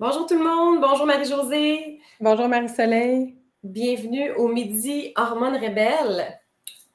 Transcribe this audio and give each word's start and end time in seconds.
Bonjour 0.00 0.24
tout 0.24 0.38
le 0.38 0.42
monde, 0.42 0.80
bonjour 0.80 1.04
Marie-Josée. 1.04 2.00
Bonjour 2.20 2.48
Marie-Soleil. 2.48 3.36
Bienvenue 3.62 4.32
au 4.32 4.48
Midi 4.48 5.12
Hormones 5.14 5.56
Rebelles. 5.56 6.40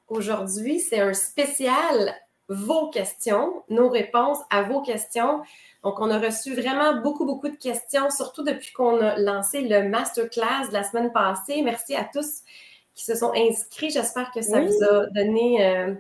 Aujourd'hui, 0.08 0.80
c'est 0.80 1.02
un 1.02 1.14
spécial 1.14 2.16
vos 2.50 2.90
questions, 2.90 3.62
nos 3.70 3.90
réponses 3.90 4.40
à 4.50 4.64
vos 4.64 4.82
questions. 4.82 5.44
Donc, 5.84 6.00
on 6.00 6.10
a 6.10 6.18
reçu 6.18 6.56
vraiment 6.56 7.00
beaucoup, 7.00 7.26
beaucoup 7.26 7.48
de 7.48 7.56
questions, 7.58 8.10
surtout 8.10 8.42
depuis 8.42 8.74
qu'on 8.74 9.00
a 9.00 9.20
lancé 9.20 9.62
le 9.62 9.88
masterclass 9.88 10.70
de 10.70 10.74
la 10.74 10.84
semaine 10.84 11.12
passée. 11.12 11.62
Merci 11.62 11.94
à 11.94 12.10
tous 12.12 12.42
qui 12.96 13.06
se 13.06 13.14
sont 13.14 13.34
inscrits. 13.36 13.92
J'espère 13.92 14.32
que 14.32 14.42
ça 14.42 14.62
vous 14.62 14.84
a 14.84 15.06
donné 15.12 15.64
euh, 15.64 15.94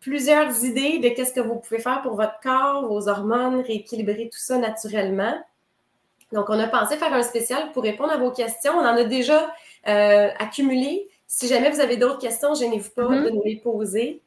plusieurs 0.00 0.64
idées 0.64 1.00
de 1.00 1.10
qu'est-ce 1.10 1.34
que 1.34 1.40
vous 1.40 1.56
pouvez 1.56 1.80
faire 1.80 2.00
pour 2.00 2.16
votre 2.16 2.40
corps, 2.40 2.88
vos 2.88 3.08
hormones, 3.10 3.60
rééquilibrer 3.60 4.30
tout 4.32 4.40
ça 4.40 4.56
naturellement. 4.56 5.38
Donc, 6.32 6.50
on 6.50 6.58
a 6.58 6.66
pensé 6.66 6.96
faire 6.96 7.12
un 7.12 7.22
spécial 7.22 7.72
pour 7.72 7.82
répondre 7.82 8.12
à 8.12 8.18
vos 8.18 8.30
questions. 8.30 8.72
On 8.74 8.80
en 8.80 8.96
a 8.96 9.04
déjà 9.04 9.52
euh, 9.86 10.28
accumulé. 10.38 11.08
Si 11.26 11.46
jamais 11.48 11.70
vous 11.70 11.80
avez 11.80 11.96
d'autres 11.96 12.18
questions, 12.18 12.54
gênez-vous 12.54 12.90
pas 12.90 13.02
mm-hmm. 13.02 13.24
de 13.24 13.30
nous 13.30 13.42
les 13.44 13.56
poser. 13.56 14.22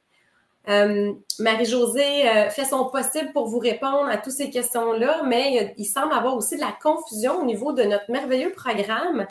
Euh, 0.70 1.14
Marie-Josée 1.40 2.30
euh, 2.30 2.50
fait 2.50 2.66
son 2.66 2.86
possible 2.86 3.32
pour 3.34 3.48
vous 3.48 3.60
répondre 3.60 4.08
à 4.08 4.18
toutes 4.18 4.34
ces 4.34 4.50
questions-là, 4.50 5.24
mais 5.26 5.74
il 5.78 5.86
semble 5.86 6.14
avoir 6.14 6.36
aussi 6.36 6.56
de 6.56 6.62
la 6.62 6.76
confusion 6.82 7.42
au 7.42 7.46
niveau 7.46 7.74
de 7.74 7.84
notre 7.84 8.12
merveilleux 8.12 8.52
programme. 8.52 9.26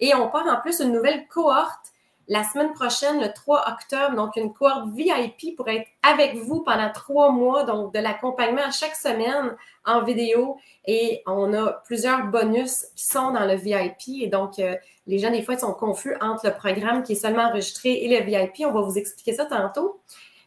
Et 0.00 0.14
on 0.14 0.28
part 0.28 0.46
en 0.46 0.60
plus 0.60 0.80
une 0.80 0.92
nouvelle 0.92 1.26
cohorte 1.28 1.93
la 2.28 2.42
semaine 2.44 2.72
prochaine, 2.72 3.20
le 3.20 3.32
3 3.32 3.64
octobre, 3.68 4.16
donc 4.16 4.36
une 4.36 4.52
cohorte 4.52 4.88
VIP 4.94 5.56
pour 5.56 5.68
être 5.68 5.86
avec 6.02 6.36
vous 6.36 6.62
pendant 6.62 6.90
trois 6.92 7.30
mois, 7.30 7.64
donc 7.64 7.92
de 7.92 7.98
l'accompagnement 7.98 8.62
à 8.62 8.70
chaque 8.70 8.94
semaine 8.94 9.54
en 9.84 10.02
vidéo. 10.02 10.56
Et 10.86 11.22
on 11.26 11.52
a 11.52 11.72
plusieurs 11.84 12.26
bonus 12.26 12.86
qui 12.96 13.04
sont 13.04 13.32
dans 13.32 13.44
le 13.44 13.54
VIP. 13.56 14.22
Et 14.22 14.28
donc, 14.28 14.58
euh, 14.58 14.74
les 15.06 15.18
gens, 15.18 15.30
des 15.30 15.42
fois, 15.42 15.58
sont 15.58 15.74
confus 15.74 16.16
entre 16.20 16.46
le 16.46 16.54
programme 16.54 17.02
qui 17.02 17.12
est 17.12 17.16
seulement 17.16 17.44
enregistré 17.44 17.92
et 17.92 18.08
le 18.08 18.24
VIP. 18.24 18.66
On 18.66 18.72
va 18.72 18.80
vous 18.80 18.96
expliquer 18.96 19.34
ça 19.34 19.44
tantôt. 19.44 20.00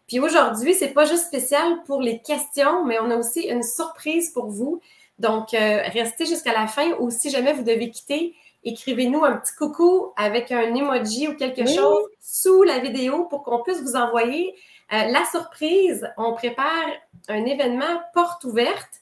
Puis 0.08 0.20
aujourd'hui, 0.20 0.73
c'est 0.73 0.94
pas 0.94 1.06
juste 1.06 1.28
spécial 1.28 1.84
pour 1.86 2.02
les 2.02 2.20
questions, 2.20 2.86
mais 2.86 2.98
on 3.00 3.12
a 3.12 3.18
aussi 3.18 3.42
une 3.42 3.64
surprise 3.64 4.32
pour 4.32 4.48
vous. 4.48 4.82
Donc, 5.20 5.54
euh, 5.54 5.82
restez 5.94 6.26
jusqu'à 6.26 6.54
la 6.54 6.68
fin 6.68 6.92
ou 7.00 7.10
si 7.10 7.30
jamais 7.30 7.54
vous 7.54 7.64
devez 7.64 7.90
quitter, 7.90 8.34
écrivez-nous 8.64 9.24
un 9.24 9.38
petit 9.38 9.56
coucou 9.56 10.14
avec 10.16 10.52
un 10.52 10.74
emoji 10.76 11.28
ou 11.28 11.36
quelque 11.36 11.66
chose 11.66 12.06
sous 12.20 12.64
la 12.64 12.80
vidéo 12.80 13.26
pour 13.26 13.44
qu'on 13.44 13.64
puisse 13.64 13.82
vous 13.82 13.96
envoyer 13.96 14.56
euh, 14.94 15.04
la 15.06 15.24
surprise. 15.26 16.10
On 16.18 16.34
prépare 16.34 16.86
un 17.30 17.46
événement 17.46 18.02
porte 18.14 18.44
ouverte 18.44 19.02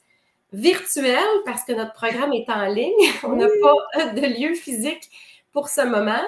virtuel 0.52 1.26
parce 1.45 1.64
que 1.64 1.73
notre 1.73 1.94
programme 1.94 2.33
est 2.33 2.50
en 2.50 2.66
ligne. 2.66 2.94
On 3.23 3.36
n'a 3.36 3.48
pas 3.61 4.06
de 4.14 4.22
lieu 4.22 4.53
physique 4.56 5.09
pour 5.52 5.70
ce 5.70 5.81
moment. 5.81 6.23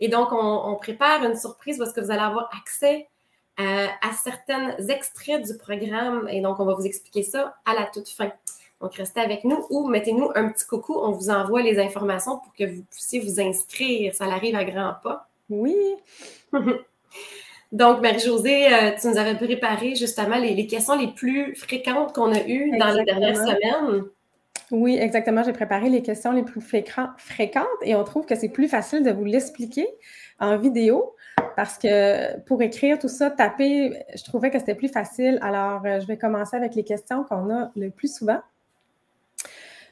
Et 0.00 0.08
donc, 0.08 0.32
on, 0.32 0.74
prépare 0.74 1.24
une 1.24 1.36
surprise 1.36 1.78
parce 1.78 1.92
que 1.92 2.00
vous 2.00 2.10
allez 2.10 2.20
avoir 2.20 2.50
accès 2.60 3.08
euh, 3.60 3.86
à 4.02 4.12
certains 4.12 4.76
extraits 4.88 5.46
du 5.46 5.56
programme. 5.56 6.28
Et 6.28 6.40
donc, 6.40 6.58
on 6.58 6.64
va 6.64 6.74
vous 6.74 6.84
expliquer 6.84 7.22
ça 7.22 7.56
à 7.64 7.74
la 7.74 7.84
toute 7.86 8.08
fin. 8.08 8.32
Donc, 8.84 8.96
restez 8.96 9.20
avec 9.20 9.44
nous 9.44 9.64
ou 9.70 9.88
mettez-nous 9.88 10.30
un 10.34 10.50
petit 10.50 10.66
coucou. 10.66 10.92
On 10.94 11.12
vous 11.12 11.30
envoie 11.30 11.62
les 11.62 11.78
informations 11.78 12.36
pour 12.36 12.52
que 12.52 12.64
vous 12.64 12.82
puissiez 12.90 13.18
vous 13.18 13.40
inscrire. 13.40 14.14
Ça 14.14 14.26
arrive 14.26 14.54
à 14.56 14.64
grands 14.64 14.92
pas. 15.02 15.26
Oui. 15.48 15.74
Donc, 17.72 18.02
Marie-Josée, 18.02 18.66
euh, 18.66 18.90
tu 19.00 19.08
nous 19.08 19.16
avais 19.16 19.36
préparé 19.36 19.94
justement 19.94 20.36
les, 20.36 20.66
questions 20.66 20.98
les 20.98 21.06
plus 21.06 21.54
fréquentes 21.54 22.12
qu'on 22.12 22.30
a 22.34 22.46
eues 22.46 22.76
dans 22.76 22.90
les 22.90 23.04
dernières 23.04 23.38
semaines. 23.38 24.04
Oui, 24.70 24.98
exactement. 25.00 25.42
J'ai 25.42 25.54
préparé 25.54 25.88
les 25.88 26.02
questions 26.02 26.32
les 26.32 26.42
plus 26.42 26.60
fréquentes 26.60 27.66
et 27.80 27.94
on 27.94 28.04
trouve 28.04 28.26
que 28.26 28.34
c'est 28.34 28.50
plus 28.50 28.68
facile 28.68 29.02
de 29.02 29.12
vous 29.12 29.24
l'expliquer 29.24 29.88
en 30.40 30.58
vidéo 30.58 31.16
parce 31.56 31.78
que 31.78 32.38
pour 32.40 32.60
écrire 32.60 32.98
tout 32.98 33.08
ça, 33.08 33.30
taper, 33.30 34.04
je 34.14 34.24
trouvais 34.24 34.50
que 34.50 34.58
c'était 34.58 34.74
plus 34.74 34.88
facile. 34.88 35.38
Alors, 35.40 35.86
euh, 35.86 36.00
je 36.00 36.06
vais 36.06 36.18
commencer 36.18 36.54
avec 36.54 36.74
les 36.74 36.84
questions 36.84 37.24
qu'on 37.24 37.48
a 37.48 37.70
le 37.76 37.88
plus 37.88 38.14
souvent. 38.14 38.40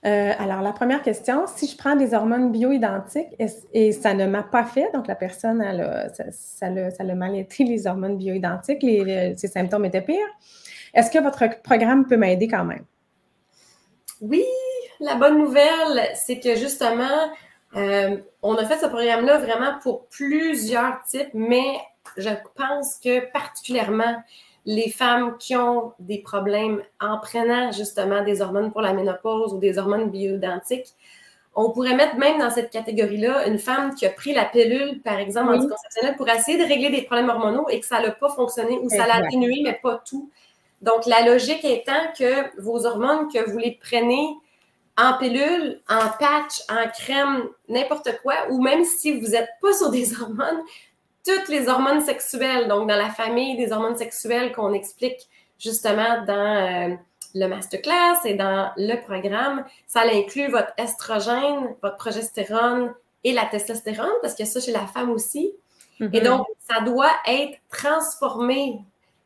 Euh, 0.04 0.32
alors, 0.36 0.62
la 0.62 0.72
première 0.72 1.02
question, 1.02 1.44
si 1.46 1.68
je 1.68 1.76
prends 1.76 1.94
des 1.94 2.12
hormones 2.12 2.50
bioidentiques 2.50 3.28
et, 3.38 3.92
ça 3.92 4.14
ne 4.14 4.26
m'a 4.26 4.42
pas 4.42 4.64
fait, 4.64 4.90
donc 4.92 5.06
la 5.06 5.14
personne, 5.14 5.62
elle 5.62 5.80
a, 5.80 6.12
ça, 6.12 6.24
ça, 6.32 7.04
l'a 7.04 7.14
mal 7.14 7.36
été, 7.36 7.62
les 7.62 7.86
hormones 7.86 8.16
bioidentiques, 8.16 8.82
les, 8.82 9.36
ses 9.36 9.48
symptômes 9.48 9.84
étaient 9.84 10.02
pires, 10.02 10.18
est-ce 10.92 11.10
que 11.10 11.20
votre 11.20 11.62
programme 11.62 12.06
peut 12.06 12.16
m'aider 12.16 12.48
quand 12.48 12.64
même? 12.64 12.84
Oui, 14.20 14.44
la 15.00 15.14
bonne 15.14 15.38
nouvelle, 15.38 16.10
c'est 16.14 16.40
que 16.40 16.56
justement, 16.56 17.30
euh, 17.76 18.16
on 18.42 18.54
a 18.56 18.64
fait 18.64 18.78
ce 18.78 18.86
programme-là 18.86 19.38
vraiment 19.38 19.78
pour 19.82 20.08
plusieurs 20.08 21.02
types, 21.04 21.30
mais 21.32 21.78
je 22.16 22.30
pense 22.56 22.98
que 22.98 23.30
particulièrement 23.32 24.16
les 24.64 24.90
femmes 24.90 25.36
qui 25.38 25.56
ont 25.56 25.92
des 25.98 26.18
problèmes 26.18 26.82
en 27.00 27.18
prenant 27.18 27.72
justement 27.72 28.22
des 28.22 28.40
hormones 28.40 28.70
pour 28.70 28.80
la 28.80 28.92
ménopause 28.92 29.54
ou 29.54 29.58
des 29.58 29.78
hormones 29.78 30.10
bioidentiques, 30.10 30.94
on 31.54 31.70
pourrait 31.70 31.94
mettre 31.94 32.16
même 32.16 32.38
dans 32.38 32.50
cette 32.50 32.70
catégorie-là 32.70 33.46
une 33.46 33.58
femme 33.58 33.94
qui 33.94 34.06
a 34.06 34.10
pris 34.10 34.32
la 34.32 34.44
pilule, 34.44 35.02
par 35.02 35.18
exemple, 35.18 35.52
anticonceptionnelle, 35.54 36.16
pour 36.16 36.28
essayer 36.28 36.56
de 36.56 36.66
régler 36.66 36.90
des 36.90 37.02
problèmes 37.02 37.28
hormonaux 37.28 37.68
et 37.68 37.80
que 37.80 37.86
ça 37.86 38.00
n'a 38.00 38.10
pas 38.10 38.30
fonctionné 38.30 38.78
ou 38.78 38.88
ça 38.88 39.06
l'a 39.06 39.16
atténué, 39.16 39.60
mais 39.62 39.78
pas 39.82 40.02
tout. 40.06 40.30
Donc, 40.80 41.06
la 41.06 41.24
logique 41.24 41.64
étant 41.64 42.12
que 42.18 42.60
vos 42.60 42.86
hormones, 42.86 43.28
que 43.32 43.50
vous 43.50 43.58
les 43.58 43.78
prenez 43.82 44.34
en 44.96 45.16
pilule, 45.18 45.80
en 45.88 46.08
patch, 46.18 46.62
en 46.70 46.88
crème, 46.90 47.44
n'importe 47.68 48.10
quoi, 48.22 48.34
ou 48.50 48.62
même 48.62 48.84
si 48.84 49.18
vous 49.20 49.28
n'êtes 49.28 49.50
pas 49.60 49.72
sur 49.74 49.90
des 49.90 50.14
hormones, 50.20 50.62
toutes 51.26 51.48
les 51.48 51.68
hormones 51.68 52.00
sexuelles, 52.00 52.68
donc 52.68 52.88
dans 52.88 52.96
la 52.96 53.10
famille 53.10 53.56
des 53.56 53.72
hormones 53.72 53.96
sexuelles 53.96 54.52
qu'on 54.52 54.72
explique 54.72 55.28
justement 55.58 56.24
dans 56.26 56.90
euh, 56.90 56.94
le 57.34 57.46
masterclass 57.46 58.18
et 58.24 58.34
dans 58.34 58.72
le 58.76 58.96
programme, 59.00 59.64
ça 59.86 60.02
inclut 60.02 60.48
votre 60.50 60.72
estrogène, 60.76 61.74
votre 61.82 61.96
progestérone 61.96 62.92
et 63.24 63.32
la 63.32 63.46
testostérone, 63.46 64.10
parce 64.20 64.34
que 64.34 64.44
ça 64.44 64.60
chez 64.60 64.72
la 64.72 64.86
femme 64.86 65.10
aussi. 65.10 65.52
Et 66.00 66.04
mm-hmm. 66.04 66.24
donc, 66.24 66.46
ça 66.68 66.80
doit 66.80 67.12
être 67.26 67.58
transformé 67.70 68.80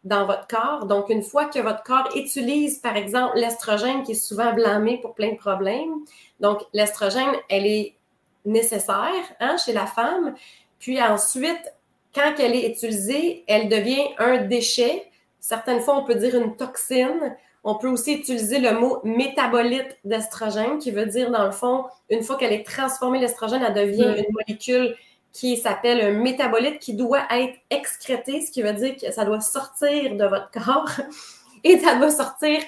dans 0.05 0.27
votre 0.27 0.47
corps. 0.47 0.87
Donc, 0.87 1.09
une 1.09 1.23
fois 1.23 1.47
que 1.47 1.59
votre 1.59 1.83
corps 1.83 2.09
utilise, 2.15 2.79
par 2.79 2.97
exemple, 2.97 3.37
l'estrogène 3.37 4.03
qui 4.03 4.13
est 4.13 4.15
souvent 4.15 4.53
blâmé 4.53 4.99
pour 5.01 5.15
plein 5.15 5.33
de 5.33 5.39
problèmes, 5.39 5.95
donc 6.41 6.61
l'estrogène, 6.73 7.33
elle 7.49 7.67
est 7.67 7.97
nécessaire 8.45 9.25
hein, 9.41 9.57
chez 9.57 9.73
la 9.73 9.87
femme. 9.87 10.35
Puis 10.79 11.03
ensuite, 11.03 11.73
quand 12.17 12.35
elle 12.39 12.55
est 12.55 12.71
utilisée, 12.71 13.45
elle 13.47 13.69
devient 13.69 14.09
un 14.19 14.39
déchet. 14.39 15.05
Certaines 15.39 15.81
fois, 15.81 15.99
on 15.99 16.05
peut 16.05 16.15
dire 16.15 16.35
une 16.35 16.57
toxine. 16.57 17.37
On 17.63 17.75
peut 17.75 17.89
aussi 17.89 18.15
utiliser 18.15 18.59
le 18.59 18.73
mot 18.73 19.01
métabolite 19.05 19.99
d'estrogène, 20.05 20.79
qui 20.79 20.93
veut 20.93 21.05
dire, 21.05 21.31
dans 21.31 21.45
le 21.45 21.53
fond, 21.53 21.85
une 22.09 22.23
fois 22.23 22.37
qu'elle 22.37 22.55
est 22.55 22.67
transformée, 22.67 23.19
l'estrogène, 23.19 23.63
elle 23.63 23.75
devient 23.75 24.07
mm. 24.07 24.17
une 24.17 24.33
molécule 24.33 24.97
qui 25.33 25.59
s'appelle 25.59 26.01
un 26.01 26.13
métabolite 26.13 26.79
qui 26.79 26.95
doit 26.95 27.27
être 27.31 27.59
excrété, 27.69 28.41
ce 28.41 28.51
qui 28.51 28.63
veut 28.63 28.73
dire 28.73 28.97
que 28.97 29.13
ça 29.13 29.27
doit 29.27 29.41
sortir 29.41 30.17
de 30.17 30.25
votre 30.25 30.51
corps 30.51 30.89
et 31.65 31.79
ça 31.79 31.97
doit 31.97 32.11
sortir 32.11 32.61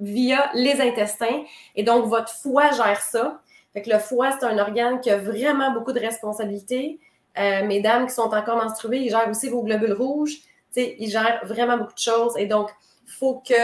via 0.00 0.50
les 0.54 0.80
intestins. 0.80 1.44
Et 1.74 1.82
donc, 1.82 2.06
votre 2.06 2.30
foie 2.30 2.70
gère 2.70 3.02
ça. 3.02 3.42
Fait 3.74 3.82
que 3.82 3.90
le 3.90 3.98
foie, 3.98 4.30
c'est 4.32 4.46
un 4.46 4.56
organe 4.56 5.00
qui 5.02 5.10
a 5.10 5.18
vraiment 5.18 5.72
beaucoup 5.72 5.92
de 5.92 6.00
responsabilités. 6.00 6.98
Euh, 7.38 7.66
mesdames 7.66 8.06
qui 8.06 8.14
sont 8.14 8.22
encore 8.22 8.56
menstruées, 8.56 8.98
ils 8.98 9.10
gèrent 9.10 9.28
aussi 9.28 9.48
vos 9.48 9.62
globules 9.62 9.92
rouges. 9.92 10.36
Ils 10.76 11.10
gèrent 11.10 11.40
vraiment 11.44 11.78
beaucoup 11.78 11.94
de 11.94 11.98
choses. 11.98 12.34
Et 12.36 12.46
donc, 12.46 12.70
il 13.06 13.12
faut 13.12 13.42
que 13.46 13.54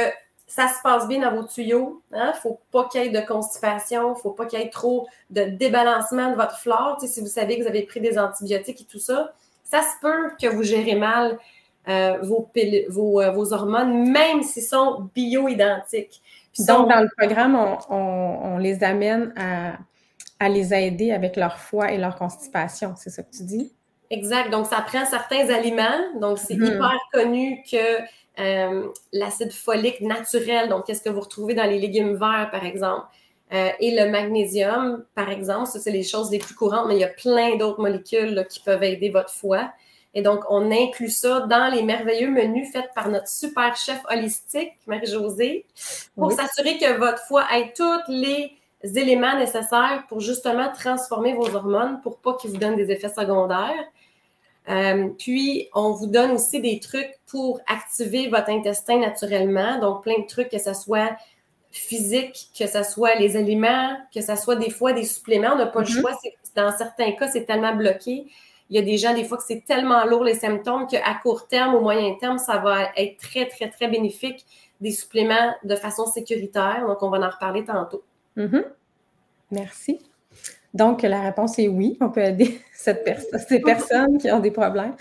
ça 0.47 0.69
se 0.69 0.83
passe 0.83 1.09
bien 1.09 1.21
dans 1.21 1.35
vos 1.35 1.47
tuyaux. 1.47 2.03
Il 2.13 2.19
hein? 2.19 2.33
ne 2.35 2.41
faut 2.41 2.61
pas 2.71 2.89
qu'il 2.89 3.03
y 3.03 3.07
ait 3.07 3.09
de 3.11 3.27
constipation, 3.27 4.09
il 4.09 4.17
ne 4.17 4.21
faut 4.21 4.33
pas 4.33 4.47
qu'il 4.47 4.59
y 4.59 4.63
ait 4.63 4.71
trop 4.71 5.07
de 5.31 5.45
débalancement 5.45 6.31
de 6.31 6.37
votre 6.37 6.59
flore. 6.59 6.99
si 7.01 7.21
vous 7.21 7.27
savez 7.27 7.57
que 7.57 7.63
vous 7.63 7.69
avez 7.69 7.83
pris 7.83 8.01
des 8.01 8.19
antibiotiques 8.19 8.83
et 8.83 8.85
tout 8.85 8.99
ça, 8.99 9.33
ça 9.65 9.81
se 9.81 10.01
peut 10.01 10.31
que 10.41 10.49
vous 10.49 10.63
gérez 10.63 10.95
mal 10.95 11.39
euh, 11.89 12.19
vos, 12.23 12.51
vos, 12.91 13.21
euh, 13.21 13.31
vos, 13.31 13.53
hormones, 13.53 14.11
même 14.11 14.43
s'ils 14.43 14.63
sont 14.63 15.09
bio-identiques. 15.15 16.21
Donc, 16.59 16.91
dans 16.91 17.01
le 17.01 17.09
programme, 17.17 17.57
on 17.89 18.59
les 18.59 18.85
amène 18.85 19.33
à 19.37 19.79
à 20.43 20.49
les 20.49 20.75
aider 20.75 21.13
avec 21.13 21.37
leur 21.37 21.57
foie 21.57 21.93
et 21.93 21.99
leur 21.99 22.17
constipation. 22.17 22.95
C'est 22.97 23.11
ça 23.11 23.23
que 23.23 23.31
tu 23.31 23.45
dis? 23.45 23.73
Exact. 24.11 24.51
Donc, 24.51 24.67
ça 24.67 24.81
prend 24.81 25.07
certains 25.07 25.49
aliments. 25.51 26.19
Donc, 26.21 26.39
c'est 26.39 26.57
mhm. 26.57 26.65
hyper 26.65 26.99
connu 27.13 27.63
que 27.71 28.03
euh, 28.41 28.89
l'acide 29.13 29.53
folique 29.53 30.01
naturel, 30.01 30.69
donc 30.69 30.87
qu'est-ce 30.87 31.03
que 31.03 31.11
vous 31.11 31.21
retrouvez 31.21 31.55
dans 31.55 31.65
les 31.65 31.79
légumes 31.79 32.17
verts, 32.17 32.49
par 32.51 32.65
exemple, 32.65 33.07
euh, 33.53 33.69
et 33.79 33.95
le 33.95 34.11
magnésium, 34.11 35.05
par 35.15 35.31
exemple, 35.31 35.67
ça, 35.67 35.79
c'est 35.79 35.93
les 35.93 36.03
choses 36.03 36.31
les 36.33 36.39
plus 36.39 36.55
courantes, 36.55 36.87
mais 36.89 36.97
il 36.97 37.01
y 37.01 37.05
a 37.05 37.09
plein 37.09 37.57
d'autres 37.57 37.81
molécules 37.81 38.45
qui 38.51 38.61
peuvent 38.61 38.83
aider 38.83 39.11
votre 39.11 39.31
foie. 39.31 39.71
Et 40.15 40.23
donc, 40.23 40.41
on 40.51 40.73
inclut 40.73 41.11
ça 41.11 41.41
dans 41.41 41.73
les 41.73 41.83
merveilleux 41.83 42.31
menus 42.31 42.73
faits 42.73 42.91
par 42.95 43.09
notre 43.11 43.29
super 43.29 43.77
chef 43.77 44.01
holistique, 44.11 44.73
Marie-Josée, 44.87 45.67
pour 46.17 46.33
s'assurer 46.33 46.79
que 46.79 46.99
votre 46.99 47.23
foie 47.29 47.45
ait 47.55 47.73
toutes 47.77 48.09
les 48.09 48.57
éléments 48.85 49.39
nécessaires 49.39 50.05
pour 50.09 50.21
justement 50.21 50.71
transformer 50.73 51.35
vos 51.35 51.55
hormones 51.55 52.01
pour 52.03 52.19
pas 52.19 52.35
qu'ils 52.35 52.51
vous 52.51 52.57
donnent 52.57 52.77
des 52.77 52.91
effets 52.91 53.09
secondaires. 53.09 53.85
Euh, 54.69 55.09
puis, 55.19 55.69
on 55.75 55.93
vous 55.93 56.07
donne 56.07 56.33
aussi 56.33 56.61
des 56.61 56.79
trucs 56.79 57.19
pour 57.27 57.61
activer 57.67 58.29
votre 58.29 58.51
intestin 58.51 58.99
naturellement. 58.99 59.79
Donc, 59.79 60.03
plein 60.03 60.21
de 60.21 60.27
trucs, 60.27 60.51
que 60.51 60.59
ce 60.59 60.73
soit 60.75 61.17
physique, 61.71 62.51
que 62.57 62.67
ce 62.67 62.83
soit 62.83 63.15
les 63.17 63.37
aliments, 63.37 63.97
que 64.15 64.21
ce 64.21 64.37
soit 64.37 64.57
des 64.57 64.71
fois 64.71 64.93
des 64.93 65.05
suppléments. 65.05 65.53
On 65.55 65.57
n'a 65.57 65.67
pas 65.67 65.81
le 65.81 65.87
mm-hmm. 65.87 66.01
choix. 66.01 66.13
Dans 66.55 66.71
certains 66.77 67.13
cas, 67.13 67.29
c'est 67.29 67.45
tellement 67.45 67.75
bloqué. 67.75 68.27
Il 68.71 68.77
y 68.77 68.79
a 68.79 68.83
des 68.83 68.99
gens, 68.99 69.15
des 69.15 69.25
fois, 69.25 69.37
que 69.39 69.45
c'est 69.47 69.65
tellement 69.65 70.05
lourd 70.05 70.25
les 70.25 70.35
symptômes 70.35 70.87
qu'à 70.87 71.15
court 71.23 71.49
terme, 71.49 71.75
au 71.75 71.81
moyen 71.81 72.15
terme, 72.15 72.39
ça 72.39 72.59
va 72.59 72.91
être 72.97 73.19
très, 73.19 73.47
très, 73.47 73.69
très 73.69 73.89
bénéfique 73.89 74.47
des 74.81 74.93
suppléments 74.93 75.55
de 75.65 75.77
façon 75.77 76.07
sécuritaire. 76.07 76.85
Donc, 76.87 77.03
on 77.03 77.11
va 77.11 77.19
en 77.19 77.31
reparler 77.31 77.65
tantôt. 77.65 78.03
Mm-hmm. 78.37 78.65
Merci. 79.51 80.01
Donc, 80.75 81.03
la 81.03 81.21
réponse 81.21 81.59
est 81.59 81.69
oui, 81.69 81.99
on 82.01 82.09
peut 82.09 82.23
aider 82.23 82.59
cette 82.73 83.07
ces 83.47 83.61
personnes 83.61 84.17
qui 84.17 84.31
ont 84.31 84.41
des 84.41 84.51
problèmes. 84.51 84.95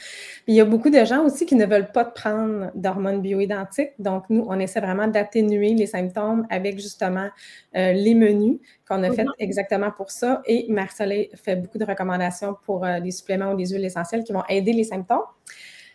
il 0.47 0.55
y 0.55 0.59
a 0.59 0.65
beaucoup 0.65 0.89
de 0.89 1.03
gens 1.05 1.23
aussi 1.23 1.45
qui 1.45 1.55
ne 1.55 1.65
veulent 1.65 1.91
pas 1.93 2.03
prendre 2.03 2.71
d'hormones 2.75 3.21
bioidentiques. 3.21 3.93
Donc, 3.97 4.25
nous, 4.29 4.45
on 4.49 4.59
essaie 4.59 4.81
vraiment 4.81 5.07
d'atténuer 5.07 5.73
les 5.73 5.85
symptômes 5.85 6.45
avec 6.49 6.77
justement 6.77 7.29
euh, 7.77 7.93
les 7.93 8.13
menus 8.15 8.59
qu'on 8.87 9.01
a 9.03 9.11
fait 9.11 9.23
mhm. 9.23 9.31
exactement 9.39 9.91
pour 9.91 10.11
ça. 10.11 10.41
Et 10.45 10.65
Marcelet 10.69 11.29
fait 11.35 11.55
beaucoup 11.55 11.77
de 11.77 11.85
recommandations 11.85 12.57
pour 12.65 12.83
euh, 12.83 12.99
des 12.99 13.11
suppléments 13.11 13.53
ou 13.53 13.55
des 13.55 13.67
huiles 13.67 13.85
essentielles 13.85 14.25
qui 14.25 14.33
vont 14.33 14.43
aider 14.49 14.73
les 14.73 14.83
symptômes. 14.83 15.23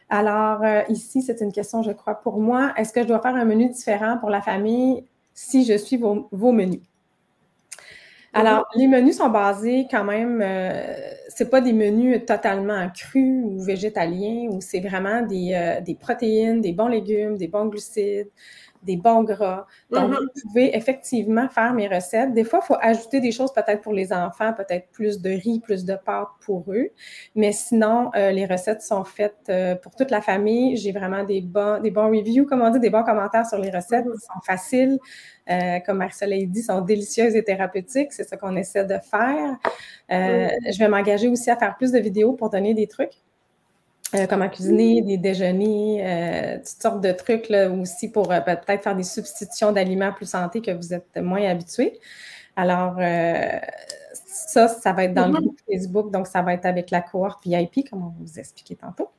Alors, 0.09 0.63
euh, 0.65 0.83
ici, 0.89 1.21
c'est 1.21 1.43
une 1.43 1.53
question, 1.53 1.83
je 1.83 1.91
crois, 1.91 2.15
pour 2.15 2.41
moi. 2.41 2.73
Est-ce 2.77 2.95
que 2.95 3.03
je 3.03 3.09
dois 3.09 3.21
faire 3.21 3.35
un 3.35 3.45
menu 3.45 3.69
différent 3.69 4.17
pour 4.19 4.31
la 4.31 4.41
famille 4.41 5.05
si 5.35 5.67
je 5.67 5.77
suis 5.77 5.99
vos 5.99 6.53
menus? 6.53 6.81
Alors, 8.39 8.67
les 8.75 8.87
menus 8.87 9.17
sont 9.17 9.31
basés 9.31 9.87
quand 9.91 10.05
même, 10.05 10.43
euh, 10.43 10.95
c'est 11.29 11.49
pas 11.49 11.63
des 11.63 11.73
menus 11.73 12.27
totalement 12.27 12.87
crus 12.91 13.43
ou 13.43 13.63
végétaliens, 13.63 14.49
où 14.51 14.61
c'est 14.61 14.81
vraiment 14.81 15.23
des, 15.23 15.55
euh, 15.55 15.81
des, 15.81 15.95
protéines, 15.95 16.61
des 16.61 16.73
bons 16.73 16.89
légumes, 16.89 17.39
des 17.39 17.49
bons 17.49 17.65
glucides, 17.65 18.29
des 18.87 18.97
bons 18.97 19.25
gras. 19.25 19.67
Donc, 19.91 20.13
mm-hmm. 20.13 20.19
vous 20.21 20.41
pouvez 20.49 20.77
effectivement 20.77 21.49
faire 21.49 21.75
mes 21.75 21.89
recettes. 21.89 22.33
Des 22.33 22.45
fois, 22.45 22.61
il 22.63 22.67
faut 22.67 22.77
ajouter 22.81 23.21
des 23.21 23.33
choses 23.33 23.53
peut-être 23.53 23.83
pour 23.83 23.93
les 23.93 24.13
enfants, 24.13 24.53
peut-être 24.55 24.89
plus 24.93 25.21
de 25.21 25.31
riz, 25.31 25.61
plus 25.61 25.85
de 25.85 25.95
pâtes 25.95 26.29
pour 26.41 26.65
eux. 26.73 26.89
Mais 27.35 27.53
sinon, 27.53 28.11
euh, 28.17 28.31
les 28.31 28.47
recettes 28.47 28.83
sont 28.83 29.05
faites 29.05 29.37
euh, 29.49 29.75
pour 29.75 29.95
toute 29.95 30.11
la 30.11 30.23
famille. 30.23 30.77
J'ai 30.77 30.93
vraiment 30.93 31.25
des 31.25 31.41
bons, 31.41 31.81
des 31.83 31.91
bons 31.91 32.09
reviews, 32.09 32.47
comme 32.47 32.63
on 32.63 32.71
dit, 32.71 32.81
des 32.81 32.91
bons 32.91 33.05
commentaires 33.05 33.47
sur 33.47 33.59
les 33.59 33.71
recettes. 33.71 34.05
Ils 34.07 34.11
mm-hmm. 34.11 34.35
sont 34.35 34.41
faciles. 34.47 34.99
Euh, 35.49 35.79
comme 35.87 36.01
a 36.01 36.09
dit, 36.09 36.63
sont 36.63 36.81
délicieuses 36.81 37.37
et 37.37 37.45
thérapeutiques. 37.45 38.13
C'est 38.13 38.29
ce 38.29 38.35
qu'on 38.35 38.57
essaie 38.57 38.85
de 38.85 38.99
faire. 38.99 39.57
Mm-hmm. 40.09 40.73
Je 40.73 40.79
vais 40.79 40.89
m'engager 40.89 41.29
aussi 41.29 41.51
à 41.51 41.57
faire 41.57 41.77
plus 41.77 41.93
de 41.93 41.99
vidéos 41.99 42.33
pour 42.33 42.51
donner 42.51 42.75
des 42.75 42.87
trucs. 42.87 43.26
Euh, 44.15 44.27
comment 44.29 44.49
cuisiner, 44.49 45.03
des 45.03 45.17
déjeuners, 45.17 46.01
euh, 46.01 46.57
toutes 46.59 46.83
sortes 46.83 47.01
de 47.01 47.11
trucs 47.11 47.49
là, 47.49 47.69
aussi 47.69 48.09
pour 48.09 48.31
euh, 48.31 48.41
peut-être 48.41 48.85
faire 48.85 48.95
des 48.95 49.03
substitutions 49.03 49.73
d'aliments 49.73 50.13
plus 50.13 50.31
santé 50.31 50.61
que 50.61 50.71
vous 50.71 50.95
êtes 50.95 51.17
moins 51.17 51.43
habitués. 51.43 51.99
Alors, 52.55 52.97
ça, 54.15 54.69
ça 54.69 54.93
va 54.93 55.05
être 55.05 55.13
dans 55.13 55.27
le 55.27 55.33
mm-hmm. 55.33 55.43
groupe 55.43 55.61
Facebook, 55.71 56.11
donc 56.11 56.27
ça 56.27 56.41
va 56.41 56.55
être 56.55 56.65
avec 56.65 56.91
la 56.91 57.03
cohorte 57.03 57.45
VIP, 57.45 57.91
comme 57.91 58.05
on 58.05 58.13
vous 58.19 58.39
expliqué 58.39 58.77
tantôt. 58.77 59.11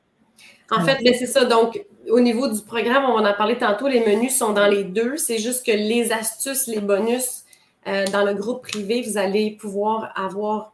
En 0.70 0.84
fait, 0.84 1.02
ben, 1.04 1.14
c'est 1.16 1.26
ça. 1.26 1.44
Donc, 1.44 1.84
au 2.10 2.18
niveau 2.18 2.48
du 2.48 2.60
programme, 2.62 3.04
on 3.04 3.14
en 3.14 3.24
a 3.24 3.34
parlé 3.34 3.56
tantôt, 3.56 3.86
les 3.86 4.04
menus 4.04 4.36
sont 4.36 4.52
dans 4.52 4.66
les 4.66 4.84
deux. 4.84 5.16
C'est 5.16 5.38
juste 5.38 5.64
que 5.64 5.70
les 5.70 6.12
astuces, 6.12 6.66
les 6.66 6.80
bonus, 6.80 7.44
dans 7.86 8.24
le 8.24 8.34
groupe 8.34 8.62
privé, 8.62 9.02
vous 9.02 9.18
allez 9.18 9.52
pouvoir 9.52 10.12
avoir 10.16 10.72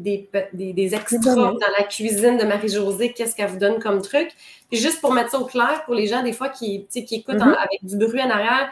des, 0.00 0.30
des, 0.52 0.94
extras 0.94 1.34
dans 1.34 1.58
la 1.78 1.84
cuisine 1.84 2.38
de 2.38 2.44
Marie-Josée, 2.44 3.12
qu'est-ce 3.12 3.36
qu'elle 3.36 3.48
vous 3.48 3.58
donne 3.58 3.78
comme 3.78 4.00
truc? 4.02 4.30
Puis 4.70 4.78
juste 4.80 5.00
pour 5.00 5.12
mettre 5.12 5.30
ça 5.30 5.38
au 5.38 5.44
clair, 5.44 5.82
pour 5.84 5.94
les 5.94 6.06
gens, 6.06 6.22
des 6.22 6.32
fois, 6.32 6.48
qui, 6.48 6.86
qui 6.86 7.14
écoutent 7.14 7.36
mm-hmm. 7.36 7.56
avec 7.56 7.78
du 7.82 7.96
bruit 7.96 8.22
en 8.22 8.30
arrière, 8.30 8.70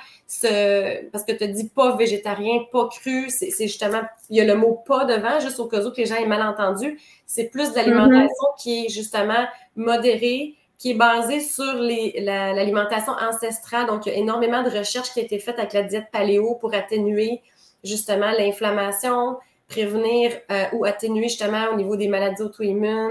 parce 1.13 1.25
que 1.25 1.33
tu 1.33 1.45
as 1.45 1.49
dit 1.49 1.69
pas 1.69 1.97
végétarien, 1.97 2.65
pas 2.73 2.89
cru, 2.89 3.29
c'est 3.29 3.51
justement, 3.67 4.03
il 4.31 4.37
y 4.37 4.41
a 4.41 4.45
le 4.45 4.55
mot 4.55 4.83
pas 4.87 5.05
devant, 5.05 5.41
juste 5.41 5.61
au 5.61 5.67
cas 5.67 5.85
où 5.85 5.91
que 5.91 5.99
les 5.99 6.07
gens 6.07 6.17
aient 6.17 6.27
mal 6.27 6.43
entendu. 6.43 6.99
C'est 7.27 7.51
plus 7.51 7.73
de 7.73 7.77
l'alimentation 7.77 8.27
mm-hmm. 8.27 8.63
qui 8.63 8.87
est 8.87 8.89
justement 8.89 9.47
modérée, 9.77 10.55
qui 10.79 10.93
est 10.93 10.95
basée 10.95 11.41
sur 11.41 11.75
l'alimentation 11.75 13.13
ancestrale. 13.13 13.87
Donc, 13.87 14.07
il 14.07 14.13
y 14.13 14.15
a 14.15 14.19
énormément 14.19 14.63
de 14.63 14.71
recherches 14.71 15.13
qui 15.13 15.21
ont 15.21 15.25
été 15.25 15.39
faites 15.39 15.59
avec 15.59 15.73
la 15.73 15.83
diète 15.83 16.07
paléo 16.13 16.55
pour 16.55 16.75
atténuer 16.75 17.43
justement 17.85 18.31
l'inflammation, 18.31 19.37
prévenir 19.69 20.33
euh, 20.51 20.65
ou 20.73 20.85
atténuer 20.85 21.29
justement 21.29 21.67
au 21.73 21.77
niveau 21.77 21.97
des 21.97 22.09
maladies 22.09 22.43
auto-immunes, 22.43 23.11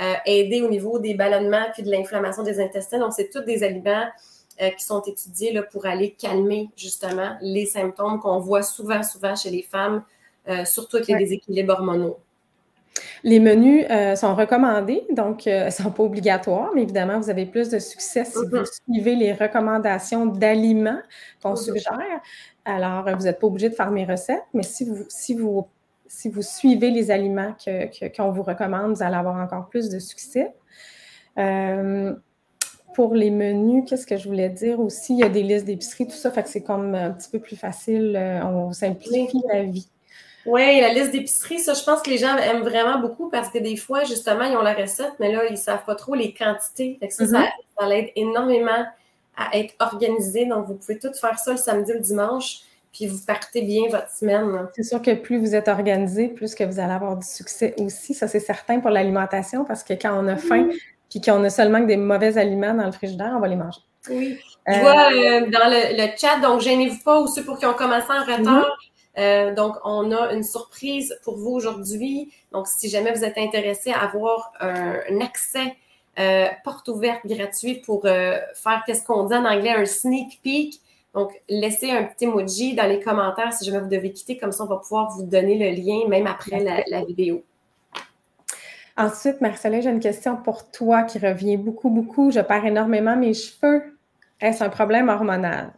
euh, 0.00 0.14
aider 0.26 0.62
au 0.62 0.68
niveau 0.68 0.98
des 0.98 1.14
ballonnements 1.14 1.66
puis 1.72 1.82
de 1.82 1.90
l'inflammation 1.90 2.42
des 2.42 2.60
intestins. 2.60 2.98
Donc, 2.98 3.12
c'est 3.12 3.30
tous 3.30 3.40
des 3.40 3.62
aliments 3.62 4.06
euh, 4.60 4.70
qui 4.70 4.84
sont 4.84 5.00
étudiés 5.02 5.52
là, 5.52 5.62
pour 5.62 5.86
aller 5.86 6.10
calmer 6.10 6.68
justement 6.76 7.36
les 7.40 7.66
symptômes 7.66 8.18
qu'on 8.18 8.40
voit 8.40 8.62
souvent, 8.62 9.02
souvent 9.02 9.36
chez 9.36 9.50
les 9.50 9.62
femmes, 9.62 10.02
surtout 10.64 10.96
avec 10.96 11.08
les 11.08 11.18
déséquilibres 11.18 11.74
hormonaux. 11.74 12.18
Les 13.22 13.38
menus 13.38 13.86
sont 14.18 14.34
recommandés, 14.34 15.04
donc 15.10 15.46
ils 15.46 15.66
ne 15.66 15.70
sont 15.70 15.92
pas 15.92 16.02
obligatoires, 16.02 16.72
mais 16.74 16.82
évidemment, 16.82 17.20
vous 17.20 17.30
avez 17.30 17.46
plus 17.46 17.68
de 17.68 17.78
succès 17.78 18.24
si 18.24 18.38
vous 18.38 18.56
mm-hmm. 18.56 18.80
suivez 18.82 19.14
les 19.14 19.32
recommandations 19.32 20.26
d'aliments 20.26 21.00
qu'on 21.40 21.52
mm-hmm. 21.52 21.64
suggère. 21.64 22.20
Alors, 22.64 23.08
vous 23.16 23.24
n'êtes 23.24 23.38
pas 23.38 23.46
obligé 23.46 23.68
de 23.68 23.74
faire 23.76 23.92
mes 23.92 24.04
recettes, 24.04 24.42
mais 24.52 24.64
si 24.64 24.84
vous, 24.84 25.04
si 25.08 25.34
vous 25.34 25.68
si 26.12 26.28
vous 26.28 26.42
suivez 26.42 26.90
les 26.90 27.10
aliments 27.10 27.56
qu'on 28.14 28.30
vous 28.32 28.42
recommande, 28.42 28.94
vous 28.94 29.02
allez 29.02 29.16
avoir 29.16 29.36
encore 29.36 29.68
plus 29.70 29.88
de 29.88 29.98
succès. 29.98 30.52
Euh, 31.38 32.12
pour 32.94 33.14
les 33.14 33.30
menus, 33.30 33.84
qu'est-ce 33.88 34.06
que 34.06 34.18
je 34.18 34.28
voulais 34.28 34.50
dire 34.50 34.78
aussi? 34.78 35.14
Il 35.14 35.20
y 35.20 35.22
a 35.22 35.30
des 35.30 35.42
listes 35.42 35.64
d'épicerie, 35.64 36.06
tout 36.06 36.14
ça, 36.14 36.30
fait 36.30 36.42
que 36.42 36.50
c'est 36.50 36.62
comme 36.62 36.94
un 36.94 37.12
petit 37.12 37.30
peu 37.30 37.40
plus 37.40 37.56
facile. 37.56 38.14
Euh, 38.14 38.44
on 38.44 38.72
simplifie 38.72 39.42
la 39.50 39.62
vie. 39.62 39.88
Oui, 40.44 40.82
la 40.82 40.92
liste 40.92 41.12
d'épicerie, 41.12 41.60
ça, 41.60 41.72
je 41.72 41.82
pense 41.82 42.02
que 42.02 42.10
les 42.10 42.18
gens 42.18 42.36
aiment 42.36 42.62
vraiment 42.62 42.98
beaucoup 42.98 43.30
parce 43.30 43.48
que 43.48 43.58
des 43.58 43.76
fois, 43.76 44.04
justement, 44.04 44.44
ils 44.44 44.54
ont 44.54 44.62
la 44.62 44.74
recette, 44.74 45.14
mais 45.18 45.32
là, 45.32 45.46
ils 45.46 45.52
ne 45.52 45.56
savent 45.56 45.84
pas 45.86 45.94
trop 45.94 46.14
les 46.14 46.34
quantités. 46.34 46.98
ça, 47.08 47.08
ça, 47.08 47.24
mm-hmm. 47.24 47.48
ça, 47.80 47.86
énormément 48.16 48.84
à 49.34 49.56
être 49.56 49.74
organisé. 49.80 50.44
Donc, 50.44 50.66
vous 50.66 50.74
pouvez 50.74 50.98
tout 50.98 51.14
faire 51.14 51.38
ça 51.38 51.52
le 51.52 51.56
samedi 51.56 51.90
ou 51.92 51.94
le 51.94 52.00
dimanche 52.00 52.64
puis 52.92 53.06
vous 53.06 53.18
partez 53.26 53.62
bien 53.62 53.88
votre 53.90 54.10
semaine. 54.10 54.68
C'est 54.76 54.82
sûr 54.82 55.00
que 55.00 55.14
plus 55.14 55.38
vous 55.38 55.54
êtes 55.54 55.68
organisé, 55.68 56.28
plus 56.28 56.54
que 56.54 56.64
vous 56.64 56.78
allez 56.78 56.92
avoir 56.92 57.16
du 57.16 57.26
succès 57.26 57.74
aussi. 57.78 58.14
Ça, 58.14 58.28
c'est 58.28 58.40
certain 58.40 58.80
pour 58.80 58.90
l'alimentation 58.90 59.64
parce 59.64 59.82
que 59.82 59.94
quand 59.94 60.12
on 60.22 60.28
a 60.28 60.36
faim, 60.36 60.68
puis 61.08 61.20
qu'on 61.20 61.42
a 61.44 61.50
seulement 61.50 61.80
des 61.80 61.96
mauvais 61.96 62.38
aliments 62.38 62.74
dans 62.74 62.86
le 62.86 62.92
frigidaire, 62.92 63.32
on 63.36 63.40
va 63.40 63.48
les 63.48 63.56
manger. 63.56 63.80
Oui. 64.10 64.38
Je 64.66 64.80
vois 64.80 65.12
euh, 65.12 65.50
dans 65.50 65.68
le, 65.70 66.16
chat, 66.16 66.40
donc 66.40 66.60
gênez-vous 66.60 67.02
pas, 67.02 67.20
ou 67.20 67.26
ceux 67.26 67.44
pour 67.44 67.58
qui 67.58 67.66
ont 67.66 67.74
commencé 67.74 68.08
en 68.10 68.24
retard. 68.24 68.76
Euh, 69.18 69.54
donc, 69.54 69.76
on 69.84 70.10
a 70.12 70.32
une 70.32 70.42
surprise 70.42 71.18
pour 71.24 71.36
vous 71.36 71.50
aujourd'hui. 71.50 72.32
Donc, 72.52 72.66
si 72.66 72.88
jamais 72.88 73.12
vous 73.12 73.24
êtes 73.24 73.38
intéressé 73.38 73.90
à 73.90 74.00
avoir 74.00 74.52
un, 74.60 75.20
accès 75.20 75.76
euh, 76.18 76.46
porte 76.64 76.88
ouverte 76.88 77.26
gratuit 77.26 77.76
pour 77.84 78.02
faire 78.02 78.82
qu'est-ce 78.86 79.04
qu'on 79.04 79.24
dit 79.24 79.34
en 79.34 79.44
anglais, 79.44 79.70
un 79.70 79.86
sneak 79.86 80.40
peek 80.42 80.80
donc, 81.14 81.32
laissez 81.48 81.90
un 81.90 82.04
petit 82.04 82.24
emoji 82.24 82.74
dans 82.74 82.86
les 82.86 83.00
commentaires 83.00 83.52
si 83.52 83.66
jamais 83.66 83.80
vous 83.80 83.88
devez 83.88 84.12
quitter, 84.12 84.38
comme 84.38 84.52
ça 84.52 84.64
on 84.64 84.66
va 84.66 84.76
pouvoir 84.76 85.10
vous 85.10 85.24
donner 85.24 85.58
le 85.58 85.76
lien 85.76 86.08
même 86.08 86.26
après 86.26 86.60
la, 86.60 87.04
vidéo. 87.04 87.44
Ensuite, 88.96 89.40
Marcella, 89.40 89.80
j'ai 89.80 89.90
une 89.90 90.00
question 90.00 90.36
pour 90.36 90.70
toi 90.70 91.02
qui 91.02 91.18
revient 91.18 91.56
beaucoup, 91.56 91.90
beaucoup. 91.90 92.30
Je 92.30 92.40
perds 92.40 92.66
énormément 92.66 93.16
mes 93.16 93.34
cheveux. 93.34 93.82
Est-ce 94.40 94.64
un 94.64 94.68
problème 94.68 95.08
hormonal? 95.08 95.72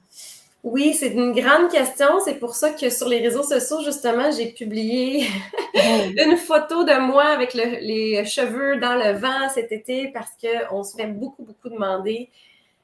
Oui, 0.62 0.94
c'est 0.94 1.12
une 1.12 1.32
grande 1.32 1.70
question. 1.70 2.06
C'est 2.24 2.38
pour 2.38 2.54
ça 2.54 2.70
que 2.70 2.88
sur 2.88 3.08
les 3.08 3.18
réseaux 3.18 3.42
sociaux, 3.42 3.82
justement, 3.84 4.30
j'ai 4.30 4.46
publié 4.46 5.26
une 5.74 6.36
photo 6.36 6.84
de 6.84 6.98
moi 7.00 7.24
avec 7.24 7.54
les 7.54 8.24
cheveux 8.24 8.78
dans 8.78 8.94
le 8.94 9.12
vent 9.18 9.48
cet 9.52 9.72
été 9.72 10.08
parce 10.08 10.30
qu'on 10.40 10.82
se 10.82 10.96
fait 10.96 11.06
beaucoup, 11.06 11.44
beaucoup 11.44 11.68
demander 11.68 12.30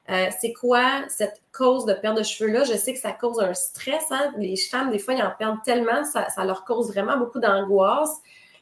euh, 0.09 0.27
c'est 0.39 0.53
quoi 0.53 1.03
cette 1.09 1.41
cause 1.51 1.85
de 1.85 1.93
perte 1.93 2.17
de 2.17 2.23
cheveux-là? 2.23 2.63
Je 2.63 2.73
sais 2.73 2.93
que 2.93 2.99
ça 2.99 3.11
cause 3.11 3.39
un 3.39 3.53
stress. 3.53 4.05
Hein? 4.11 4.33
Les 4.37 4.57
femmes, 4.57 4.91
des 4.91 4.99
fois, 4.99 5.13
ils 5.13 5.21
en 5.21 5.31
perdent 5.37 5.61
tellement, 5.63 6.03
ça, 6.03 6.27
leur 6.43 6.65
cause 6.65 6.91
vraiment 6.91 7.17
beaucoup 7.17 7.39
d'angoisse. 7.39 8.17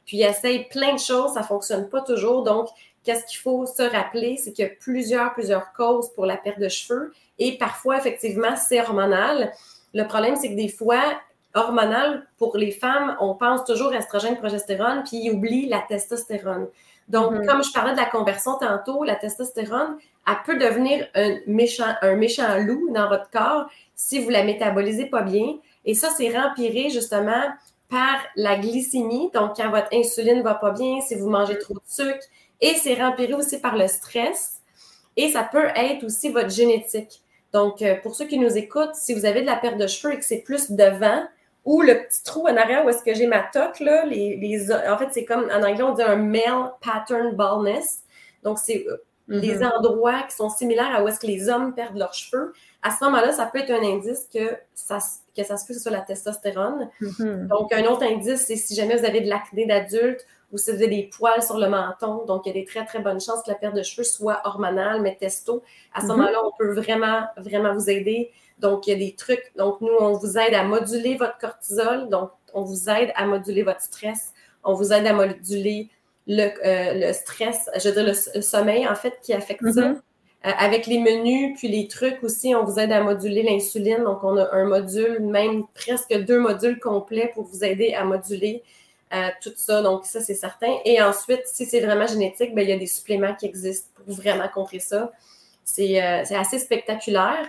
Puis 0.05 0.17
ils 0.17 0.24
essayent 0.24 0.67
plein 0.69 0.93
de 0.93 1.00
choses, 1.00 1.34
ça 1.34 1.41
ne 1.41 1.46
fonctionne 1.46 1.89
pas 1.89 2.01
toujours. 2.01 2.43
Donc, 2.43 2.67
qu'est-ce 3.03 3.25
qu'il 3.25 3.39
faut 3.39 3.65
se 3.65 3.84
rappeler? 3.84 4.38
C'est 4.38 4.51
qu'il 4.51 4.65
y 4.65 4.67
a 4.67 4.72
plusieurs, 4.72 5.34
plusieurs 5.34 5.72
causes 5.74 6.10
pour 6.13 6.25
la 6.25 6.36
perte 6.36 6.60
de 6.60 6.69
cheveux. 6.69 7.13
Et 7.38 7.58
parfois, 7.58 7.98
effectivement, 7.98 8.55
c'est 8.55 8.81
hormonal. 8.81 9.51
Le 9.93 10.03
problème, 10.05 10.36
c'est 10.36 10.50
que 10.50 10.55
des 10.55 10.67
fois, 10.67 11.01
hormonal, 11.53 12.27
pour 12.38 12.58
les 12.58 12.72
femmes, 12.72 13.15
on 13.19 13.34
pense 13.36 13.63
toujours 13.65 13.93
estrogène, 13.93 14.38
progestérone, 14.38 15.03
puis 15.03 15.17
ils 15.17 15.31
oublient 15.31 15.69
la 15.69 15.84
testostérone. 15.88 16.67
Donc, 17.08 17.34
mm-hmm. 17.34 17.46
comme 17.46 17.63
je 17.63 17.72
parlais 17.72 17.93
de 17.93 17.98
la 17.98 18.05
conversion 18.05 18.58
tantôt, 18.58 19.03
la 19.03 19.15
testostérone, 19.15 19.98
elle 20.27 20.35
peut 20.45 20.57
devenir 20.57 21.07
un 21.15 21.38
méchant, 21.47 21.93
un 22.01 22.15
méchant 22.15 22.57
loup 22.57 22.91
dans 22.93 23.07
votre 23.09 23.29
corps 23.29 23.69
si 23.95 24.19
vous 24.19 24.29
la 24.29 24.43
métabolisez 24.43 25.07
pas 25.07 25.23
bien. 25.23 25.57
Et 25.85 25.93
ça, 25.93 26.09
c'est 26.15 26.29
rempiré 26.38 26.89
justement 26.89 27.43
par 27.89 28.19
la 28.35 28.57
glycémie. 28.57 29.31
Donc, 29.33 29.57
quand 29.57 29.69
votre 29.71 29.89
insuline 29.93 30.41
va 30.41 30.53
pas 30.53 30.71
bien, 30.71 31.01
si 31.01 31.15
vous 31.15 31.29
mangez 31.29 31.57
trop 31.57 31.73
de 31.73 31.81
sucre. 31.85 32.25
Et 32.61 32.75
c'est 32.75 32.93
rempiré 32.93 33.33
aussi 33.33 33.59
par 33.59 33.75
le 33.75 33.88
stress. 33.88 34.61
Et 35.17 35.29
ça 35.29 35.43
peut 35.43 35.67
être 35.75 36.03
aussi 36.05 36.29
votre 36.29 36.49
génétique. 36.49 37.21
Donc, 37.51 37.81
euh, 37.81 37.95
pour 38.01 38.15
ceux 38.15 38.25
qui 38.25 38.38
nous 38.38 38.55
écoutent, 38.57 38.95
si 38.95 39.13
vous 39.13 39.25
avez 39.25 39.41
de 39.41 39.47
la 39.47 39.55
perte 39.55 39.77
de 39.77 39.88
cheveux 39.88 40.13
et 40.13 40.17
que 40.17 40.25
c'est 40.25 40.43
plus 40.43 40.71
devant, 40.71 41.23
ou 41.65 41.81
le 41.81 42.03
petit 42.03 42.23
trou 42.23 42.47
en 42.47 42.55
arrière 42.55 42.85
où 42.85 42.89
est-ce 42.89 43.03
que 43.03 43.13
j'ai 43.13 43.27
ma 43.27 43.41
toque, 43.41 43.79
là, 43.79 44.05
les, 44.05 44.38
les, 44.38 44.71
en 44.71 44.97
fait, 44.97 45.09
c'est 45.11 45.25
comme 45.25 45.49
en 45.51 45.63
anglais, 45.63 45.83
on 45.83 45.93
dit 45.93 46.03
un 46.03 46.15
male 46.15 46.73
pattern 46.81 47.35
baldness. 47.35 48.03
Donc, 48.43 48.59
c'est 48.59 48.85
les 49.29 49.59
mm-hmm. 49.59 49.77
endroits 49.77 50.24
qui 50.24 50.36
sont 50.36 50.50
similaires 50.50 50.93
à 50.93 51.03
où 51.03 51.07
est-ce 51.07 51.19
que 51.19 51.27
les 51.27 51.50
hommes 51.50 51.74
perdent 51.74 51.98
leurs 51.98 52.13
cheveux. 52.13 52.53
À 52.81 52.91
ce 52.91 53.03
moment-là, 53.05 53.31
ça 53.31 53.45
peut 53.45 53.59
être 53.59 53.71
un 53.71 53.83
indice 53.83 54.27
que 54.33 54.57
ça, 54.74 54.98
que 55.36 55.43
ça 55.43 55.57
se 55.57 55.65
fait 55.65 55.77
sur 55.77 55.91
la 55.91 56.01
testostérone. 56.01 56.89
Mm-hmm. 57.01 57.48
Donc, 57.48 57.71
un 57.71 57.86
autre 57.86 58.03
indice, 58.03 58.45
c'est 58.48 58.55
si 58.55 58.75
jamais 58.75 58.98
vous 58.98 59.05
avez 59.05 59.21
de 59.21 59.29
l'acné 59.29 59.65
d'adulte 59.65 60.25
ou 60.51 60.57
si 60.57 60.71
vous 60.71 60.77
avez 60.77 60.88
des 60.88 61.09
poils 61.15 61.43
sur 61.43 61.59
le 61.59 61.69
menton. 61.69 62.25
Donc, 62.25 62.45
il 62.45 62.50
y 62.50 62.51
a 62.51 62.59
des 62.59 62.65
très, 62.65 62.83
très 62.86 63.00
bonnes 63.00 63.21
chances 63.21 63.43
que 63.43 63.51
la 63.51 63.55
perte 63.55 63.75
de 63.75 63.83
cheveux 63.83 64.03
soit 64.03 64.41
hormonale, 64.45 65.01
mais 65.01 65.15
testo. 65.15 65.62
À 65.93 66.01
ce 66.01 66.05
mm-hmm. 66.05 66.09
moment-là, 66.09 66.39
on 66.45 66.51
peut 66.57 66.74
vraiment, 66.74 67.24
vraiment 67.38 67.74
vous 67.74 67.89
aider. 67.89 68.31
Donc, 68.57 68.88
il 68.88 68.89
y 68.91 68.93
a 68.93 68.98
des 68.98 69.15
trucs. 69.15 69.51
Donc, 69.57 69.79
nous, 69.81 69.93
on 70.00 70.13
vous 70.13 70.38
aide 70.38 70.53
à 70.53 70.63
moduler 70.63 71.15
votre 71.15 71.38
cortisol. 71.38 72.09
Donc, 72.09 72.31
on 72.53 72.63
vous 72.63 72.89
aide 72.89 73.12
à 73.15 73.25
moduler 73.25 73.63
votre 73.63 73.81
stress. 73.81 74.33
On 74.63 74.74
vous 74.74 74.91
aide 74.91 75.05
à 75.05 75.13
moduler 75.13 75.89
le, 76.27 76.49
euh, 76.65 77.13
stress, 77.13 77.69
je 77.79 77.89
veux 77.89 77.95
dire 77.95 78.15
le, 78.35 78.41
sommeil, 78.41 78.88
en 78.88 78.95
fait, 78.95 79.19
qui 79.21 79.33
affecte 79.33 79.67
ça. 79.71 79.89
Mm-hmm. 79.89 80.01
Euh, 80.45 80.51
avec 80.57 80.88
les 80.88 80.99
menus, 80.99 81.57
puis 81.57 81.67
les 81.67 81.89
trucs 81.89 82.23
aussi, 82.23 82.55
on 82.55 82.63
vous 82.63 82.79
aide 82.79 82.93
à 82.93 83.03
moduler 83.03 83.43
l'insuline. 83.43 84.03
Donc, 84.05 84.23
on 84.23 84.38
a 84.38 84.49
un 84.53 84.65
module, 84.65 85.19
même 85.19 85.63
presque 85.73 86.13
deux 86.13 86.39
modules 86.39 86.79
complets 86.79 87.29
pour 87.33 87.43
vous 87.43 87.65
aider 87.65 87.93
à 87.93 88.05
moduler 88.05 88.63
euh, 89.13 89.27
tout 89.43 89.51
ça. 89.57 89.81
Donc, 89.81 90.05
ça, 90.05 90.21
c'est 90.21 90.35
certain. 90.35 90.73
Et 90.85 91.01
ensuite, 91.01 91.41
si 91.45 91.65
c'est 91.65 91.81
vraiment 91.81 92.07
génétique, 92.07 92.55
bien, 92.55 92.63
il 92.63 92.69
y 92.69 92.73
a 92.73 92.77
des 92.77 92.88
suppléments 92.88 93.35
qui 93.35 93.47
existent 93.47 93.89
pour 93.95 94.15
vraiment 94.15 94.47
contrer 94.47 94.79
ça. 94.79 95.11
C'est 95.65 95.99
assez 95.99 96.57
spectaculaire. 96.57 97.45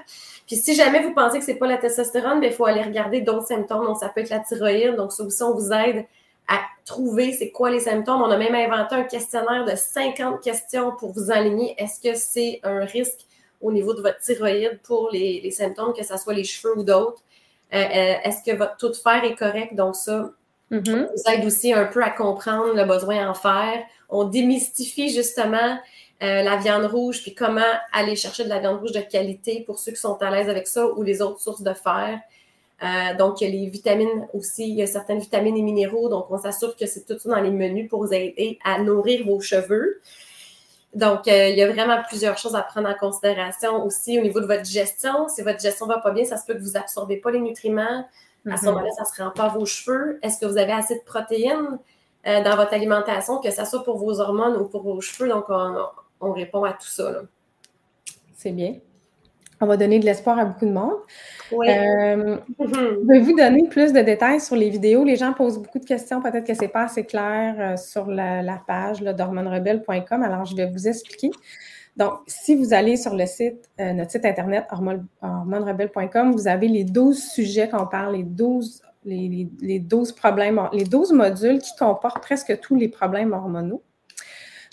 Puis 0.46 0.56
si 0.56 0.74
jamais 0.74 1.00
vous 1.00 1.14
pensez 1.14 1.38
que 1.38 1.44
ce 1.44 1.52
n'est 1.52 1.58
pas 1.58 1.68
la 1.68 1.78
testostérone, 1.78 2.40
ben, 2.40 2.48
il 2.50 2.52
faut 2.52 2.66
aller 2.66 2.82
regarder 2.82 3.20
d'autres 3.20 3.46
symptômes. 3.46 3.86
Donc, 3.86 3.98
ça 3.98 4.08
peut 4.08 4.20
être 4.20 4.30
la 4.30 4.40
thyroïde. 4.40 4.96
Donc, 4.96 5.12
ça 5.12 5.22
aussi, 5.22 5.42
on 5.44 5.54
vous 5.54 5.72
aide 5.72 6.06
à 6.50 6.60
trouver 6.84 7.32
c'est 7.32 7.50
quoi 7.50 7.70
les 7.70 7.80
symptômes. 7.80 8.20
On 8.20 8.30
a 8.30 8.36
même 8.36 8.54
inventé 8.54 8.96
un 8.96 9.04
questionnaire 9.04 9.64
de 9.64 9.76
50 9.76 10.42
questions 10.42 10.92
pour 10.98 11.12
vous 11.12 11.30
aligner. 11.30 11.74
Est-ce 11.78 12.00
que 12.00 12.16
c'est 12.16 12.60
un 12.64 12.84
risque 12.84 13.20
au 13.60 13.70
niveau 13.70 13.94
de 13.94 14.02
votre 14.02 14.18
thyroïde 14.18 14.80
pour 14.82 15.10
les, 15.12 15.48
symptômes, 15.52 15.92
que 15.92 16.04
ce 16.04 16.16
soit 16.16 16.34
les 16.34 16.44
cheveux 16.44 16.76
ou 16.76 16.82
d'autres? 16.82 17.22
Euh, 17.72 17.78
euh, 17.78 18.14
est-ce 18.24 18.42
que 18.42 18.56
votre 18.56 18.76
taux 18.76 18.88
de 18.88 18.96
fer 18.96 19.22
est 19.22 19.36
correct? 19.36 19.76
Donc, 19.76 19.94
ça, 19.94 20.32
mm-hmm. 20.72 21.06
vous 21.06 21.32
aide 21.32 21.46
aussi 21.46 21.72
un 21.72 21.84
peu 21.84 22.02
à 22.02 22.10
comprendre 22.10 22.74
le 22.74 22.84
besoin 22.84 23.30
en 23.30 23.34
fer. 23.34 23.84
On 24.08 24.24
démystifie 24.24 25.10
justement 25.10 25.78
euh, 26.22 26.42
la 26.42 26.56
viande 26.56 26.86
rouge, 26.86 27.22
puis 27.22 27.34
comment 27.34 27.62
aller 27.92 28.16
chercher 28.16 28.42
de 28.42 28.48
la 28.48 28.58
viande 28.58 28.80
rouge 28.80 28.92
de 28.92 29.00
qualité 29.00 29.62
pour 29.64 29.78
ceux 29.78 29.92
qui 29.92 30.00
sont 30.00 30.20
à 30.20 30.30
l'aise 30.30 30.48
avec 30.48 30.66
ça 30.66 30.86
ou 30.86 31.02
les 31.02 31.22
autres 31.22 31.40
sources 31.40 31.62
de 31.62 31.72
fer. 31.72 32.18
Euh, 32.82 33.14
donc, 33.16 33.40
il 33.40 33.44
y 33.44 33.46
a 33.48 33.60
les 33.60 33.68
vitamines 33.68 34.26
aussi, 34.32 34.68
il 34.68 34.76
y 34.76 34.82
a 34.82 34.86
certaines 34.86 35.18
vitamines 35.18 35.56
et 35.56 35.62
minéraux, 35.62 36.08
donc 36.08 36.30
on 36.30 36.38
s'assure 36.38 36.76
que 36.76 36.86
c'est 36.86 37.04
tout 37.04 37.18
ça 37.18 37.28
dans 37.28 37.40
les 37.40 37.50
menus 37.50 37.90
pour 37.90 38.04
vous 38.04 38.12
aider 38.12 38.58
à 38.64 38.80
nourrir 38.80 39.26
vos 39.26 39.40
cheveux. 39.40 40.00
Donc, 40.94 41.28
euh, 41.28 41.48
il 41.48 41.58
y 41.58 41.62
a 41.62 41.70
vraiment 41.70 42.02
plusieurs 42.08 42.38
choses 42.38 42.56
à 42.56 42.62
prendre 42.62 42.88
en 42.88 42.94
considération 42.94 43.84
aussi 43.84 44.18
au 44.18 44.22
niveau 44.22 44.40
de 44.40 44.46
votre 44.46 44.64
gestion. 44.64 45.28
Si 45.28 45.42
votre 45.42 45.60
gestion 45.60 45.86
ne 45.86 45.92
va 45.92 46.00
pas 46.00 46.10
bien, 46.10 46.24
ça 46.24 46.36
se 46.36 46.46
peut 46.46 46.54
que 46.54 46.62
vous 46.62 46.76
absorbez 46.76 47.18
pas 47.18 47.30
les 47.30 47.40
nutriments. 47.40 48.06
À 48.48 48.56
ce 48.56 48.62
mm-hmm. 48.62 48.64
moment-là, 48.66 48.90
ça 48.96 49.02
ne 49.02 49.06
se 49.06 49.22
rend 49.22 49.30
pas 49.30 49.44
à 49.44 49.48
vos 49.48 49.66
cheveux. 49.66 50.18
Est-ce 50.22 50.40
que 50.40 50.46
vous 50.46 50.56
avez 50.56 50.72
assez 50.72 50.96
de 50.96 51.04
protéines 51.04 51.78
dans 52.24 52.56
votre 52.56 52.74
alimentation, 52.74 53.38
que 53.38 53.50
ce 53.50 53.64
soit 53.64 53.84
pour 53.84 53.98
vos 53.98 54.20
hormones 54.20 54.56
ou 54.56 54.64
pour 54.64 54.82
vos 54.82 55.00
cheveux? 55.00 55.28
Donc, 55.28 55.44
on, 55.48 55.76
on 56.20 56.32
répond 56.32 56.64
à 56.64 56.72
tout 56.72 56.88
ça. 56.88 57.22
C'est 58.36 58.52
bien. 58.52 58.74
On 59.60 59.66
va 59.66 59.76
donner 59.76 59.98
de 59.98 60.06
l'espoir 60.06 60.38
à 60.38 60.46
beaucoup 60.46 60.64
de 60.64 60.72
monde. 60.72 60.96
Oui. 61.52 61.68
Euh, 61.68 62.38
je 62.58 63.06
vais 63.06 63.20
vous 63.20 63.36
donner 63.36 63.68
plus 63.68 63.92
de 63.92 64.00
détails 64.00 64.40
sur 64.40 64.56
les 64.56 64.70
vidéos? 64.70 65.04
Les 65.04 65.16
gens 65.16 65.34
posent 65.34 65.58
beaucoup 65.58 65.78
de 65.78 65.84
questions. 65.84 66.22
Peut-être 66.22 66.46
que 66.46 66.54
ce 66.54 66.62
n'est 66.62 66.68
pas 66.68 66.84
assez 66.84 67.04
clair 67.04 67.54
euh, 67.58 67.76
sur 67.76 68.06
la, 68.06 68.62
page 68.66 69.00
d'hormonerebelle.com. 69.02 70.22
Alors, 70.22 70.46
je 70.46 70.56
vais 70.56 70.70
vous 70.70 70.88
expliquer. 70.88 71.30
Donc, 71.96 72.12
si 72.26 72.56
vous 72.56 72.72
allez 72.72 72.96
sur 72.96 73.14
le 73.14 73.26
site, 73.26 73.68
euh, 73.80 73.92
notre 73.92 74.12
site 74.12 74.24
internet 74.24 74.66
hormonerebelle.com, 75.20 76.32
vous 76.32 76.48
avez 76.48 76.68
les 76.68 76.84
12 76.84 77.22
sujets 77.22 77.68
qu'on 77.68 77.86
parle, 77.86 78.16
les 78.16 78.22
12, 78.22 78.80
les, 79.04 79.48
les 79.60 79.78
12 79.78 80.12
problèmes, 80.12 80.60
les 80.72 80.84
12 80.84 81.12
modules 81.12 81.58
qui 81.58 81.76
comportent 81.78 82.22
presque 82.22 82.58
tous 82.60 82.76
les 82.76 82.88
problèmes 82.88 83.32
hormonaux. 83.32 83.82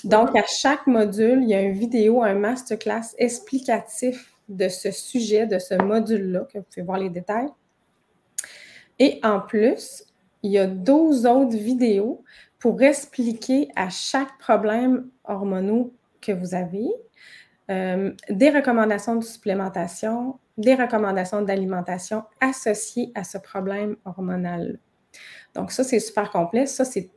Donc, 0.05 0.33
à 0.37 0.43
chaque 0.47 0.87
module, 0.87 1.39
il 1.41 1.49
y 1.49 1.55
a 1.55 1.61
une 1.61 1.73
vidéo, 1.73 2.23
un 2.23 2.35
masterclass 2.35 3.15
explicatif 3.17 4.36
de 4.47 4.69
ce 4.69 4.91
sujet, 4.91 5.45
de 5.45 5.59
ce 5.59 5.75
module-là, 5.75 6.47
que 6.51 6.59
vous 6.59 6.65
pouvez 6.65 6.85
voir 6.85 6.99
les 6.99 7.09
détails. 7.09 7.49
Et 8.99 9.19
en 9.23 9.39
plus, 9.39 10.05
il 10.43 10.51
y 10.51 10.57
a 10.57 10.67
12 10.67 11.25
autres 11.25 11.57
vidéos 11.57 12.23
pour 12.59 12.81
expliquer 12.81 13.69
à 13.75 13.89
chaque 13.89 14.37
problème 14.39 15.09
hormonaux 15.23 15.93
que 16.21 16.31
vous 16.31 16.55
avez 16.55 16.87
euh, 17.69 18.13
des 18.29 18.49
recommandations 18.49 19.15
de 19.17 19.23
supplémentation, 19.23 20.39
des 20.57 20.73
recommandations 20.73 21.41
d'alimentation 21.41 22.23
associées 22.39 23.11
à 23.13 23.23
ce 23.23 23.37
problème 23.37 23.97
hormonal. 24.05 24.79
Donc, 25.53 25.71
ça, 25.71 25.83
c'est 25.83 25.99
super 25.99 26.31
complet. 26.31 26.65
Ça, 26.65 26.85
c'est 26.85 27.09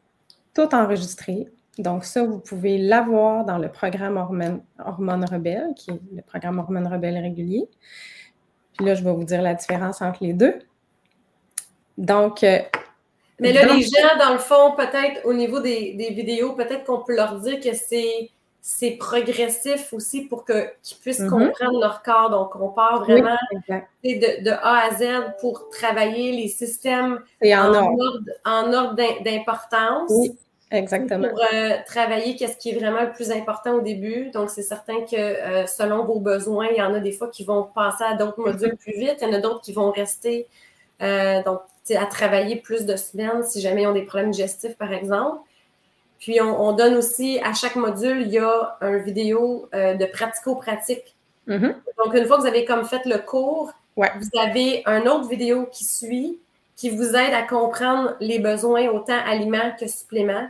tout 0.55 0.75
enregistré. 0.75 1.49
Donc, 1.81 2.05
ça, 2.05 2.23
vous 2.23 2.39
pouvez 2.39 2.79
l'avoir 2.79 3.45
dans 3.45 3.59
le 3.59 3.69
programme 3.69 4.17
Hormone, 4.17 4.63
Hormone 4.85 5.25
Rebelle, 5.25 5.73
qui 5.77 5.91
est 5.91 6.01
le 6.15 6.23
programme 6.23 6.59
Hormone 6.59 6.87
Rebelle 6.87 7.19
régulier. 7.19 7.69
Puis 8.77 8.87
là, 8.87 8.95
je 8.95 9.03
vais 9.03 9.13
vous 9.13 9.25
dire 9.25 9.41
la 9.41 9.55
différence 9.55 10.03
entre 10.03 10.23
les 10.23 10.35
deux. 10.35 10.59
Donc, 11.97 12.45
euh, 12.45 12.59
mais 13.41 13.53
là, 13.55 13.65
les 13.65 13.83
gens, 13.83 14.19
dans 14.19 14.33
le 14.33 14.39
fond, 14.39 14.73
peut-être 14.77 15.25
au 15.25 15.33
niveau 15.33 15.61
des, 15.61 16.13
vidéos, 16.15 16.53
peut-être 16.53 16.85
qu'on 16.85 17.03
peut 17.03 17.17
leur 17.17 17.41
dire 17.41 17.59
que 17.61 17.71
c'est 18.61 18.91
progressif 18.99 19.93
aussi 19.95 20.27
pour 20.27 20.45
qu'ils 20.45 20.99
puissent 21.01 21.21
mm-hmm. 21.21 21.29
comprendre 21.31 21.81
leur 21.81 22.03
corps. 22.03 22.29
Donc, 22.29 22.57
on 22.57 22.69
part 22.69 23.01
vraiment 23.01 23.39
de, 24.05 24.51
A 24.51 24.87
à 24.87 24.95
Z 24.95 25.37
pour 25.41 25.71
travailler 25.71 26.33
les 26.33 26.49
systèmes 26.49 27.21
en, 27.43 27.75
ordre, 27.75 28.21
en 28.45 28.73
ordre 28.73 28.97
d'importance. 29.25 30.11
Oui. 30.11 30.37
Exactement. 30.71 31.29
Pour 31.29 31.41
euh, 31.53 31.77
travailler 31.87 32.37
qu'est-ce 32.37 32.57
qui 32.57 32.71
est 32.71 32.79
vraiment 32.79 33.03
le 33.03 33.13
plus 33.13 33.31
important 33.33 33.75
au 33.75 33.81
début? 33.81 34.31
Donc, 34.31 34.51
c'est 34.51 34.63
certain 34.63 35.01
que 35.01 35.17
euh, 35.17 35.67
selon 35.67 36.05
vos 36.05 36.21
besoins, 36.21 36.69
il 36.71 36.77
y 36.77 36.83
en 36.83 36.95
a 36.95 37.01
des 37.01 37.13
fois 37.13 37.29
qui 37.29 37.45
vont 37.45 37.65
passer 37.75 38.05
à 38.05 38.15
d'autres 38.15 38.41
modules 38.41 38.77
plus 38.77 38.93
vite. 38.93 39.17
Il 39.21 39.29
y 39.29 39.31
en 39.31 39.35
a 39.35 39.41
d'autres 39.41 39.63
qui 39.63 39.73
vont 39.73 39.91
rester 39.91 40.47
euh, 41.03 41.43
donc, 41.43 41.61
à 41.97 42.07
travailler 42.07 42.57
plus 42.57 42.87
de 42.87 42.95
semaines 42.95 43.43
si 43.43 43.61
jamais 43.61 43.83
ils 43.83 43.87
ont 43.89 43.93
des 43.93 44.03
problèmes 44.03 44.31
digestifs, 44.31 44.77
par 44.77 44.93
exemple. 44.93 45.41
Puis, 46.21 46.41
on, 46.41 46.73
donne 46.73 46.97
aussi, 46.97 47.41
à 47.43 47.55
chaque 47.55 47.77
module, 47.77 48.21
il 48.21 48.29
y 48.29 48.39
a 48.39 48.77
une 48.83 48.99
vidéo 48.99 49.69
de 49.73 50.05
pratico-pratique. 50.05 51.17
Mm-hmm. 51.49 51.75
Donc, 52.05 52.15
une 52.15 52.27
fois 52.27 52.37
que 52.37 52.43
vous 52.43 52.47
avez 52.47 52.67
comme 52.67 52.85
fait 52.85 53.07
le 53.07 53.17
cours, 53.17 53.73
vous 53.97 54.39
avez 54.39 54.83
une 54.87 55.09
autre 55.09 55.29
vidéo 55.29 55.67
qui 55.73 55.85
suit 55.85 56.39
qui 56.81 56.89
vous 56.89 57.15
aide 57.15 57.35
à 57.35 57.43
comprendre 57.43 58.17
les 58.21 58.39
besoins 58.39 58.89
autant 58.89 59.19
aliments 59.27 59.73
que 59.79 59.87
suppléments. 59.87 60.49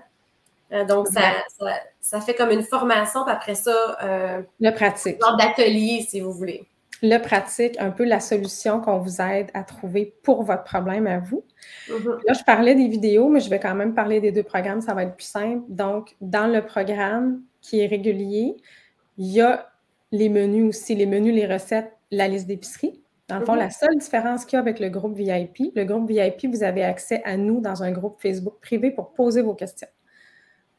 Euh, 0.73 0.85
donc, 0.85 1.09
ça, 1.09 2.21
fait 2.21 2.35
comme 2.35 2.51
une 2.51 2.63
formation, 2.63 3.25
puis 3.25 3.33
après 3.33 3.55
ça, 3.55 3.99
euh, 4.03 4.43
le 4.61 4.71
pratique. 4.71 5.17
Une 5.17 5.21
sorte 5.21 5.41
d'atelier, 5.41 6.07
si 6.09 6.21
vous 6.21 6.33
voulez. 6.33 6.67
Le 7.03 7.19
pratique, 7.19 7.77
un 7.81 7.91
peu 7.91 8.05
la 8.05 8.21
solution 8.21 8.81
qu'on 8.81 8.99
vous 8.99 9.21
aide 9.23 9.51
à 9.55 9.65
trouver 9.65 10.15
pour 10.23 10.43
votre 10.43 10.65
problème 10.65 11.07
à 11.07 11.19
vous. 11.19 11.45
Mm-hmm. 11.89 12.21
Là, 12.27 12.33
je 12.35 12.45
parlais 12.45 12.75
des 12.75 12.89
vidéos, 12.89 13.29
mais 13.29 13.41
je 13.41 13.49
vais 13.49 13.59
quand 13.59 13.75
même 13.75 13.95
parler 13.95 14.21
des 14.21 14.33
deux 14.33 14.43
programmes, 14.43 14.81
ça 14.81 14.93
va 14.95 15.05
être 15.05 15.17
plus 15.17 15.27
simple. 15.27 15.65
Donc, 15.69 16.15
dans 16.21 16.47
le 16.47 16.65
programme 16.65 17.41
qui 17.63 17.81
est 17.81 17.87
régulier, 17.87 18.57
il 19.17 19.27
y 19.27 19.41
a 19.41 19.71
les 20.13 20.29
menus 20.29 20.69
aussi, 20.69 20.95
les 20.95 21.07
menus, 21.07 21.35
les 21.35 21.47
recettes, 21.47 21.93
la 22.11 22.29
liste 22.29 22.47
d'épicerie. 22.47 23.01
Dans 23.29 23.39
le 23.39 23.45
fond, 23.45 23.55
la 23.55 23.71
seule 23.71 23.97
différence 23.97 24.45
qu'il 24.45 24.57
y 24.57 24.57
a 24.57 24.61
avec 24.61 24.81
le 24.81 24.89
groupe 24.89 25.15
VIP, 25.15 25.73
le 25.77 25.85
groupe 25.85 26.11
VIP, 26.11 26.47
vous 26.53 26.65
avez 26.65 26.83
accès 26.83 27.23
à 27.25 27.37
nous 27.37 27.61
dans 27.61 27.85
un 27.85 27.93
groupe 27.93 28.21
Facebook 28.21 28.55
privé 28.61 28.91
pour 28.91 29.13
poser 29.13 29.41
vos 29.41 29.55
questions. 29.55 29.87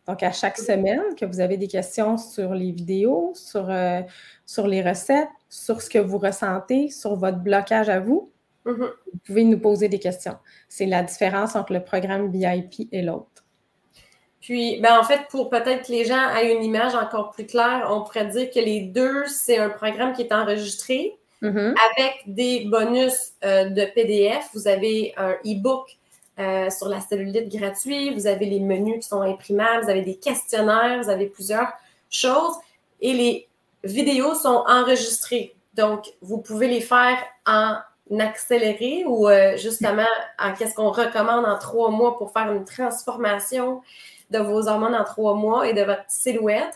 Donc, 0.07 0.23
à 0.23 0.31
chaque 0.31 0.57
semaine 0.57 1.15
que 1.15 1.25
vous 1.25 1.39
avez 1.39 1.57
des 1.57 1.67
questions 1.67 2.17
sur 2.17 2.55
les 2.55 2.71
vidéos, 2.71 3.33
sur, 3.35 3.69
euh, 3.69 4.01
sur 4.45 4.67
les 4.67 4.81
recettes, 4.81 5.29
sur 5.47 5.81
ce 5.81 5.89
que 5.89 5.99
vous 5.99 6.17
ressentez, 6.17 6.89
sur 6.89 7.15
votre 7.15 7.37
blocage 7.37 7.87
à 7.87 7.99
vous, 7.99 8.31
mm-hmm. 8.65 8.89
vous 9.13 9.19
pouvez 9.25 9.43
nous 9.43 9.59
poser 9.59 9.89
des 9.89 9.99
questions. 9.99 10.37
C'est 10.69 10.87
la 10.87 11.03
différence 11.03 11.55
entre 11.55 11.73
le 11.73 11.83
programme 11.83 12.31
VIP 12.31 12.87
et 12.91 13.03
l'autre. 13.03 13.45
Puis, 14.39 14.79
ben, 14.81 14.97
en 14.99 15.03
fait, 15.03 15.21
pour 15.29 15.51
peut-être 15.51 15.85
que 15.85 15.91
les 15.91 16.03
gens 16.03 16.35
aient 16.35 16.51
une 16.51 16.63
image 16.63 16.95
encore 16.95 17.29
plus 17.29 17.45
claire, 17.45 17.87
on 17.91 18.03
pourrait 18.03 18.25
dire 18.25 18.49
que 18.49 18.59
les 18.59 18.81
deux, 18.81 19.25
c'est 19.27 19.59
un 19.59 19.69
programme 19.69 20.13
qui 20.13 20.23
est 20.23 20.33
enregistré, 20.33 21.15
mm-hmm. 21.43 21.75
avec 21.91 22.23
des 22.25 22.65
bonus 22.65 23.33
euh, 23.45 23.69
de 23.69 23.85
PDF. 23.93 24.49
Vous 24.55 24.67
avez 24.67 25.13
un 25.15 25.33
e-book 25.45 25.95
euh, 26.41 26.69
sur 26.69 26.87
la 26.87 26.99
cellulite 26.99 27.49
gratuit, 27.55 28.13
vous 28.13 28.27
avez 28.27 28.45
les 28.45 28.59
menus 28.59 29.03
qui 29.03 29.07
sont 29.07 29.21
imprimables, 29.21 29.83
vous 29.83 29.89
avez 29.89 30.01
des 30.01 30.15
questionnaires, 30.15 31.03
vous 31.03 31.09
avez 31.09 31.27
plusieurs 31.27 31.71
choses 32.09 32.55
et 32.99 33.13
les 33.13 33.47
vidéos 33.83 34.35
sont 34.35 34.63
enregistrées. 34.67 35.55
Donc, 35.73 36.11
vous 36.21 36.39
pouvez 36.39 36.67
les 36.67 36.81
faire 36.81 37.17
en 37.45 37.77
accéléré 38.19 39.05
ou 39.05 39.29
euh, 39.29 39.55
justement 39.57 40.07
en 40.37 40.53
qu'est-ce 40.53 40.75
qu'on 40.75 40.91
recommande 40.91 41.45
en 41.45 41.57
trois 41.57 41.89
mois 41.89 42.17
pour 42.17 42.33
faire 42.33 42.51
une 42.51 42.65
transformation 42.65 43.81
de 44.29 44.39
vos 44.39 44.67
hormones 44.67 44.95
en 44.95 45.03
trois 45.03 45.35
mois 45.35 45.67
et 45.67 45.73
de 45.73 45.81
votre 45.81 46.03
silhouette. 46.07 46.73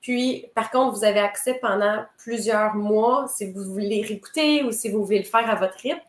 Puis, 0.00 0.46
par 0.54 0.70
contre, 0.70 0.96
vous 0.96 1.04
avez 1.04 1.20
accès 1.20 1.54
pendant 1.54 2.04
plusieurs 2.18 2.74
mois 2.74 3.26
si 3.28 3.50
vous 3.50 3.64
voulez 3.64 4.02
réécouter 4.02 4.62
ou 4.62 4.70
si 4.70 4.88
vous 4.88 5.04
voulez 5.04 5.18
le 5.18 5.24
faire 5.24 5.48
à 5.50 5.54
votre 5.54 5.76
rythme. 5.78 6.00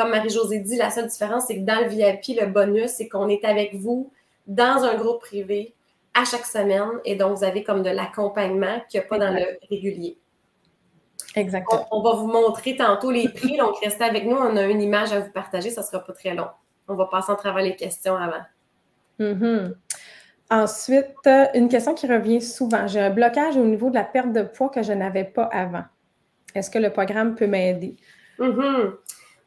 Comme 0.00 0.12
Marie-Josée 0.12 0.60
dit, 0.60 0.76
la 0.76 0.88
seule 0.88 1.08
différence, 1.08 1.44
c'est 1.46 1.56
que 1.56 1.64
dans 1.66 1.78
le 1.82 1.88
VIP, 1.88 2.40
le 2.40 2.46
bonus, 2.46 2.92
c'est 2.92 3.06
qu'on 3.06 3.28
est 3.28 3.44
avec 3.44 3.74
vous 3.74 4.10
dans 4.46 4.82
un 4.82 4.94
groupe 4.94 5.20
privé 5.20 5.74
à 6.14 6.24
chaque 6.24 6.46
semaine 6.46 6.88
et 7.04 7.16
donc 7.16 7.36
vous 7.36 7.44
avez 7.44 7.62
comme 7.62 7.82
de 7.82 7.90
l'accompagnement 7.90 8.80
qu'il 8.88 8.98
n'y 8.98 9.04
a 9.04 9.08
pas 9.10 9.18
dans 9.18 9.30
le 9.30 9.58
régulier. 9.68 10.16
Exactement. 11.36 11.86
On, 11.90 12.00
va 12.00 12.14
vous 12.14 12.28
montrer 12.28 12.76
tantôt 12.76 13.10
les 13.10 13.28
prix, 13.28 13.58
donc 13.58 13.74
restez 13.84 14.04
avec 14.04 14.24
nous. 14.24 14.36
On 14.36 14.56
a 14.56 14.62
une 14.62 14.80
image 14.80 15.12
à 15.12 15.20
vous 15.20 15.30
partager, 15.32 15.68
ça 15.68 15.82
ne 15.82 15.86
sera 15.86 16.02
pas 16.02 16.14
très 16.14 16.34
long. 16.34 16.48
On 16.88 16.94
va 16.94 17.04
passer 17.04 17.32
en 17.32 17.36
travers 17.36 17.62
les 17.62 17.76
questions 17.76 18.16
avant. 18.16 18.44
Mm-hmm. 19.18 19.74
Ensuite, 20.48 21.28
une 21.52 21.68
question 21.68 21.92
qui 21.92 22.06
revient 22.06 22.40
souvent. 22.40 22.86
J'ai 22.86 23.00
un 23.00 23.10
blocage 23.10 23.58
au 23.58 23.66
niveau 23.66 23.90
de 23.90 23.96
la 23.96 24.04
perte 24.04 24.32
de 24.32 24.44
poids 24.44 24.70
que 24.70 24.82
je 24.82 24.94
n'avais 24.94 25.24
pas 25.24 25.44
avant. 25.52 25.84
Est-ce 26.54 26.70
que 26.70 26.78
le 26.78 26.88
programme 26.88 27.34
peut 27.34 27.46
m'aider? 27.46 27.96
Mm-hmm. 28.38 28.92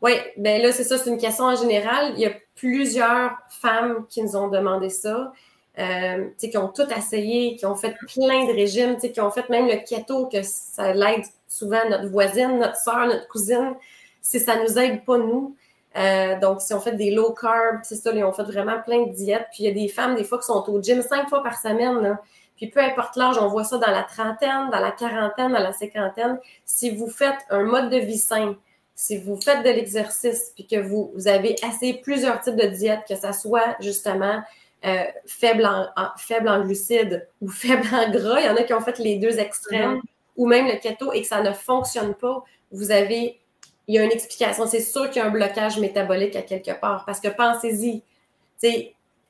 Oui, 0.03 0.11
bien 0.37 0.59
là, 0.59 0.71
c'est 0.73 0.83
ça, 0.83 0.97
c'est 0.97 1.09
une 1.09 1.17
question 1.17 1.45
en 1.45 1.55
général. 1.55 2.11
Il 2.15 2.19
y 2.19 2.25
a 2.25 2.31
plusieurs 2.55 3.31
femmes 3.49 4.05
qui 4.09 4.21
nous 4.21 4.35
ont 4.35 4.49
demandé 4.49 4.89
ça. 4.89 5.31
Euh, 5.79 6.29
qui 6.37 6.55
ont 6.55 6.67
tout 6.67 6.85
essayé, 6.95 7.55
qui 7.55 7.65
ont 7.65 7.73
fait 7.73 7.95
plein 8.13 8.45
de 8.45 8.53
régimes, 8.53 8.97
qui 8.97 9.19
ont 9.19 9.31
fait 9.31 9.49
même 9.49 9.65
le 9.65 9.77
keto, 9.77 10.27
que 10.27 10.43
ça 10.43 10.93
l'aide 10.93 11.23
souvent 11.47 11.79
notre 11.89 12.09
voisine, 12.09 12.59
notre 12.59 12.77
soeur, 12.77 13.07
notre 13.07 13.27
cousine, 13.27 13.73
si 14.21 14.39
ça 14.39 14.61
nous 14.61 14.77
aide 14.77 15.03
pas 15.03 15.17
nous. 15.17 15.55
Euh, 15.95 16.39
donc, 16.39 16.61
si 16.61 16.75
on 16.75 16.79
fait 16.79 16.95
des 16.95 17.09
low 17.09 17.33
carb, 17.33 17.79
c'est 17.81 17.95
ça, 17.95 18.11
ils 18.13 18.23
fait 18.35 18.43
vraiment 18.43 18.79
plein 18.81 19.07
de 19.07 19.13
diètes. 19.13 19.47
Puis 19.51 19.63
il 19.63 19.65
y 19.65 19.69
a 19.69 19.73
des 19.73 19.87
femmes, 19.87 20.13
des 20.13 20.23
fois, 20.23 20.37
qui 20.37 20.45
sont 20.45 20.63
au 20.69 20.79
gym 20.79 21.01
cinq 21.01 21.27
fois 21.27 21.41
par 21.41 21.59
semaine. 21.59 22.19
Puis 22.55 22.67
peu 22.67 22.79
importe 22.79 23.15
l'âge, 23.15 23.37
on 23.39 23.47
voit 23.47 23.63
ça 23.63 23.79
dans 23.79 23.91
la 23.91 24.03
trentaine, 24.03 24.69
dans 24.71 24.79
la 24.79 24.91
quarantaine, 24.91 25.53
dans 25.53 25.59
la 25.59 25.73
cinquantaine. 25.73 26.39
Si 26.65 26.95
vous 26.95 27.09
faites 27.09 27.39
un 27.49 27.63
mode 27.63 27.89
de 27.89 27.97
vie 27.97 28.19
sain, 28.19 28.55
si 29.03 29.17
vous 29.17 29.35
faites 29.35 29.65
de 29.65 29.69
l'exercice, 29.69 30.53
puis 30.55 30.65
que 30.65 30.79
vous, 30.79 31.11
vous 31.13 31.27
avez 31.27 31.57
essayé 31.61 31.95
plusieurs 31.95 32.39
types 32.39 32.55
de 32.55 32.67
diètes, 32.67 33.01
que 33.05 33.17
ça 33.17 33.33
soit 33.33 33.75
justement 33.81 34.41
euh, 34.85 35.03
faible, 35.25 35.65
en, 35.65 35.87
faible 36.15 36.47
en 36.47 36.63
glucides 36.63 37.27
ou 37.41 37.49
faible 37.49 37.85
en 37.91 38.09
gras, 38.11 38.39
il 38.39 38.45
y 38.45 38.49
en 38.49 38.55
a 38.55 38.63
qui 38.63 38.73
ont 38.73 38.79
fait 38.79 38.97
les 38.99 39.17
deux 39.17 39.39
extrêmes, 39.39 39.95
mm-hmm. 39.95 40.37
ou 40.37 40.47
même 40.47 40.67
le 40.67 40.77
keto 40.77 41.11
et 41.11 41.21
que 41.21 41.27
ça 41.27 41.41
ne 41.41 41.51
fonctionne 41.51 42.13
pas, 42.13 42.45
vous 42.71 42.91
avez, 42.91 43.41
il 43.89 43.95
y 43.95 43.99
a 43.99 44.05
une 44.05 44.11
explication. 44.11 44.67
C'est 44.67 44.79
sûr 44.79 45.09
qu'il 45.09 45.21
y 45.21 45.25
a 45.25 45.27
un 45.27 45.31
blocage 45.31 45.79
métabolique 45.79 46.37
à 46.37 46.41
quelque 46.41 46.71
part, 46.71 47.03
parce 47.05 47.19
que 47.19 47.27
pensez-y, 47.27 48.03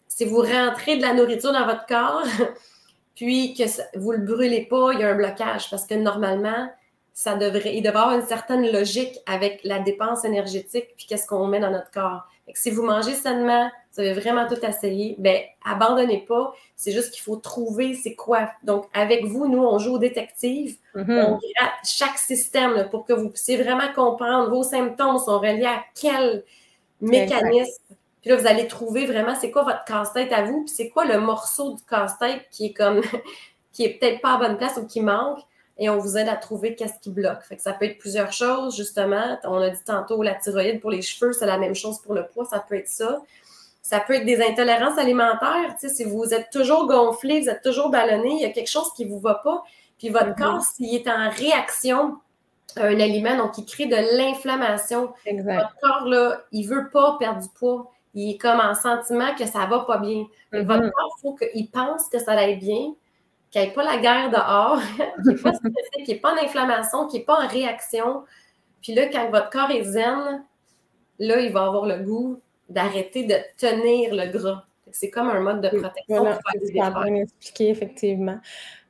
si 0.07 0.25
vous 0.25 0.41
rentrez 0.41 0.97
de 0.97 1.01
la 1.01 1.15
nourriture 1.15 1.51
dans 1.51 1.65
votre 1.65 1.87
corps, 1.87 2.27
puis 3.15 3.55
que 3.55 3.63
vous 3.97 4.11
ne 4.11 4.17
le 4.17 4.23
brûlez 4.23 4.67
pas, 4.69 4.91
il 4.93 4.99
y 4.99 5.03
a 5.03 5.09
un 5.09 5.15
blocage, 5.15 5.71
parce 5.71 5.87
que 5.87 5.95
normalement, 5.95 6.69
ça 7.13 7.35
devrait, 7.35 7.75
il 7.75 7.83
devrait 7.83 7.99
avoir 7.99 8.15
une 8.17 8.25
certaine 8.25 8.71
logique 8.71 9.19
avec 9.27 9.61
la 9.63 9.79
dépense 9.79 10.25
énergétique 10.25 10.87
puis 10.97 11.05
qu'est-ce 11.05 11.27
qu'on 11.27 11.45
met 11.47 11.59
dans 11.59 11.69
notre 11.69 11.91
corps. 11.91 12.27
si 12.55 12.71
vous 12.71 12.81
mangez 12.81 13.13
sainement, 13.13 13.69
vous 13.93 13.99
avez 13.99 14.13
vraiment 14.13 14.47
tout 14.47 14.59
essayé, 14.65 15.15
ben 15.19 15.41
abandonnez 15.63 16.25
pas. 16.27 16.53
C'est 16.75 16.91
juste 16.91 17.11
qu'il 17.11 17.21
faut 17.21 17.35
trouver 17.35 17.93
c'est 17.93 18.15
quoi. 18.15 18.49
Donc 18.63 18.87
avec 18.93 19.25
vous, 19.25 19.47
nous 19.47 19.63
on 19.63 19.77
joue 19.77 19.93
au 19.93 19.97
détective, 19.99 20.75
mm-hmm. 20.95 21.25
on 21.25 21.31
gratte 21.33 21.85
chaque 21.85 22.17
système 22.17 22.89
pour 22.89 23.05
que 23.05 23.13
vous 23.13 23.29
puissiez 23.29 23.61
vraiment 23.61 23.93
comprendre 23.93 24.49
vos 24.49 24.63
symptômes 24.63 25.19
sont 25.19 25.37
reliés 25.37 25.65
à 25.65 25.83
quel 25.93 26.43
mécanisme. 26.99 27.83
Puis 28.21 28.31
là 28.31 28.37
vous 28.37 28.47
allez 28.47 28.67
trouver 28.67 29.05
vraiment 29.05 29.35
c'est 29.35 29.51
quoi 29.51 29.61
votre 29.61 29.85
casse-tête 29.85 30.33
à 30.33 30.41
vous, 30.41 30.63
puis 30.63 30.73
c'est 30.73 30.89
quoi 30.89 31.05
le 31.05 31.19
morceau 31.19 31.75
du 31.75 31.83
casse-tête 31.83 32.41
qui 32.49 32.67
est 32.67 32.73
comme 32.73 33.01
qui 33.71 33.85
est 33.85 33.99
peut-être 33.99 34.19
pas 34.21 34.33
à 34.33 34.37
bonne 34.37 34.57
place 34.57 34.77
ou 34.77 34.87
qui 34.87 35.01
manque 35.01 35.39
et 35.77 35.89
on 35.89 35.97
vous 35.97 36.17
aide 36.17 36.29
à 36.29 36.35
trouver 36.35 36.75
qu'est-ce 36.75 36.99
qui 37.01 37.09
bloque. 37.09 37.41
Fait 37.43 37.55
que 37.55 37.61
ça 37.61 37.73
peut 37.73 37.85
être 37.85 37.97
plusieurs 37.97 38.31
choses, 38.31 38.75
justement. 38.75 39.39
On 39.43 39.57
a 39.57 39.69
dit 39.69 39.83
tantôt 39.83 40.21
la 40.21 40.35
thyroïde 40.35 40.79
pour 40.81 40.91
les 40.91 41.01
cheveux, 41.01 41.33
c'est 41.33 41.45
la 41.45 41.57
même 41.57 41.75
chose 41.75 41.99
pour 41.99 42.13
le 42.13 42.27
poids, 42.27 42.45
ça 42.45 42.59
peut 42.59 42.75
être 42.75 42.87
ça. 42.87 43.21
Ça 43.81 43.99
peut 43.99 44.13
être 44.13 44.25
des 44.25 44.41
intolérances 44.41 44.97
alimentaires. 44.97 45.75
Si 45.77 46.03
vous 46.03 46.33
êtes 46.33 46.49
toujours 46.51 46.87
gonflé, 46.87 47.41
vous 47.41 47.49
êtes 47.49 47.61
toujours 47.61 47.89
ballonné, 47.89 48.29
il 48.35 48.41
y 48.41 48.45
a 48.45 48.51
quelque 48.51 48.69
chose 48.69 48.93
qui 48.95 49.05
ne 49.05 49.09
vous 49.09 49.19
va 49.19 49.35
pas. 49.35 49.63
Puis 49.97 50.09
votre 50.09 50.27
mm-hmm. 50.27 50.41
corps, 50.41 50.61
s'il 50.61 50.95
est 50.95 51.07
en 51.07 51.29
réaction 51.29 52.17
à 52.75 52.85
un 52.85 52.99
aliment, 52.99 53.35
donc 53.37 53.57
il 53.57 53.65
crée 53.65 53.87
de 53.87 54.17
l'inflammation. 54.17 55.13
Votre 55.25 55.75
corps, 55.81 56.07
là, 56.07 56.41
il 56.51 56.67
ne 56.67 56.75
veut 56.75 56.89
pas 56.89 57.17
perdre 57.19 57.41
du 57.41 57.49
poids. 57.49 57.91
Il 58.13 58.31
est 58.31 58.37
comme 58.37 58.59
en 58.59 58.75
sentiment 58.75 59.33
que 59.35 59.45
ça 59.45 59.65
ne 59.65 59.69
va 59.69 59.79
pas 59.79 59.97
bien. 59.97 60.27
Votre 60.51 60.65
mm-hmm. 60.65 60.91
corps, 60.91 61.15
il 61.17 61.21
faut 61.21 61.35
qu'il 61.35 61.69
pense 61.69 62.07
que 62.09 62.19
ça 62.19 62.35
va 62.35 62.51
bien 62.53 62.93
qu'il 63.53 63.61
n'y 63.61 63.67
ait 63.67 63.71
pas 63.71 63.83
la 63.83 63.97
guerre 63.97 64.31
dehors, 64.31 64.81
qu'il 65.23 65.33
n'y 65.33 65.39
ait 65.39 65.41
pas 65.41 65.51
qu'il 65.51 66.03
n'y 66.05 66.11
ait 66.11 66.19
pas 66.19 66.35
d'inflammation, 66.35 67.07
qu'il 67.07 67.19
n'y 67.19 67.23
ait 67.23 67.25
pas 67.25 67.45
en 67.45 67.47
réaction. 67.47 68.23
Puis 68.81 68.93
là, 68.93 69.07
quand 69.07 69.29
votre 69.29 69.49
corps 69.51 69.69
est 69.69 69.83
zen, 69.83 70.43
là, 71.19 71.39
il 71.39 71.53
va 71.53 71.65
avoir 71.65 71.85
le 71.85 71.99
goût 71.99 72.41
d'arrêter 72.67 73.25
de 73.25 73.35
tenir 73.57 74.15
le 74.15 74.31
gras. 74.31 74.63
C'est 74.91 75.09
comme 75.09 75.29
un 75.29 75.39
mode 75.39 75.61
de 75.61 75.69
protection. 75.69 76.03
Voilà, 76.07 76.39
c'est 76.61 76.73
bien 76.73 77.15
expliqué, 77.15 77.69
effectivement. 77.69 78.39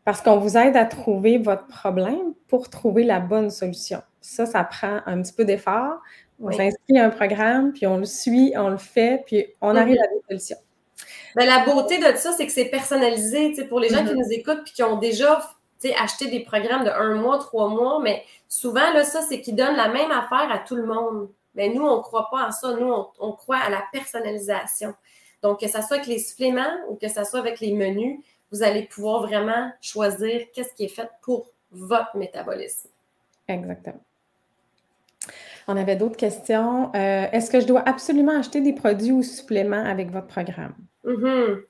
Parce 0.06 0.22
qu'on 0.22 0.38
vous 0.38 0.58
aide 0.58 0.76
à 0.76 0.86
trouver 0.86 1.38
votre 1.38 1.68
problème 1.68 2.34
pour 2.48 2.70
trouver 2.70 3.04
la 3.04 3.20
bonne 3.20 3.50
solution. 3.50 4.02
Ça, 4.22 4.46
ça 4.46 4.64
prend 4.64 5.00
un 5.06 5.22
petit 5.22 5.34
peu 5.34 5.46
d'effort. 5.46 6.00
On 6.42 6.52
s'inscrit 6.52 6.98
à 6.98 7.06
un 7.06 7.10
programme, 7.10 7.74
puis 7.74 7.86
on 7.86 7.98
le 7.98 8.06
suit, 8.06 8.54
on 8.58 8.70
le 8.70 8.78
fait, 8.78 9.24
puis 9.26 9.46
on 9.62 9.76
arrive 9.76 9.98
à 9.98 10.08
des 10.08 10.22
solutions. 10.28 10.58
Mais 11.36 11.46
la 11.46 11.66
beauté 11.66 11.98
de 11.98 12.16
ça, 12.18 12.32
c'est 12.34 12.46
que 12.46 12.52
c'est 12.52 12.66
personnalisé. 12.66 13.54
Pour 13.68 13.80
les 13.80 13.90
gens 13.90 14.06
qui 14.06 14.14
mm-hmm. 14.14 14.18
nous 14.18 14.32
écoutent 14.32 14.68
et 14.68 14.72
qui 14.72 14.84
ont 14.84 14.98
déjà 14.98 15.42
acheté 16.00 16.28
des 16.28 16.40
programmes 16.42 16.86
de 16.86 16.90
un 16.90 17.16
mois, 17.16 17.40
trois 17.40 17.68
mois, 17.68 18.00
mais 18.02 18.24
souvent, 18.48 18.94
là, 18.94 19.04
ça, 19.04 19.22
c'est 19.22 19.42
qu'ils 19.42 19.56
donnent 19.56 19.76
la 19.76 19.90
même 19.90 20.12
affaire 20.12 20.50
à 20.52 20.60
tout 20.60 20.76
le 20.76 20.86
monde. 20.86 21.30
Mais 21.56 21.70
nous, 21.70 21.84
on 21.84 21.98
ne 21.98 22.02
croit 22.02 22.30
pas 22.32 22.48
à 22.48 22.52
ça. 22.52 22.74
Nous, 22.74 22.92
on, 23.20 23.32
croit 23.34 23.58
à 23.58 23.70
la 23.70 23.84
personnalisation. 23.92 24.94
Donc, 25.42 25.60
que 25.60 25.68
ce 25.68 25.82
soit 25.82 25.98
avec 25.98 26.08
les 26.08 26.20
suppléments 26.20 26.74
ou 26.90 26.96
que 26.96 27.08
ce 27.08 27.24
soit 27.24 27.40
avec 27.40 27.60
les 27.60 27.74
menus, 27.74 28.20
vous 28.52 28.64
allez 28.64 28.84
pouvoir 28.84 29.24
vraiment 29.24 29.72
choisir 29.82 30.42
qu'est-ce 30.54 30.74
qui 30.74 30.86
est 30.86 30.96
fait 30.96 31.10
pour 31.22 31.48
votre 31.72 32.16
métabolisme. 32.16 32.90
Exactement. 33.48 34.00
On 35.68 35.78
avait 35.78 35.96
d'autres 35.96 36.18
questions. 36.18 36.92
Euh, 36.94 37.28
est-ce 37.32 37.50
que 37.50 37.60
je 37.60 37.66
dois 37.66 37.88
absolument 37.88 38.38
acheter 38.38 38.62
des 38.62 38.74
produits 38.74 39.12
ou 39.12 39.24
suppléments 39.24 39.84
avec 39.84 40.12
votre 40.12 40.28
programme? 40.28 40.76
Mm-hmm. 41.06 41.64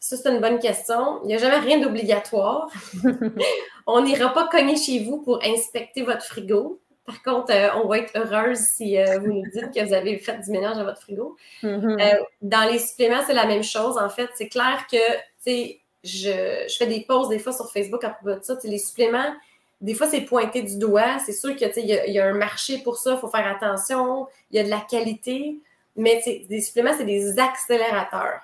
Ça, 0.00 0.16
c'est 0.18 0.34
une 0.34 0.40
bonne 0.40 0.58
question. 0.58 1.22
Il 1.22 1.28
n'y 1.28 1.34
a 1.34 1.38
jamais 1.38 1.58
rien 1.58 1.78
d'obligatoire. 1.78 2.68
on 3.86 4.02
n'ira 4.02 4.34
pas 4.34 4.48
cogner 4.48 4.76
chez 4.76 5.02
vous 5.02 5.22
pour 5.22 5.42
inspecter 5.42 6.02
votre 6.02 6.22
frigo. 6.22 6.78
Par 7.06 7.22
contre, 7.22 7.52
euh, 7.54 7.68
on 7.82 7.88
va 7.88 7.98
être 7.98 8.12
heureuse 8.14 8.58
si 8.58 8.98
euh, 8.98 9.18
vous 9.18 9.32
nous 9.32 9.42
dites 9.50 9.72
que 9.74 9.82
vous 9.84 9.94
avez 9.94 10.18
fait 10.18 10.38
du 10.40 10.50
ménage 10.50 10.78
à 10.78 10.84
votre 10.84 11.00
frigo. 11.00 11.36
Mm-hmm. 11.62 12.18
dans 12.42 12.70
les 12.70 12.78
suppléments, 12.78 13.22
c'est 13.26 13.34
la 13.34 13.46
même 13.46 13.64
chose. 13.64 13.96
En 13.96 14.10
fait, 14.10 14.28
c'est 14.34 14.48
clair 14.48 14.86
que, 14.90 14.98
tu 15.42 15.80
je, 16.02 16.66
je, 16.68 16.76
fais 16.76 16.86
des 16.86 17.00
posts 17.00 17.30
des 17.30 17.38
fois 17.38 17.52
sur 17.52 17.70
Facebook 17.72 18.04
à 18.04 18.10
propos 18.10 18.38
de 18.38 18.44
ça. 18.44 18.58
les 18.64 18.78
suppléments, 18.78 19.34
des 19.80 19.94
fois, 19.94 20.06
c'est 20.06 20.20
pointé 20.22 20.62
du 20.62 20.78
doigt. 20.78 21.18
C'est 21.24 21.32
sûr 21.32 21.56
qu'il 21.56 21.70
y, 21.76 22.12
y, 22.12 22.18
a 22.18 22.26
un 22.26 22.34
marché 22.34 22.78
pour 22.78 22.98
ça, 22.98 23.14
il 23.14 23.18
faut 23.18 23.28
faire 23.28 23.46
attention. 23.46 24.26
Il 24.50 24.56
y 24.56 24.60
a 24.60 24.64
de 24.64 24.70
la 24.70 24.80
qualité, 24.80 25.56
mais 25.96 26.22
des 26.48 26.60
suppléments, 26.60 26.92
c'est 26.96 27.06
des 27.06 27.38
accélérateurs. 27.38 28.40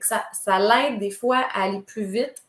Ça, 0.00 0.24
ça 0.32 0.58
l'aide 0.58 0.98
des 0.98 1.10
fois 1.10 1.44
à 1.54 1.64
aller 1.64 1.80
plus 1.80 2.04
vite. 2.04 2.42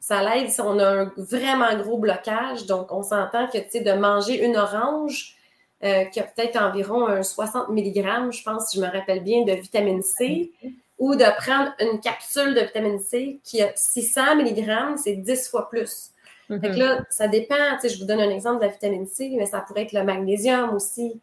Ça 0.00 0.22
l'aide 0.22 0.50
si 0.50 0.60
on 0.60 0.78
a 0.78 0.86
un 0.86 1.12
vraiment 1.16 1.74
gros 1.76 1.98
blocage. 1.98 2.66
Donc, 2.66 2.92
on 2.92 3.02
s'entend 3.02 3.48
que 3.48 3.58
de 3.58 3.98
manger 3.98 4.44
une 4.44 4.56
orange 4.56 5.36
euh, 5.82 6.04
qui 6.04 6.20
a 6.20 6.22
peut-être 6.22 6.56
environ 6.56 7.06
un 7.06 7.22
60 7.22 7.68
mg, 7.70 8.30
je 8.30 8.42
pense, 8.42 8.70
si 8.70 8.78
je 8.78 8.82
me 8.82 8.90
rappelle 8.90 9.22
bien, 9.22 9.44
de 9.44 9.52
vitamine 9.52 10.02
C, 10.02 10.50
ou 10.98 11.14
de 11.14 11.24
prendre 11.36 11.72
une 11.80 12.00
capsule 12.00 12.54
de 12.54 12.60
vitamine 12.60 13.00
C 13.00 13.40
qui 13.42 13.60
a 13.60 13.72
600 13.74 14.36
mg, 14.36 14.96
c'est 14.96 15.16
10 15.16 15.48
fois 15.48 15.68
plus. 15.68 16.10
Fait 16.48 16.58
que 16.60 16.66
mm-hmm. 16.66 16.78
là, 16.78 17.04
ça 17.10 17.28
dépend. 17.28 17.78
Je 17.82 17.98
vous 17.98 18.04
donne 18.04 18.20
un 18.20 18.30
exemple 18.30 18.60
de 18.60 18.66
la 18.66 18.72
vitamine 18.72 19.06
C, 19.06 19.32
mais 19.36 19.46
ça 19.46 19.60
pourrait 19.60 19.82
être 19.82 19.92
le 19.92 20.04
magnésium 20.04 20.74
aussi, 20.74 21.20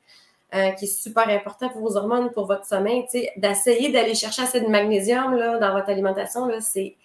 euh, 0.54 0.72
qui 0.72 0.86
est 0.86 0.88
super 0.88 1.30
important 1.30 1.70
pour 1.70 1.82
vos 1.82 1.98
hormones, 1.98 2.32
pour 2.32 2.46
votre 2.46 2.66
sommeil. 2.66 3.06
D'essayer 3.38 3.90
d'aller 3.90 4.16
chercher 4.16 4.44
assez 4.44 4.62
de 4.62 4.68
magnésium 4.68 5.36
là, 5.36 5.58
dans 5.58 5.74
votre 5.74 5.90
alimentation, 5.90 6.50
c'est 6.60 6.96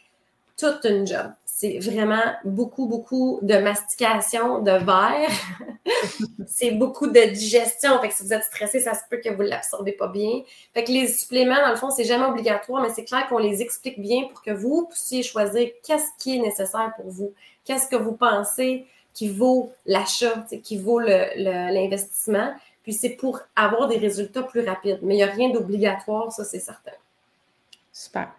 toute 0.56 0.85
une 0.85 1.06
job. 1.06 1.30
C'est 1.44 1.78
vraiment 1.78 2.35
beaucoup, 2.44 2.87
beaucoup 2.87 3.38
de 3.42 3.56
mastication 3.56 4.61
de 4.61 4.72
verre 4.72 5.30
c'est 6.46 6.72
beaucoup 6.72 7.06
de 7.06 7.32
digestion. 7.32 7.98
Fait 8.00 8.09
que 8.09 8.14
si 8.14 8.22
vous 8.22 8.32
êtes 8.32 8.44
stressé, 8.44 8.80
ça 8.80 8.94
se 8.94 9.00
peut 9.09 9.18
que 9.18 9.30
vous 9.30 9.42
ne 9.42 9.48
l'absorbez 9.48 9.92
pas 9.92 10.09
bien. 10.09 10.42
Fait 10.74 10.85
que 10.85 10.92
les 10.92 11.09
suppléments, 11.09 11.61
dans 11.61 11.70
le 11.70 11.76
fond, 11.76 11.90
c'est 11.90 12.04
jamais 12.04 12.26
obligatoire, 12.26 12.82
mais 12.82 12.90
c'est 12.90 13.04
clair 13.04 13.26
qu'on 13.28 13.38
les 13.38 13.62
explique 13.62 14.00
bien 14.00 14.24
pour 14.24 14.42
que 14.42 14.50
vous 14.50 14.87
puissiez 14.87 15.22
choisir 15.22 15.68
qu'est-ce 15.82 16.09
qui 16.18 16.37
est 16.37 16.40
nécessaire 16.40 16.92
pour 16.96 17.11
vous. 17.11 17.32
Qu'est-ce 17.64 17.88
que 17.88 17.96
vous 17.96 18.12
pensez 18.12 18.87
qui 19.14 19.28
vaut 19.28 19.72
l'achat, 19.87 20.44
qui 20.62 20.76
vaut 20.76 21.00
l'investissement. 21.00 22.52
Puis 22.87 22.94
c'est 22.94 23.11
pour 23.11 23.40
avoir 23.57 23.88
des 23.88 23.99
résultats 23.99 24.44
plus 24.44 24.64
rapides. 24.64 25.01
Mais 25.03 25.14
il 25.14 25.16
n'y 25.16 25.25
a 25.25 25.27
rien 25.27 25.51
d'obligatoire, 25.51 26.31
ça, 26.31 26.44
c'est 26.44 26.61
certain. 26.61 26.92
Super. 27.92 28.31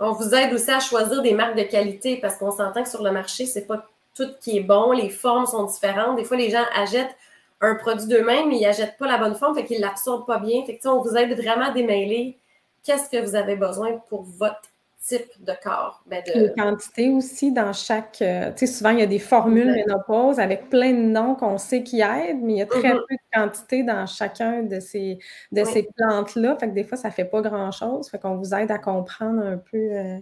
On 0.00 0.10
vous 0.10 0.34
aide 0.34 0.52
aussi 0.52 0.72
à 0.72 0.80
choisir 0.80 1.22
des 1.22 1.32
marques 1.32 1.56
de 1.56 1.62
qualité 1.62 2.16
parce 2.16 2.38
qu'on 2.38 2.50
s'entend 2.50 2.82
que 2.82 2.88
sur 2.88 3.04
le 3.04 3.12
marché, 3.12 3.46
c'est 3.46 3.66
pas 3.66 3.86
tout 4.16 4.28
qui 4.40 4.58
est 4.58 4.62
bon. 4.62 4.90
Les 4.90 5.10
formes 5.10 5.46
sont 5.46 5.62
différentes. 5.62 6.16
Des 6.16 6.24
fois, 6.24 6.36
les 6.36 6.50
gens 6.50 6.64
achètent 6.74 7.14
un 7.60 7.76
produit 7.76 8.08
d'eux-mêmes, 8.08 8.48
mais 8.48 8.56
ils 8.56 8.62
n'achètent 8.62 8.98
pas 8.98 9.06
la 9.06 9.18
bonne 9.18 9.36
forme, 9.36 9.54
fait 9.54 9.64
qu'ils 9.64 9.80
ne 9.80 9.86
l'absorbent 9.86 10.26
pas 10.26 10.40
bien. 10.40 10.64
Fait 10.66 10.76
que, 10.76 10.88
on 10.88 11.00
vous 11.02 11.16
aide 11.16 11.40
vraiment 11.40 11.66
à 11.66 11.70
démêler 11.70 12.36
qu'est-ce 12.82 13.08
que 13.08 13.24
vous 13.24 13.36
avez 13.36 13.54
besoin 13.54 13.92
pour 14.08 14.24
votre 14.24 14.68
type 15.06 15.30
de 15.38 15.52
corps? 15.62 16.02
Ben 16.06 16.22
de... 16.26 16.52
quantité 16.56 17.08
aussi 17.10 17.52
dans 17.52 17.72
chaque. 17.72 18.18
Euh, 18.22 18.50
tu 18.50 18.66
sais, 18.66 18.72
souvent, 18.72 18.90
il 18.90 18.98
y 18.98 19.02
a 19.02 19.06
des 19.06 19.18
formules 19.18 19.72
ménopause 19.72 20.40
avec 20.40 20.68
plein 20.68 20.92
de 20.92 21.02
noms 21.02 21.34
qu'on 21.34 21.58
sait 21.58 21.82
qui 21.82 22.00
aident, 22.00 22.42
mais 22.42 22.54
il 22.54 22.58
y 22.58 22.62
a 22.62 22.66
très 22.66 22.80
mm-hmm. 22.80 23.06
peu 23.08 23.14
de 23.14 23.40
quantité 23.40 23.82
dans 23.82 24.06
chacun 24.06 24.62
de 24.62 24.80
ces, 24.80 25.18
de 25.52 25.64
ces 25.64 25.88
plantes-là. 25.96 26.56
Fait 26.58 26.68
que 26.68 26.74
des 26.74 26.84
fois, 26.84 26.96
ça 26.98 27.08
ne 27.08 27.12
fait 27.12 27.24
pas 27.24 27.40
grand-chose. 27.40 28.08
Fait 28.10 28.18
qu'on 28.18 28.36
vous 28.36 28.54
aide 28.54 28.70
à 28.70 28.78
comprendre 28.78 29.42
un 29.42 29.58
peu. 29.58 29.76
Euh, 29.76 30.18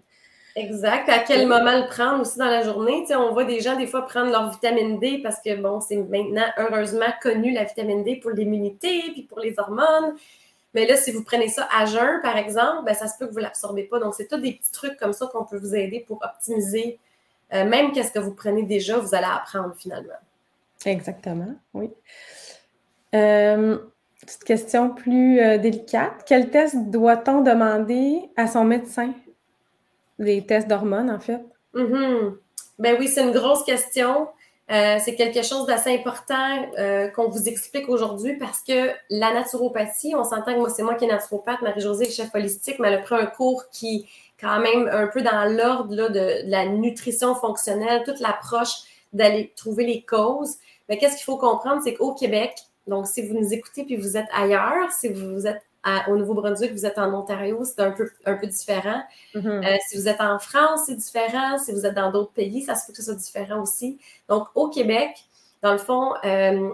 exact. 0.57 1.09
À 1.09 1.21
quel 1.21 1.47
moment 1.47 1.77
le 1.77 1.87
prendre 1.89 2.21
aussi 2.21 2.39
dans 2.39 2.51
la 2.51 2.63
journée? 2.63 3.03
Tu 3.03 3.09
sais, 3.09 3.17
on 3.17 3.33
voit 3.33 3.45
des 3.45 3.61
gens, 3.61 3.77
des 3.77 3.87
fois, 3.87 4.07
prendre 4.07 4.31
leur 4.31 4.51
vitamine 4.51 4.99
D 4.99 5.21
parce 5.23 5.41
que, 5.41 5.55
bon, 5.61 5.81
c'est 5.81 5.97
maintenant, 5.97 6.47
heureusement, 6.59 7.07
connu 7.23 7.53
la 7.53 7.65
vitamine 7.65 8.05
D 8.05 8.17
pour 8.17 8.33
l'immunité 8.33 9.03
puis 9.13 9.23
pour 9.23 9.41
les 9.41 9.55
hormones. 9.59 10.15
Mais 10.75 10.87
là, 10.87 10.97
si 10.97 11.13
vous 11.13 11.23
prenez 11.23 11.49
ça 11.49 11.69
à 11.75 11.87
jeun, 11.87 12.21
par 12.21 12.37
exemple, 12.37 12.85
ben, 12.85 12.95
ça 12.95 13.07
se 13.07 13.17
peut 13.17 13.27
que 13.27 13.33
vous 13.33 13.39
ne 13.39 13.45
l'absorbez 13.45 13.85
pas. 13.85 14.01
Donc, 14.01 14.15
c'est 14.15 14.27
tous 14.27 14.39
des 14.39 14.55
petits 14.55 14.73
trucs 14.73 14.97
comme 14.97 15.13
ça 15.13 15.27
qu'on 15.33 15.45
peut 15.45 15.59
vous 15.59 15.75
aider 15.75 16.05
pour 16.07 16.21
optimiser. 16.23 16.99
Euh, 17.53 17.65
même 17.65 17.93
qu'est-ce 17.93 18.11
que 18.11 18.19
vous 18.19 18.35
prenez 18.35 18.65
déjà, 18.65 18.99
vous 18.99 19.15
allez 19.15 19.27
apprendre 19.27 19.75
finalement. 19.77 20.13
Exactement, 20.85 21.55
oui. 21.73 21.91
Euh, 23.15 23.79
petite 24.21 24.45
question 24.45 24.91
plus 24.91 25.41
euh, 25.41 25.59
délicate. 25.59 26.25
Quel 26.27 26.51
test 26.51 26.77
doit-on 26.91 27.43
demander 27.43 28.29
à 28.37 28.49
son 28.49 28.65
médecin? 28.65 29.13
Les 30.19 30.45
tests 30.45 30.67
d'hormones, 30.67 31.11
en 31.11 31.21
fait. 31.21 31.41
Mm-hmm. 31.75 32.37
Ben 32.81 32.97
oui, 32.99 33.09
c'est 33.09 33.23
une 33.23 33.33
grosse 33.33 33.65
question. 33.65 34.29
Euh, 34.71 34.97
c'est 35.05 35.15
quelque 35.15 35.43
chose 35.43 35.67
d'assez 35.67 35.95
important 35.95 36.73
euh, 36.79 37.09
qu'on 37.09 37.29
vous 37.29 37.49
explique 37.49 37.89
aujourd'hui 37.91 38.39
parce 38.39 38.63
que 38.63 38.93
la 39.11 39.35
naturopathie, 39.35 40.15
on 40.17 40.25
s'entend 40.25 40.55
que 40.55 40.59
moi, 40.59 40.71
c'est 40.71 40.83
moi 40.83 40.95
qui 40.95 41.05
est 41.05 41.09
naturopathe, 41.09 41.61
Marie-Josée 41.61 42.07
est 42.07 42.11
chef 42.11 42.35
holistique, 42.35 42.79
mais 42.79 42.89
elle 42.89 42.95
a 42.95 43.03
pris 43.03 43.15
un 43.15 43.27
cours 43.27 43.69
qui, 43.71 44.09
quand 44.41 44.61
même, 44.61 44.89
un 44.91 45.07
peu 45.09 45.21
dans 45.21 45.45
l'ordre 45.45 45.95
de, 45.95 46.09
de, 46.09 46.51
la 46.51 46.65
nutrition 46.65 47.35
fonctionnelle, 47.35 48.05
toute 48.05 48.21
l'approche 48.21 48.85
d'aller 49.13 49.53
trouver 49.55 49.85
les 49.85 50.03
causes. 50.03 50.55
Mais 50.89 50.97
qu'est-ce 50.97 51.17
qu'il 51.17 51.25
faut 51.25 51.37
comprendre, 51.37 51.83
c'est 51.85 51.95
qu'au 51.95 52.15
Québec, 52.15 52.55
donc 52.87 53.07
si 53.07 53.27
vous 53.27 53.35
nous 53.35 53.53
écoutez 53.53 53.85
puis 53.85 53.97
vous 53.97 54.17
êtes 54.17 54.29
ailleurs, 54.33 54.91
si 54.93 55.09
vous 55.09 55.47
êtes 55.47 55.63
au 56.09 56.17
Nouveau-Brunswick, 56.17 56.73
vous 56.73 56.87
êtes 56.87 56.99
en 56.99 57.13
Ontario, 57.13 57.63
c'est 57.65 57.81
un 57.81 57.91
peu, 57.91 58.11
un 58.25 58.35
peu 58.35 58.47
différent. 58.47 59.03
Mm-hmm. 59.35 59.67
Euh, 59.67 59.77
si 59.87 59.99
vous 59.99 60.09
êtes 60.09 60.21
en 60.21 60.39
France, 60.39 60.83
c'est 60.87 60.97
différent. 60.97 61.59
Si 61.59 61.73
vous 61.73 61.85
êtes 61.85 61.95
dans 61.95 62.11
d'autres 62.11 62.33
pays, 62.33 62.63
ça 62.63 62.75
se 62.75 62.87
peut 62.87 62.93
que 62.93 62.99
ce 62.99 63.05
soit 63.05 63.15
différent 63.15 63.63
aussi. 63.63 63.99
Donc, 64.29 64.49
au 64.55 64.69
Québec, 64.69 65.11
dans 65.63 65.73
le 65.73 65.79
fond, 65.79 66.15
euh, 66.25 66.71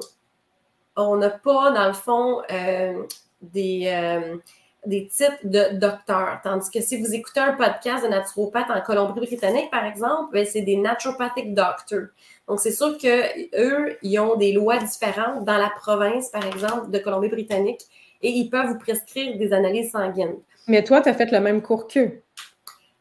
on 0.96 1.16
n'a 1.16 1.30
pas, 1.30 1.72
dans 1.72 1.86
le 1.86 1.92
fond, 1.92 2.42
euh, 2.50 3.02
des, 3.42 4.40
des 4.86 5.06
types 5.08 5.38
de 5.44 5.76
docteurs. 5.78 6.40
Tandis 6.42 6.70
que 6.70 6.80
si 6.80 7.00
vous 7.00 7.14
écoutez 7.14 7.40
un 7.40 7.54
podcast 7.54 8.04
de 8.04 8.08
naturopathe 8.08 8.70
en 8.70 8.80
Colombie-Britannique, 8.80 9.70
par 9.70 9.84
exemple, 9.84 10.32
ben, 10.32 10.46
c'est 10.46 10.62
des 10.62 10.76
naturopathic 10.76 11.54
doctors. 11.54 12.08
Donc, 12.48 12.60
c'est 12.60 12.72
sûr 12.72 12.96
qu'eux, 12.98 13.96
ils 14.02 14.18
ont 14.18 14.36
des 14.36 14.52
lois 14.52 14.78
différentes 14.78 15.44
dans 15.44 15.58
la 15.58 15.70
province, 15.70 16.28
par 16.30 16.44
exemple, 16.44 16.90
de 16.90 16.98
Colombie-Britannique 16.98 17.80
et 18.22 18.30
ils 18.30 18.48
peuvent 18.48 18.68
vous 18.68 18.78
prescrire 18.78 19.36
des 19.38 19.52
analyses 19.52 19.92
sanguines. 19.92 20.36
Mais 20.66 20.84
toi, 20.84 21.00
tu 21.00 21.08
as 21.08 21.14
fait 21.14 21.30
le 21.30 21.40
même 21.40 21.62
cours 21.62 21.88
qu'eux. 21.88 22.22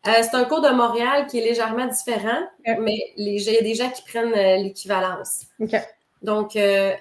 Euh, 0.08 0.12
c'est 0.22 0.36
un 0.36 0.46
cours 0.46 0.62
de 0.62 0.70
Montréal 0.70 1.28
qui 1.28 1.40
est 1.40 1.44
légèrement 1.44 1.86
différent, 1.86 2.48
mais 2.66 3.14
il 3.18 3.38
y 3.42 3.58
a 3.58 3.62
des 3.62 3.76
gens 3.76 3.90
qui 3.90 4.02
prennent 4.04 4.34
euh, 4.34 4.64
l'équivalence. 4.64 5.46
Donc, 6.22 6.56
euh, 6.56 6.94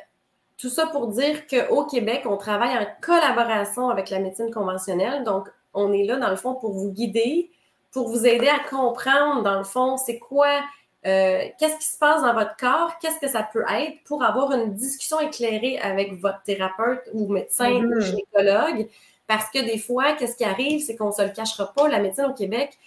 tout 0.56 0.68
ça 0.68 0.86
pour 0.86 1.06
dire 1.08 1.46
qu'au 1.46 1.84
Québec, 1.84 2.22
on 2.24 2.36
travaille 2.36 2.76
en 2.76 2.86
collaboration 3.00 3.88
avec 3.88 4.10
la 4.10 4.18
médecine 4.18 4.50
conventionnelle. 4.50 5.22
Donc, 5.22 5.48
on 5.74 5.92
est 5.92 6.04
là, 6.04 6.16
dans 6.16 6.30
le 6.30 6.36
fond, 6.36 6.54
pour 6.54 6.72
vous 6.72 6.90
guider, 6.90 7.50
pour 7.92 8.08
vous 8.08 8.26
aider 8.26 8.48
à 8.48 8.58
comprendre, 8.68 9.42
dans 9.42 9.58
le 9.58 9.64
fond, 9.64 9.96
c'est 9.96 10.18
quoi 10.18 10.60
euh, 11.06 11.44
qu'est-ce 11.58 11.76
qui 11.78 11.86
se 11.86 11.98
passe 11.98 12.22
dans 12.22 12.34
votre 12.34 12.56
corps, 12.56 12.98
qu'est-ce 13.00 13.20
que 13.20 13.28
ça 13.28 13.48
peut 13.52 13.64
être 13.70 14.02
pour 14.04 14.22
avoir 14.22 14.52
une 14.52 14.74
discussion 14.74 15.20
éclairée 15.20 15.78
avec 15.78 16.14
votre 16.20 16.42
thérapeute 16.42 17.02
ou 17.12 17.32
médecin 17.32 17.70
ou 17.70 17.82
mm-hmm. 17.82 18.00
gynécologue? 18.00 18.88
Parce 19.26 19.50
que 19.50 19.58
des 19.58 19.78
fois, 19.78 20.14
qu'est-ce 20.14 20.36
qui 20.36 20.44
arrive, 20.44 20.82
c'est 20.84 20.96
qu'on 20.96 21.08
ne 21.08 21.12
se 21.12 21.22
le 21.22 21.30
cachera 21.30 21.72
pas, 21.72 21.88
la 21.88 22.00
médecine 22.00 22.24
au 22.24 22.34
Québec 22.34 22.78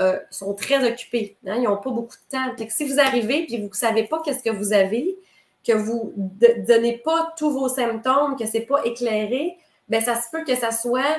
euh, 0.00 0.18
sont 0.30 0.54
très 0.54 0.88
occupés. 0.88 1.36
Hein, 1.46 1.56
ils 1.56 1.64
n'ont 1.64 1.76
pas 1.76 1.90
beaucoup 1.90 2.16
de 2.16 2.36
temps. 2.36 2.66
si 2.68 2.84
vous 2.84 2.98
arrivez 2.98 3.52
et 3.52 3.58
vous 3.58 3.68
ne 3.68 3.74
savez 3.74 4.04
pas 4.04 4.22
qu'est-ce 4.24 4.42
que 4.42 4.50
vous 4.50 4.72
avez, 4.72 5.18
que 5.66 5.72
vous 5.72 6.14
ne 6.16 6.66
donnez 6.66 6.98
pas 6.98 7.34
tous 7.36 7.50
vos 7.50 7.68
symptômes, 7.68 8.36
que 8.36 8.46
ce 8.46 8.58
n'est 8.58 8.64
pas 8.64 8.82
éclairé, 8.84 9.58
ben 9.88 10.00
ça 10.00 10.14
se 10.14 10.30
peut 10.30 10.44
que 10.44 10.54
ça 10.54 10.70
soit 10.70 11.18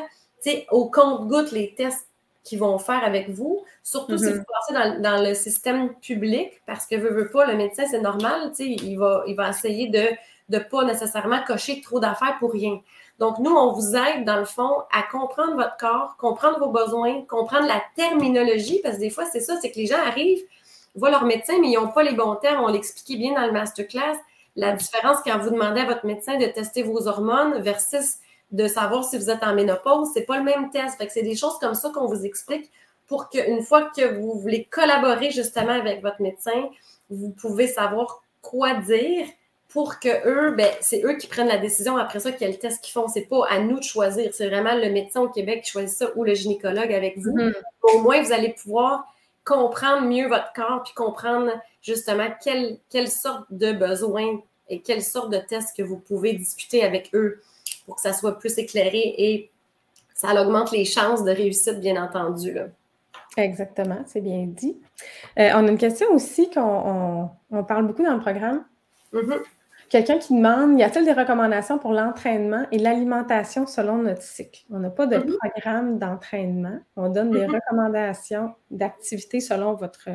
au 0.72 0.90
compte-goutte 0.90 1.52
les 1.52 1.76
tests 1.76 2.08
qu'ils 2.44 2.60
vont 2.60 2.78
faire 2.80 3.04
avec 3.04 3.30
vous, 3.30 3.64
surtout 3.84 4.18
si 4.18 4.26
mm-hmm. 4.26 4.38
vous 4.38 4.44
passez 4.74 5.00
dans, 5.00 5.24
le 5.24 5.34
système 5.34 5.94
public, 5.96 6.62
parce 6.66 6.86
que 6.88 6.96
veut, 6.96 7.14
veut 7.14 7.30
pas, 7.30 7.46
le 7.46 7.56
médecin, 7.56 7.84
c'est 7.90 8.02
normal, 8.02 8.52
il 8.60 8.98
va, 8.98 9.24
il 9.28 9.36
va 9.36 9.50
essayer 9.50 9.88
de 9.88 10.08
ne 10.50 10.60
pas 10.60 10.84
nécessairement 10.84 11.42
cocher 11.46 11.82
trop 11.82 12.00
d'affaires 12.00 12.38
pour 12.40 12.52
rien. 12.52 12.80
Donc, 13.20 13.38
nous, 13.38 13.52
on 13.52 13.74
vous 13.74 13.96
aide, 13.96 14.26
dans 14.26 14.38
le 14.38 14.46
fond, 14.46 14.82
à 14.92 15.04
comprendre 15.04 15.56
votre 15.56 15.78
corps, 15.78 16.16
comprendre 16.18 16.60
vos 16.60 16.72
besoins, 16.72 17.22
comprendre 17.26 17.68
la 17.68 17.82
terminologie, 17.96 18.80
parce 18.82 18.96
que 18.96 19.02
des 19.02 19.10
fois, 19.12 19.26
c'est 19.32 19.42
ça, 19.42 19.58
c'est 19.62 19.72
que 19.72 19.78
les 19.78 19.86
gens 19.86 20.00
arrivent, 20.04 20.44
voient 20.96 21.12
leur 21.12 21.26
médecin, 21.26 21.54
mais 21.62 21.70
ils 21.70 21.76
n'ont 21.76 21.92
pas 21.92 22.04
les 22.04 22.14
bons 22.14 22.36
termes. 22.36 22.64
On 22.64 22.68
l'expliquait 22.68 23.18
bien 23.18 23.36
dans 23.36 23.46
le 23.46 23.52
masterclass, 23.52 24.18
la 24.56 24.74
différence 24.74 25.18
quand 25.24 25.38
vous 25.38 25.52
demandez 25.52 25.82
à 25.82 25.86
votre 25.86 26.06
médecin 26.06 26.38
de 26.38 26.46
tester 26.48 26.84
vos 26.84 27.08
hormones 27.08 27.62
versus 27.62 28.16
de 28.52 28.68
savoir 28.68 29.04
si 29.04 29.18
vous 29.18 29.30
êtes 29.30 29.44
en 29.44 29.54
ménopause. 29.54 30.10
C'est 30.14 30.26
pas 30.26 30.38
le 30.38 30.44
même 30.44 30.70
test. 30.72 30.98
Fait 30.98 31.08
que 31.08 31.14
c'est 31.14 31.24
des 31.24 31.36
choses 31.36 31.58
comme 31.60 31.74
ça 31.74 31.90
qu'on 31.90 32.08
vous 32.08 32.26
explique 32.26 32.72
pour 33.08 33.30
qu'une 33.30 33.62
fois 33.62 33.90
que 33.96 34.16
vous 34.16 34.40
voulez 34.40 34.66
collaborer 34.66 35.32
justement 35.32 35.74
avec 35.74 36.02
votre 36.02 36.22
médecin, 36.22 36.70
vous 37.10 37.30
pouvez 37.30 37.68
savoir 37.68 38.24
quoi 38.42 38.76
dire 38.76 39.28
pour 39.68 40.00
que 40.00 40.28
eux, 40.28 40.52
ben, 40.52 40.70
c'est 40.82 41.04
eux 41.06 41.16
qui 41.16 41.28
prennent 41.28 41.48
la 41.48 41.58
décision 41.58 41.96
après 41.96 42.20
ça 42.20 42.32
quel 42.32 42.60
test 42.60 42.84
qu'ils 42.84 42.92
font. 42.92 43.08
C'est 43.08 43.22
pas 43.22 43.46
à 43.50 43.60
nous 43.60 43.80
de 43.80 43.84
choisir. 43.84 44.30
C'est 44.34 44.48
vraiment 44.48 44.76
le 44.76 44.90
médecin 44.90 45.22
au 45.22 45.30
Québec 45.30 45.64
qui 45.64 45.72
choisit 45.72 45.98
ça 45.98 46.10
ou 46.16 46.24
le 46.24 46.34
gynécologue 46.34 46.92
avec 46.92 47.18
vous. 47.18 47.36
Mm-hmm. 47.36 47.54
Au 47.84 48.00
moins, 48.00 48.22
vous 48.22 48.34
allez 48.34 48.54
pouvoir 48.54 49.06
comprendre 49.46 50.08
mieux 50.08 50.28
votre 50.28 50.52
corps 50.54 50.84
puis 50.84 50.94
comprendre 50.94 51.52
justement 51.82 52.28
quelle, 52.44 52.78
quelle 52.90 53.10
sorte 53.10 53.46
de 53.50 53.72
besoins 53.72 54.40
et 54.70 54.82
quelle 54.82 55.04
sorte 55.04 55.32
de 55.32 55.38
tests 55.38 55.76
que 55.76 55.84
vous 55.84 55.98
pouvez 55.98 56.34
discuter 56.34 56.84
avec 56.84 57.10
eux 57.14 57.42
pour 57.86 57.96
que 57.96 58.02
ça 58.02 58.14
soit 58.14 58.38
plus 58.38 58.58
éclairé 58.58 59.14
et 59.18 59.52
ça 60.14 60.40
augmente 60.42 60.72
les 60.72 60.86
chances 60.86 61.24
de 61.24 61.32
réussite, 61.32 61.80
bien 61.80 62.02
entendu. 62.02 62.58
Exactement, 63.38 64.00
c'est 64.06 64.22
bien 64.22 64.46
dit. 64.46 64.78
Euh, 65.40 65.50
on 65.56 65.68
a 65.68 65.72
une 65.72 65.78
question 65.78 66.08
aussi 66.12 66.50
qu'on 66.50 67.30
parle 67.68 67.88
beaucoup 67.88 68.04
dans 68.04 68.14
le 68.14 68.20
programme. 68.20 68.66
Mm-hmm. 69.14 69.40
Quelqu'un 69.90 70.20
qui 70.20 70.36
demande 70.36 70.80
y 70.80 70.84
a-t-il 70.84 71.06
des 71.06 71.14
recommandations 71.14 71.78
pour 71.78 71.92
l'entraînement 71.92 72.66
et 72.72 72.78
l'alimentation 72.78 73.68
selon 73.68 73.98
notre 73.98 74.22
cycle? 74.22 74.62
On 74.70 74.80
n'a 74.80 74.90
pas 74.90 75.06
de 75.06 75.18
mm-hmm. 75.18 75.38
programme 75.38 76.00
d'entraînement. 76.00 76.80
On 76.96 77.10
donne 77.10 77.32
des 77.32 77.46
mm-hmm. 77.46 77.56
recommandations 77.56 78.54
d'activité 78.70 79.40
selon 79.40 79.74
votre 79.74 80.10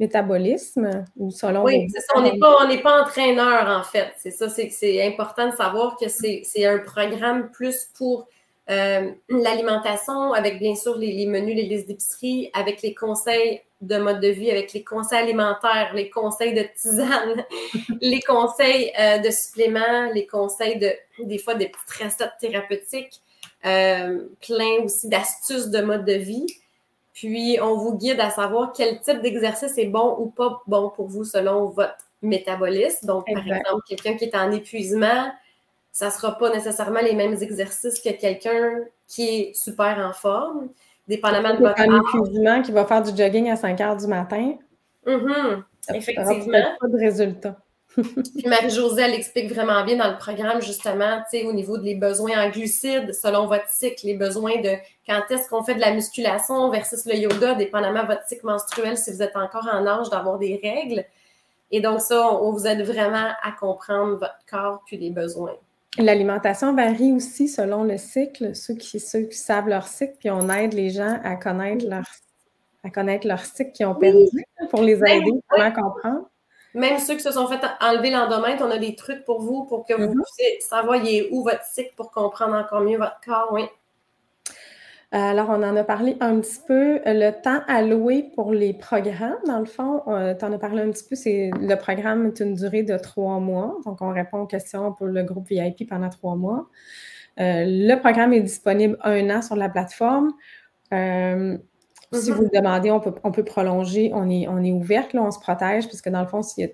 métabolisme 0.00 1.04
ou 1.16 1.30
selon. 1.30 1.64
Oui, 1.64 1.86
c'est 1.92 2.00
ça. 2.00 2.14
On 2.16 2.22
n'est 2.22 2.38
pas, 2.38 2.66
pas 2.82 3.02
entraîneur, 3.02 3.68
en 3.68 3.82
fait. 3.82 4.12
C'est 4.18 4.30
ça, 4.30 4.48
c'est 4.48 5.06
important 5.06 5.48
de 5.48 5.54
savoir 5.54 5.96
que 5.96 6.08
c'est 6.08 6.64
un 6.64 6.78
programme 6.78 7.50
plus 7.50 7.88
pour 7.96 8.26
euh, 8.70 9.10
l'alimentation, 9.28 10.32
avec 10.32 10.58
bien 10.58 10.74
sûr 10.76 10.96
les, 10.96 11.26
menus, 11.26 11.56
les 11.56 11.64
listes 11.64 11.88
d'épicerie, 11.88 12.50
avec 12.54 12.80
les 12.82 12.94
conseils 12.94 13.60
de 13.80 13.98
mode 13.98 14.20
de 14.20 14.28
vie, 14.28 14.50
avec 14.50 14.72
les 14.72 14.84
conseils 14.84 15.18
alimentaires, 15.18 15.92
les 15.94 16.08
conseils 16.08 16.54
de 16.54 16.64
tisane, 16.80 17.44
les 18.00 18.20
conseils 18.20 18.92
euh, 18.98 19.18
de 19.18 19.30
suppléments, 19.30 20.10
les 20.14 20.26
conseils 20.26 20.78
de, 20.78 20.92
des 21.24 21.38
fois, 21.38 21.54
des 21.54 21.68
petites 21.68 22.04
recettes 22.04 22.32
thérapeutiques, 22.40 23.20
euh, 23.66 24.28
plein 24.40 24.84
aussi 24.84 25.08
d'astuces 25.08 25.68
de 25.68 25.80
mode 25.80 26.04
de 26.04 26.14
vie. 26.14 26.46
Puis, 27.12 27.58
on 27.60 27.76
vous 27.76 27.96
guide 27.96 28.20
à 28.20 28.30
savoir 28.30 28.72
quel 28.72 29.00
type 29.00 29.20
d'exercice 29.20 29.76
est 29.76 29.86
bon 29.86 30.16
ou 30.18 30.26
pas 30.30 30.62
bon 30.66 30.90
pour 30.90 31.08
vous 31.08 31.24
selon 31.24 31.66
votre 31.66 31.96
métabolisme. 32.22 33.06
Donc, 33.06 33.26
par 33.26 33.42
exemple, 33.42 33.82
quelqu'un 33.86 34.14
qui 34.14 34.24
est 34.24 34.36
en 34.36 34.50
épuisement, 34.50 35.30
ça 35.90 36.06
ne 36.06 36.10
sera 36.10 36.38
pas 36.38 36.50
nécessairement 36.50 37.00
les 37.00 37.14
mêmes 37.14 37.36
exercices 37.40 38.00
que 38.00 38.10
quelqu'un 38.10 38.80
qui 39.06 39.28
est 39.28 39.54
super 39.54 39.98
en 39.98 40.12
forme, 40.14 40.68
dépendamment 41.06 41.54
de 41.54 41.58
votre 41.58 41.80
un 41.80 42.00
épuisement 42.00 42.62
qui 42.62 42.72
va 42.72 42.86
faire 42.86 43.02
du 43.02 43.14
jogging 43.14 43.50
à 43.50 43.56
5 43.56 43.80
heures 43.80 43.96
du 43.96 44.06
matin. 44.06 44.54
Mm-hmm. 45.06 45.62
Effectivement. 45.94 46.76
Pas 46.80 46.88
de 46.88 46.98
résultat. 46.98 47.56
Puis 47.94 48.46
Marie-Josée, 48.46 49.02
elle 49.02 49.14
explique 49.14 49.52
vraiment 49.52 49.84
bien 49.84 49.96
dans 49.96 50.10
le 50.10 50.18
programme, 50.18 50.62
justement, 50.62 51.22
au 51.44 51.52
niveau 51.52 51.78
des 51.78 51.94
besoins 51.94 52.46
en 52.46 52.50
glucides, 52.50 53.12
selon 53.12 53.46
votre 53.46 53.68
cycle, 53.68 54.06
les 54.06 54.16
besoins 54.16 54.60
de 54.60 54.70
quand 55.06 55.20
est-ce 55.30 55.48
qu'on 55.48 55.62
fait 55.62 55.74
de 55.74 55.80
la 55.80 55.92
musculation 55.92 56.70
versus 56.70 57.04
le 57.06 57.16
yoga, 57.16 57.54
dépendamment 57.54 58.02
de 58.02 58.08
votre 58.08 58.26
cycle 58.26 58.46
menstruel, 58.46 58.96
si 58.96 59.12
vous 59.12 59.22
êtes 59.22 59.36
encore 59.36 59.68
en 59.72 59.86
âge 59.86 60.10
d'avoir 60.10 60.38
des 60.38 60.60
règles. 60.62 61.04
Et 61.70 61.80
donc, 61.80 62.00
ça, 62.00 62.32
on 62.34 62.52
vous 62.52 62.66
aide 62.66 62.82
vraiment 62.82 63.30
à 63.42 63.52
comprendre 63.58 64.16
votre 64.16 64.38
corps 64.50 64.82
puis 64.86 64.96
les 64.98 65.10
besoins. 65.10 65.56
L'alimentation 65.98 66.74
varie 66.74 67.12
aussi 67.12 67.48
selon 67.48 67.84
le 67.84 67.98
cycle, 67.98 68.54
ceux 68.54 68.74
qui, 68.74 68.98
ceux 68.98 69.22
qui 69.22 69.36
savent 69.36 69.68
leur 69.68 69.86
cycle, 69.86 70.14
puis 70.18 70.30
on 70.30 70.48
aide 70.48 70.72
les 70.72 70.90
gens 70.90 71.20
à 71.22 71.36
connaître 71.36 71.86
leur, 71.86 72.04
à 72.82 72.90
connaître 72.90 73.26
leur 73.26 73.44
cycle 73.44 73.72
qui 73.72 73.84
ont 73.84 73.94
perdu 73.94 74.44
pour 74.70 74.82
les 74.82 74.96
aider 74.96 75.32
à 75.50 75.70
comprendre. 75.70 76.30
Même 76.74 76.98
ceux 76.98 77.14
qui 77.14 77.22
se 77.22 77.32
sont 77.32 77.46
fait 77.46 77.60
enlever 77.80 78.10
l'endomètre, 78.10 78.62
on 78.64 78.70
a 78.70 78.78
des 78.78 78.94
trucs 78.94 79.24
pour 79.24 79.40
vous 79.40 79.64
pour 79.64 79.84
que 79.84 79.94
vous 79.94 80.12
mm-hmm. 80.12 80.22
puissiez 80.22 80.60
savoir 80.60 81.00
où 81.30 81.42
votre 81.42 81.64
cycle 81.64 81.94
pour 81.96 82.10
comprendre 82.10 82.54
encore 82.54 82.80
mieux 82.80 82.98
votre 82.98 83.20
corps, 83.24 83.48
oui. 83.52 83.62
Euh, 85.14 85.18
alors, 85.18 85.50
on 85.50 85.62
en 85.62 85.76
a 85.76 85.84
parlé 85.84 86.16
un 86.20 86.40
petit 86.40 86.58
peu. 86.66 86.98
Le 87.04 87.30
temps 87.32 87.60
alloué 87.68 88.30
pour 88.34 88.54
les 88.54 88.72
programmes, 88.72 89.36
dans 89.46 89.58
le 89.58 89.66
fond, 89.66 90.02
euh, 90.06 90.34
tu 90.34 90.42
en 90.42 90.52
as 90.54 90.58
parlé 90.58 90.80
un 90.80 90.90
petit 90.90 91.04
peu, 91.06 91.16
c'est 91.16 91.50
le 91.60 91.74
programme 91.74 92.28
est 92.28 92.40
une 92.40 92.54
durée 92.54 92.82
de 92.82 92.96
trois 92.96 93.38
mois. 93.38 93.76
Donc, 93.84 94.00
on 94.00 94.10
répond 94.10 94.38
aux 94.38 94.46
questions 94.46 94.92
pour 94.92 95.06
le 95.06 95.22
groupe 95.22 95.46
VIP 95.48 95.86
pendant 95.86 96.08
trois 96.08 96.34
mois. 96.34 96.66
Euh, 97.40 97.64
le 97.66 97.94
programme 97.96 98.32
est 98.32 98.40
disponible 98.40 98.96
un 99.02 99.28
an 99.28 99.42
sur 99.42 99.56
la 99.56 99.68
plateforme. 99.68 100.32
Si 102.12 102.30
mm-hmm. 102.30 102.34
vous 102.34 102.42
le 102.42 102.50
demandez, 102.52 102.90
on 102.90 103.00
peut, 103.00 103.14
on 103.24 103.32
peut 103.32 103.44
prolonger. 103.44 104.10
On 104.14 104.28
est, 104.28 104.46
on 104.48 104.62
est 104.62 104.72
ouverte, 104.72 105.12
là, 105.12 105.22
on 105.22 105.30
se 105.30 105.40
protège, 105.40 105.88
puisque 105.88 106.08
dans 106.08 106.20
le 106.20 106.26
fond, 106.26 106.42
s'il 106.42 106.66
y 106.66 106.68
a 106.68 106.70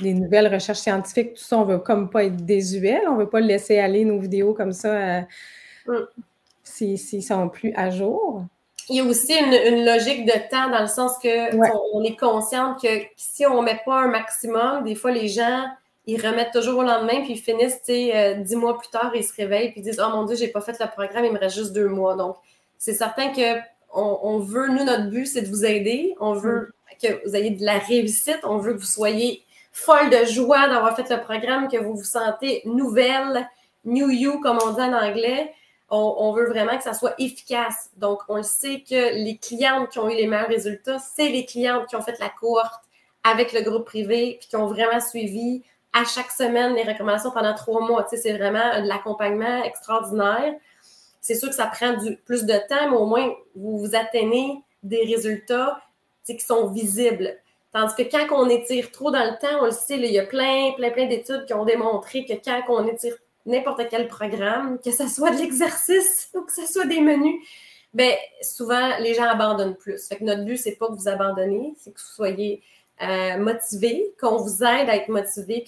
des 0.00 0.14
nouvelles 0.14 0.52
recherches 0.52 0.78
scientifiques, 0.78 1.34
tout 1.34 1.42
ça, 1.42 1.58
on 1.58 1.66
ne 1.66 1.72
veut 1.72 1.78
comme 1.78 2.08
pas 2.08 2.24
être 2.24 2.44
désuet. 2.44 3.00
On 3.06 3.14
ne 3.14 3.20
veut 3.20 3.28
pas 3.28 3.40
laisser 3.40 3.78
aller 3.78 4.04
nos 4.04 4.18
vidéos 4.18 4.54
comme 4.54 4.72
ça. 4.72 5.20
Mm 5.86 5.94
s'ils 6.68 7.22
sont 7.22 7.48
plus 7.48 7.72
à 7.76 7.90
jour. 7.90 8.44
Il 8.88 8.96
y 8.96 9.00
a 9.00 9.04
aussi 9.04 9.34
une, 9.34 9.84
logique 9.84 10.24
de 10.24 10.32
temps 10.50 10.70
dans 10.70 10.80
le 10.80 10.86
sens 10.86 11.18
que 11.22 11.54
on, 11.92 12.02
est 12.02 12.16
consciente 12.16 12.80
que 12.80 12.88
si 13.16 13.44
on 13.46 13.60
ne 13.60 13.66
met 13.66 13.80
pas 13.84 14.02
un 14.02 14.08
maximum, 14.08 14.84
des 14.84 14.94
fois 14.94 15.10
les 15.10 15.28
gens 15.28 15.66
ils 16.06 16.18
remettent 16.26 16.52
toujours 16.52 16.78
au 16.78 16.82
lendemain 16.82 17.20
puis 17.22 17.34
ils 17.34 17.38
finissent 17.38 17.82
euh, 17.90 18.34
dix 18.36 18.56
mois 18.56 18.78
plus 18.78 18.88
tard, 18.88 19.12
ils 19.14 19.24
se 19.24 19.34
réveillent 19.34 19.72
puis 19.72 19.80
ils 19.80 19.84
disent 19.84 20.00
Oh 20.02 20.08
mon 20.10 20.24
Dieu, 20.24 20.36
j'ai 20.36 20.48
pas 20.48 20.62
fait 20.62 20.78
le 20.80 20.86
programme, 20.86 21.26
il 21.26 21.32
me 21.32 21.38
reste 21.38 21.56
juste 21.56 21.74
deux 21.74 21.88
mois. 21.88 22.16
Donc, 22.16 22.36
c'est 22.78 22.94
certain 22.94 23.30
que 23.30 23.58
on, 23.92 24.38
veut, 24.38 24.68
nous, 24.68 24.84
notre 24.84 25.08
but, 25.10 25.26
c'est 25.26 25.42
de 25.42 25.48
vous 25.48 25.64
aider. 25.64 26.14
On 26.20 26.34
veut 26.34 26.74
mm. 26.92 27.06
que 27.06 27.28
vous 27.28 27.36
ayez 27.36 27.50
de 27.50 27.64
la 27.64 27.78
réussite. 27.78 28.40
On 28.44 28.58
veut 28.58 28.74
que 28.74 28.78
vous 28.78 28.84
soyez 28.84 29.44
folle 29.72 30.10
de 30.10 30.24
joie 30.24 30.68
d'avoir 30.68 30.96
fait 30.96 31.08
le 31.08 31.20
programme, 31.20 31.68
que 31.68 31.76
vous 31.76 31.94
vous 31.94 32.04
sentez 32.04 32.62
nouvelle, 32.64 33.48
new 33.84 34.10
you, 34.10 34.40
comme 34.40 34.58
on 34.64 34.72
dit 34.72 34.80
en 34.80 34.92
anglais 34.92 35.52
on, 35.90 36.32
veut 36.32 36.46
vraiment 36.46 36.76
que 36.76 36.82
ça 36.82 36.92
soit 36.92 37.14
efficace. 37.18 37.90
Donc, 37.96 38.20
on 38.28 38.36
le 38.36 38.42
sait 38.42 38.80
que 38.80 39.14
les 39.14 39.38
clientes 39.38 39.88
qui 39.90 39.98
ont 39.98 40.08
eu 40.08 40.14
les 40.14 40.26
meilleurs 40.26 40.48
résultats, 40.48 40.98
c'est 40.98 41.28
les 41.28 41.46
clientes 41.46 41.86
qui 41.86 41.96
ont 41.96 42.02
fait 42.02 42.18
la 42.18 42.28
cohorte 42.28 42.82
avec 43.24 43.52
le 43.52 43.62
groupe 43.62 43.86
privé, 43.86 44.36
puis 44.38 44.48
qui 44.48 44.56
ont 44.56 44.66
vraiment 44.66 45.00
suivi 45.00 45.62
à 45.94 46.04
chaque 46.04 46.30
semaine 46.30 46.74
les 46.74 46.82
recommandations 46.82 47.30
pendant 47.30 47.54
trois 47.54 47.86
mois. 47.86 48.04
Tu 48.04 48.10
sais, 48.10 48.22
c'est 48.22 48.36
vraiment 48.36 48.80
de 48.82 48.86
l'accompagnement 48.86 49.64
extraordinaire. 49.64 50.54
C'est 51.20 51.34
sûr 51.34 51.48
que 51.48 51.54
ça 51.54 51.66
prend 51.66 51.96
plus 52.24 52.44
de 52.44 52.54
temps, 52.68 52.90
mais 52.90 52.96
au 52.96 53.06
moins, 53.06 53.32
vous 53.54 53.90
atteignez 53.94 54.62
des 54.82 55.04
résultats 55.04 55.80
qui 56.24 56.38
sont 56.40 56.68
visibles. 56.68 57.36
Tandis 57.72 57.94
que 57.94 58.02
quand 58.02 58.26
on 58.34 58.48
étire 58.48 58.90
trop 58.90 59.10
dans 59.10 59.24
le 59.24 59.38
temps, 59.38 59.60
on 59.60 59.66
le 59.66 59.72
sait, 59.72 59.96
il 59.96 60.06
y 60.06 60.18
a 60.18 60.26
plein, 60.26 60.72
plein, 60.72 60.90
plein 60.90 61.06
d'études 61.06 61.44
qui 61.46 61.54
ont 61.54 61.64
démontré 61.64 62.24
que 62.24 62.32
quand 62.32 62.62
on 62.68 62.86
étire 62.86 63.14
n'importe 63.46 63.82
quel 63.90 64.08
programme, 64.08 64.78
que 64.80 64.90
ce 64.90 65.08
soit 65.08 65.30
de 65.30 65.38
l'exercice 65.38 66.30
ou 66.34 66.42
que 66.42 66.52
ce 66.52 66.66
soit 66.66 66.86
des 66.86 67.00
menus, 67.00 67.36
ben 67.94 68.12
souvent 68.42 68.98
les 69.00 69.14
gens 69.14 69.24
abandonnent 69.24 69.76
plus. 69.76 70.06
Fait 70.08 70.16
que 70.16 70.24
notre 70.24 70.44
but, 70.44 70.56
c'est 70.56 70.76
pas 70.76 70.88
que 70.88 70.92
vous 70.92 71.08
abandonnez, 71.08 71.74
c'est 71.78 71.92
que 71.92 72.00
vous 72.00 72.14
soyez 72.14 72.62
euh, 73.02 73.38
motivé, 73.38 74.14
qu'on 74.20 74.38
vous 74.38 74.62
aide 74.64 74.88
à 74.88 74.96
être 74.96 75.08
motivé, 75.08 75.64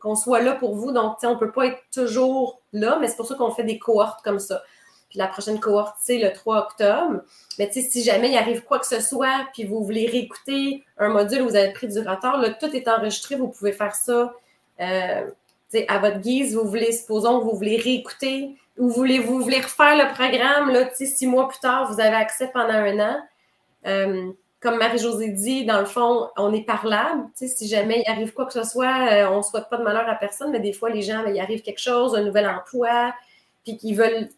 qu'on 0.00 0.14
soit 0.14 0.40
là 0.40 0.54
pour 0.54 0.74
vous. 0.74 0.92
Donc, 0.92 1.16
on 1.22 1.34
ne 1.34 1.38
peut 1.38 1.52
pas 1.52 1.66
être 1.66 1.82
toujours 1.92 2.60
là, 2.72 2.98
mais 3.00 3.08
c'est 3.08 3.16
pour 3.16 3.26
ça 3.26 3.34
qu'on 3.34 3.50
fait 3.50 3.64
des 3.64 3.78
cohortes 3.78 4.22
comme 4.22 4.38
ça. 4.38 4.62
Puis 5.10 5.18
la 5.18 5.26
prochaine 5.26 5.58
cohorte, 5.58 5.96
c'est 6.00 6.18
le 6.18 6.32
3 6.32 6.58
octobre. 6.58 7.22
Mais 7.58 7.70
si 7.70 8.02
jamais 8.02 8.30
il 8.30 8.36
arrive 8.36 8.62
quoi 8.62 8.78
que 8.78 8.86
ce 8.86 9.00
soit, 9.00 9.46
puis 9.52 9.64
vous 9.64 9.82
voulez 9.82 10.06
réécouter 10.06 10.84
un 10.98 11.08
module 11.08 11.42
où 11.42 11.48
vous 11.48 11.56
avez 11.56 11.72
pris 11.72 11.88
du 11.88 11.98
retard, 11.98 12.40
là, 12.40 12.50
tout 12.50 12.74
est 12.74 12.88
enregistré, 12.88 13.36
vous 13.36 13.48
pouvez 13.48 13.72
faire 13.72 13.94
ça. 13.94 14.32
Euh, 14.80 15.30
à 15.88 15.98
votre 15.98 16.20
guise, 16.20 16.54
vous 16.54 16.66
voulez, 16.66 16.92
supposons 16.92 17.40
que 17.40 17.44
vous 17.44 17.56
voulez 17.56 17.76
réécouter 17.76 18.56
ou 18.78 18.88
voulez, 18.88 19.18
vous 19.18 19.40
voulez 19.40 19.60
refaire 19.60 19.96
le 19.96 20.12
programme, 20.14 20.70
là, 20.70 20.88
six 20.94 21.26
mois 21.26 21.48
plus 21.48 21.58
tard, 21.58 21.92
vous 21.92 22.00
avez 22.00 22.16
accès 22.16 22.50
pendant 22.52 22.74
un 22.74 23.00
an. 23.00 23.20
Euh, 23.86 24.32
comme 24.60 24.78
Marie-Josée 24.78 25.28
dit, 25.28 25.64
dans 25.64 25.78
le 25.78 25.86
fond, 25.86 26.28
on 26.36 26.52
est 26.52 26.64
parlable. 26.64 27.22
Si 27.34 27.68
jamais 27.68 28.02
il 28.04 28.10
arrive 28.10 28.32
quoi 28.32 28.46
que 28.46 28.52
ce 28.52 28.64
soit, 28.64 29.08
euh, 29.10 29.28
on 29.30 29.38
ne 29.38 29.42
souhaite 29.42 29.68
pas 29.68 29.76
de 29.76 29.84
malheur 29.84 30.08
à 30.08 30.14
personne, 30.16 30.50
mais 30.50 30.60
des 30.60 30.72
fois, 30.72 30.90
les 30.90 31.02
gens, 31.02 31.22
ben, 31.22 31.34
il 31.34 31.40
arrive 31.40 31.62
quelque 31.62 31.80
chose, 31.80 32.16
un 32.16 32.22
nouvel 32.22 32.48
emploi, 32.48 33.14
puis 33.64 33.76
qu'ils 33.76 33.96
veulent 33.96 34.28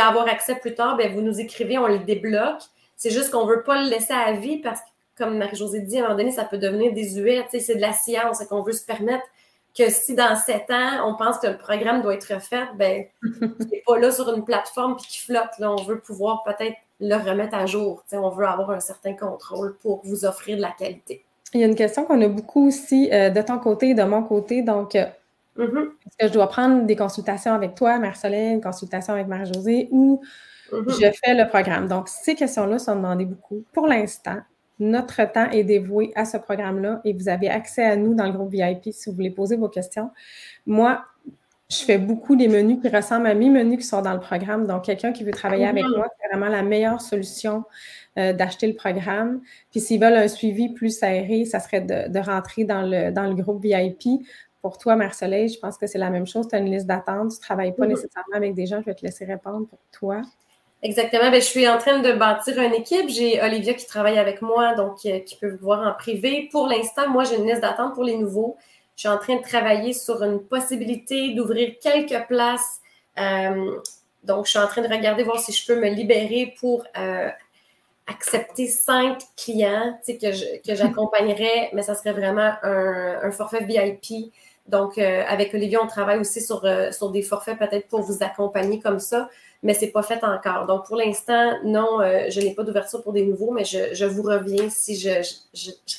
avoir 0.00 0.26
accès 0.28 0.56
plus 0.56 0.74
tard, 0.74 0.96
ben, 0.96 1.12
vous 1.12 1.20
nous 1.20 1.40
écrivez, 1.40 1.78
on 1.78 1.86
le 1.86 1.98
débloque. 1.98 2.62
C'est 2.96 3.10
juste 3.10 3.30
qu'on 3.30 3.46
ne 3.46 3.50
veut 3.50 3.62
pas 3.62 3.82
le 3.82 3.90
laisser 3.90 4.12
à 4.12 4.32
vie 4.32 4.58
parce 4.58 4.80
que, 4.80 4.86
comme 5.16 5.38
Marie-Josée 5.38 5.80
dit, 5.80 5.98
à 5.98 6.00
un 6.00 6.02
moment 6.04 6.18
donné, 6.18 6.30
ça 6.32 6.44
peut 6.44 6.58
devenir 6.58 6.92
désuet. 6.92 7.44
C'est 7.50 7.76
de 7.76 7.80
la 7.80 7.92
science 7.92 8.44
qu'on 8.46 8.62
veut 8.62 8.72
se 8.72 8.84
permettre 8.84 9.24
que 9.76 9.90
si 9.90 10.14
dans 10.14 10.36
sept 10.36 10.70
ans, 10.70 11.08
on 11.08 11.16
pense 11.16 11.38
que 11.38 11.48
le 11.48 11.58
programme 11.58 12.02
doit 12.02 12.14
être 12.14 12.32
refait, 12.32 12.64
ben, 12.76 13.04
n'est 13.22 13.82
pas 13.86 13.98
là 13.98 14.10
sur 14.10 14.32
une 14.34 14.44
plateforme 14.44 14.96
puis 14.96 15.06
qui 15.06 15.18
flotte. 15.18 15.58
Là, 15.58 15.72
on 15.72 15.82
veut 15.82 15.98
pouvoir 15.98 16.44
peut-être 16.44 16.76
le 17.00 17.16
remettre 17.16 17.56
à 17.56 17.66
jour. 17.66 18.02
on 18.12 18.30
veut 18.30 18.46
avoir 18.46 18.70
un 18.70 18.80
certain 18.80 19.14
contrôle 19.14 19.76
pour 19.78 20.00
vous 20.04 20.24
offrir 20.24 20.56
de 20.56 20.62
la 20.62 20.70
qualité. 20.70 21.24
Il 21.52 21.60
y 21.60 21.64
a 21.64 21.66
une 21.66 21.74
question 21.74 22.04
qu'on 22.04 22.20
a 22.20 22.28
beaucoup 22.28 22.66
aussi 22.68 23.10
euh, 23.12 23.30
de 23.30 23.42
ton 23.42 23.58
côté 23.58 23.90
et 23.90 23.94
de 23.94 24.02
mon 24.02 24.22
côté. 24.22 24.62
Donc, 24.62 24.94
euh, 24.94 25.06
mm-hmm. 25.56 25.88
est-ce 26.06 26.16
que 26.18 26.28
je 26.28 26.32
dois 26.32 26.48
prendre 26.48 26.84
des 26.84 26.96
consultations 26.96 27.52
avec 27.52 27.74
toi, 27.74 27.98
Marceline, 27.98 28.54
une 28.54 28.60
consultation 28.60 29.12
avec 29.12 29.26
Marie-Josée 29.26 29.88
ou 29.90 30.20
mm-hmm. 30.72 30.90
je 30.90 31.12
fais 31.24 31.34
le 31.34 31.48
programme? 31.48 31.88
Donc, 31.88 32.08
ces 32.08 32.34
questions-là 32.34 32.78
sont 32.78 32.96
demandées 32.96 33.24
beaucoup. 33.24 33.64
Pour 33.72 33.86
l'instant, 33.86 34.38
notre 34.78 35.30
temps 35.32 35.50
est 35.50 35.64
dévoué 35.64 36.12
à 36.14 36.24
ce 36.24 36.36
programme-là 36.36 37.00
et 37.04 37.12
vous 37.12 37.28
avez 37.28 37.48
accès 37.48 37.84
à 37.84 37.96
nous 37.96 38.14
dans 38.14 38.26
le 38.26 38.32
groupe 38.32 38.50
VIP 38.50 38.92
si 38.92 39.08
vous 39.08 39.16
voulez 39.16 39.30
poser 39.30 39.56
vos 39.56 39.68
questions. 39.68 40.10
Moi, 40.66 41.04
je 41.70 41.84
fais 41.84 41.98
beaucoup 41.98 42.36
des 42.36 42.48
menus 42.48 42.80
qui 42.82 42.88
ressemblent 42.88 43.26
à 43.26 43.34
mes 43.34 43.48
menus 43.48 43.78
qui 43.78 43.84
sont 43.84 44.02
dans 44.02 44.12
le 44.12 44.20
programme. 44.20 44.66
Donc, 44.66 44.84
quelqu'un 44.84 45.12
qui 45.12 45.24
veut 45.24 45.32
travailler 45.32 45.66
avec 45.66 45.84
moi, 45.84 46.06
c'est 46.20 46.28
vraiment 46.28 46.50
la 46.50 46.62
meilleure 46.62 47.00
solution 47.00 47.64
euh, 48.18 48.32
d'acheter 48.32 48.66
le 48.66 48.74
programme. 48.74 49.40
Puis, 49.70 49.80
s'ils 49.80 50.00
veulent 50.00 50.16
un 50.16 50.28
suivi 50.28 50.68
plus 50.68 50.98
serré, 50.98 51.44
ça 51.44 51.60
serait 51.60 51.80
de, 51.80 52.18
rentrer 52.18 52.64
dans 52.64 52.82
le, 52.82 53.10
dans 53.10 53.26
le 53.26 53.34
groupe 53.34 53.62
VIP. 53.62 54.26
Pour 54.60 54.78
toi, 54.78 54.96
Marceline, 54.96 55.48
je 55.48 55.58
pense 55.58 55.76
que 55.78 55.86
c'est 55.86 55.98
la 55.98 56.10
même 56.10 56.26
chose. 56.26 56.48
Tu 56.48 56.54
as 56.54 56.58
une 56.58 56.70
liste 56.70 56.86
d'attente. 56.86 57.30
Tu 57.30 57.36
ne 57.36 57.42
travailles 57.42 57.74
pas 57.74 57.86
nécessairement 57.86 58.36
avec 58.36 58.54
des 58.54 58.66
gens. 58.66 58.80
Je 58.80 58.86
vais 58.86 58.94
te 58.94 59.04
laisser 59.04 59.24
répondre 59.24 59.66
pour 59.66 59.78
toi. 59.92 60.22
Exactement. 60.84 61.30
Ben, 61.30 61.40
je 61.40 61.46
suis 61.46 61.66
en 61.66 61.78
train 61.78 62.00
de 62.00 62.12
bâtir 62.12 62.60
une 62.60 62.74
équipe. 62.74 63.08
J'ai 63.08 63.42
Olivia 63.42 63.72
qui 63.72 63.86
travaille 63.86 64.18
avec 64.18 64.42
moi, 64.42 64.74
donc 64.74 64.98
euh, 65.06 65.18
qui 65.20 65.34
peut 65.36 65.48
vous 65.48 65.64
voir 65.64 65.80
en 65.80 65.94
privé. 65.94 66.50
Pour 66.52 66.66
l'instant, 66.66 67.08
moi, 67.08 67.24
j'ai 67.24 67.36
une 67.36 67.46
liste 67.46 67.62
d'attente 67.62 67.94
pour 67.94 68.04
les 68.04 68.18
nouveaux. 68.18 68.58
Je 68.94 69.00
suis 69.00 69.08
en 69.08 69.16
train 69.16 69.36
de 69.36 69.42
travailler 69.42 69.94
sur 69.94 70.22
une 70.22 70.40
possibilité 70.40 71.32
d'ouvrir 71.32 71.76
quelques 71.82 72.26
places. 72.26 72.82
Euh, 73.18 73.80
donc, 74.24 74.44
je 74.44 74.50
suis 74.50 74.58
en 74.58 74.66
train 74.66 74.82
de 74.82 74.88
regarder, 74.88 75.22
voir 75.22 75.40
si 75.40 75.52
je 75.52 75.66
peux 75.66 75.80
me 75.80 75.88
libérer 75.88 76.54
pour 76.60 76.84
euh, 76.98 77.30
accepter 78.06 78.66
cinq 78.66 79.22
clients 79.38 79.98
que 80.06 80.32
j'accompagnerais, 80.74 81.70
mais 81.72 81.82
ça 81.82 81.94
serait 81.94 82.12
vraiment 82.12 82.52
un, 82.62 83.30
forfait 83.30 83.64
VIP. 83.64 84.34
Donc, 84.66 84.98
avec 84.98 85.54
Olivia, 85.54 85.82
on 85.82 85.86
travaille 85.86 86.18
aussi 86.18 86.42
sur, 86.42 86.66
sur 86.92 87.10
des 87.10 87.22
forfaits 87.22 87.58
peut-être 87.58 87.88
pour 87.88 88.02
vous 88.02 88.22
accompagner 88.22 88.80
comme 88.80 88.98
ça 88.98 89.28
mais 89.64 89.72
ce 89.72 89.86
n'est 89.86 89.90
pas 89.90 90.02
fait 90.02 90.22
encore. 90.22 90.66
Donc, 90.66 90.86
pour 90.86 90.96
l'instant, 90.96 91.54
non, 91.64 92.00
euh, 92.02 92.26
je 92.28 92.38
n'ai 92.40 92.54
pas 92.54 92.62
d'ouverture 92.62 93.02
pour 93.02 93.14
des 93.14 93.24
nouveaux, 93.24 93.50
mais 93.50 93.64
je, 93.64 94.04
vous 94.04 94.22
reviens 94.22 94.68
si 94.68 94.94
je, 94.94 95.08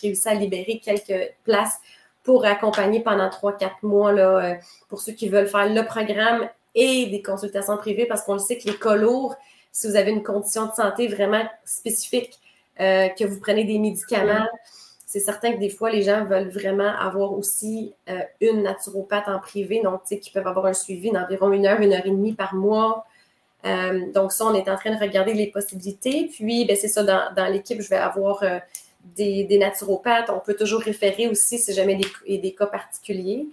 réussis 0.01 0.29
à 0.29 0.35
libérer 0.35 0.79
quelques 0.79 1.33
places 1.43 1.79
pour 2.23 2.45
accompagner 2.45 3.01
pendant 3.01 3.27
3-4 3.27 3.71
mois 3.81 4.13
là, 4.13 4.37
euh, 4.37 4.53
pour 4.87 5.01
ceux 5.01 5.13
qui 5.13 5.29
veulent 5.29 5.47
faire 5.47 5.67
le 5.67 5.83
programme 5.83 6.47
et 6.75 7.07
des 7.07 7.23
consultations 7.23 7.75
privées, 7.77 8.05
parce 8.05 8.21
qu'on 8.21 8.33
le 8.33 8.39
sait 8.39 8.59
que 8.59 8.69
les 8.69 8.77
cas 8.77 8.95
lourds, 8.95 9.35
si 9.71 9.87
vous 9.87 9.95
avez 9.95 10.11
une 10.11 10.23
condition 10.23 10.67
de 10.67 10.71
santé 10.71 11.07
vraiment 11.07 11.43
spécifique, 11.65 12.39
euh, 12.79 13.07
que 13.09 13.25
vous 13.25 13.39
prenez 13.39 13.63
des 13.63 13.79
médicaments, 13.79 14.45
c'est 15.07 15.19
certain 15.19 15.53
que 15.53 15.57
des 15.57 15.69
fois, 15.69 15.89
les 15.89 16.03
gens 16.03 16.23
veulent 16.25 16.49
vraiment 16.49 16.93
avoir 16.99 17.33
aussi 17.33 17.93
une 18.41 18.63
naturopathe 18.63 19.27
en 19.27 19.39
privé, 19.39 19.81
donc 19.81 20.01
tu 20.01 20.09
sais, 20.09 20.19
qui 20.19 20.29
peuvent 20.29 20.47
avoir 20.47 20.65
un 20.65 20.73
suivi 20.73 21.09
d'environ 21.09 21.51
une 21.51 21.65
heure, 21.65 21.79
une 21.79 21.93
heure 21.93 22.05
et 22.05 22.11
demie 22.11 22.33
par 22.33 22.53
mois. 22.53 23.05
Euh, 23.65 24.11
donc, 24.11 24.31
ça, 24.31 24.45
on 24.45 24.53
est 24.53 24.69
en 24.69 24.75
train 24.75 24.93
de 24.93 24.99
regarder 24.99 25.33
les 25.33 25.47
possibilités. 25.47 26.29
Puis, 26.31 26.65
ben, 26.65 26.75
c'est 26.75 26.87
ça, 26.87 27.03
dans, 27.03 27.51
l'équipe, 27.51 27.81
je 27.81 27.89
vais 27.89 27.95
avoir 27.95 28.43
euh, 28.43 28.59
des, 29.15 29.57
naturopathes. 29.57 30.29
On 30.29 30.39
peut 30.39 30.55
toujours 30.55 30.81
référer 30.81 31.27
aussi 31.27 31.57
si 31.57 31.73
jamais 31.73 31.95
des, 31.95 32.37
des 32.37 32.53
cas 32.53 32.67
particuliers. 32.67 33.47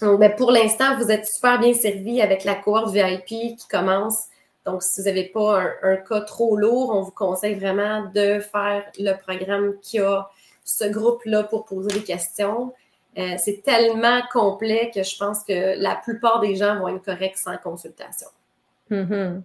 Donc, 0.00 0.20
ben, 0.20 0.34
pour 0.34 0.52
l'instant, 0.52 0.96
vous 0.96 1.10
êtes 1.10 1.26
super 1.26 1.58
bien 1.58 1.74
servi 1.74 2.22
avec 2.22 2.44
la 2.44 2.54
cohorte 2.54 2.92
VIP 2.92 3.56
qui 3.56 3.66
commence. 3.68 4.26
Donc, 4.64 4.82
si 4.82 5.00
vous 5.00 5.06
n'avez 5.06 5.24
pas 5.24 5.62
un, 5.82 5.96
cas 5.96 6.20
trop 6.20 6.56
lourd, 6.56 6.90
on 6.94 7.02
vous 7.02 7.10
conseille 7.10 7.54
vraiment 7.54 8.04
de 8.14 8.40
faire 8.40 8.84
le 8.98 9.14
programme 9.14 9.74
qui 9.80 9.98
a 9.98 10.28
ce 10.64 10.84
groupe-là 10.84 11.44
pour 11.44 11.64
poser 11.64 11.88
des 11.88 12.04
questions. 12.04 12.72
Euh, 13.18 13.34
c'est 13.38 13.62
tellement 13.64 14.20
complet 14.32 14.90
que 14.94 15.02
je 15.02 15.16
pense 15.18 15.42
que 15.42 15.78
la 15.80 15.96
plupart 15.96 16.40
des 16.40 16.54
gens 16.54 16.78
vont 16.78 16.88
être 16.88 17.04
corrects 17.04 17.38
sans 17.38 17.56
consultation. 17.56 18.28
Mm-hmm. 18.90 19.42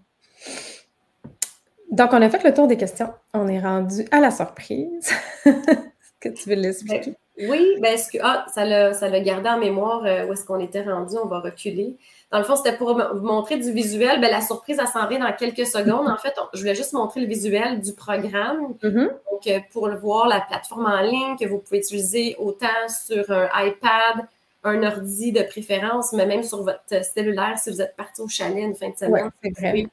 Donc, 1.91 2.09
on 2.11 2.21
a 2.21 2.29
fait 2.29 2.43
le 2.43 2.53
tour 2.53 2.67
des 2.67 2.77
questions. 2.77 3.13
On 3.33 3.47
est 3.47 3.59
rendu 3.59 4.05
à 4.11 4.19
la 4.19 4.31
surprise. 4.31 5.13
Est-ce 5.45 5.53
que 6.19 6.29
tu 6.29 6.49
veux 6.49 6.55
l'expliquer? 6.55 7.15
Ben, 7.37 7.49
oui, 7.49 7.77
ben, 7.79 7.93
est-ce 7.93 8.11
que 8.11 8.17
ah, 8.21 8.45
ça 8.53 8.65
l'a 8.65 9.19
gardé 9.19 9.49
en 9.49 9.57
mémoire 9.57 10.03
euh, 10.05 10.25
où 10.25 10.33
est-ce 10.33 10.45
qu'on 10.45 10.59
était 10.59 10.81
rendu? 10.81 11.15
On 11.21 11.27
va 11.27 11.39
reculer. 11.39 11.95
Dans 12.31 12.39
le 12.39 12.43
fond, 12.43 12.55
c'était 12.55 12.75
pour 12.75 12.97
vous 12.97 13.25
montrer 13.25 13.57
du 13.57 13.71
visuel. 13.71 14.19
Ben, 14.19 14.31
la 14.31 14.41
surprise, 14.41 14.77
elle 14.79 14.87
s'en 14.87 15.07
vient 15.07 15.19
dans 15.19 15.33
quelques 15.33 15.65
secondes. 15.65 16.07
En 16.07 16.17
fait, 16.17 16.33
je 16.53 16.59
voulais 16.59 16.75
juste 16.75 16.93
montrer 16.93 17.21
le 17.21 17.27
visuel 17.27 17.81
du 17.81 17.93
programme. 17.93 18.73
Mm-hmm. 18.81 19.09
Donc, 19.31 19.47
euh, 19.47 19.59
pour 19.71 19.87
le 19.87 19.95
voir, 19.95 20.27
la 20.27 20.41
plateforme 20.41 20.85
en 20.85 21.01
ligne 21.01 21.37
que 21.37 21.45
vous 21.45 21.59
pouvez 21.59 21.79
utiliser 21.79 22.35
autant 22.39 22.67
sur 22.87 23.29
un 23.29 23.47
iPad, 23.55 24.25
un 24.65 24.83
ordi 24.83 25.31
de 25.31 25.43
préférence, 25.43 26.11
mais 26.11 26.25
même 26.25 26.43
sur 26.43 26.63
votre 26.63 27.05
cellulaire 27.13 27.57
si 27.57 27.69
vous 27.69 27.81
êtes 27.81 27.95
parti 27.95 28.21
au 28.21 28.27
chalet 28.27 28.63
une 28.63 28.75
fin 28.75 28.89
de 28.89 28.97
semaine. 28.97 29.29
c'est 29.41 29.51
vrai. 29.51 29.87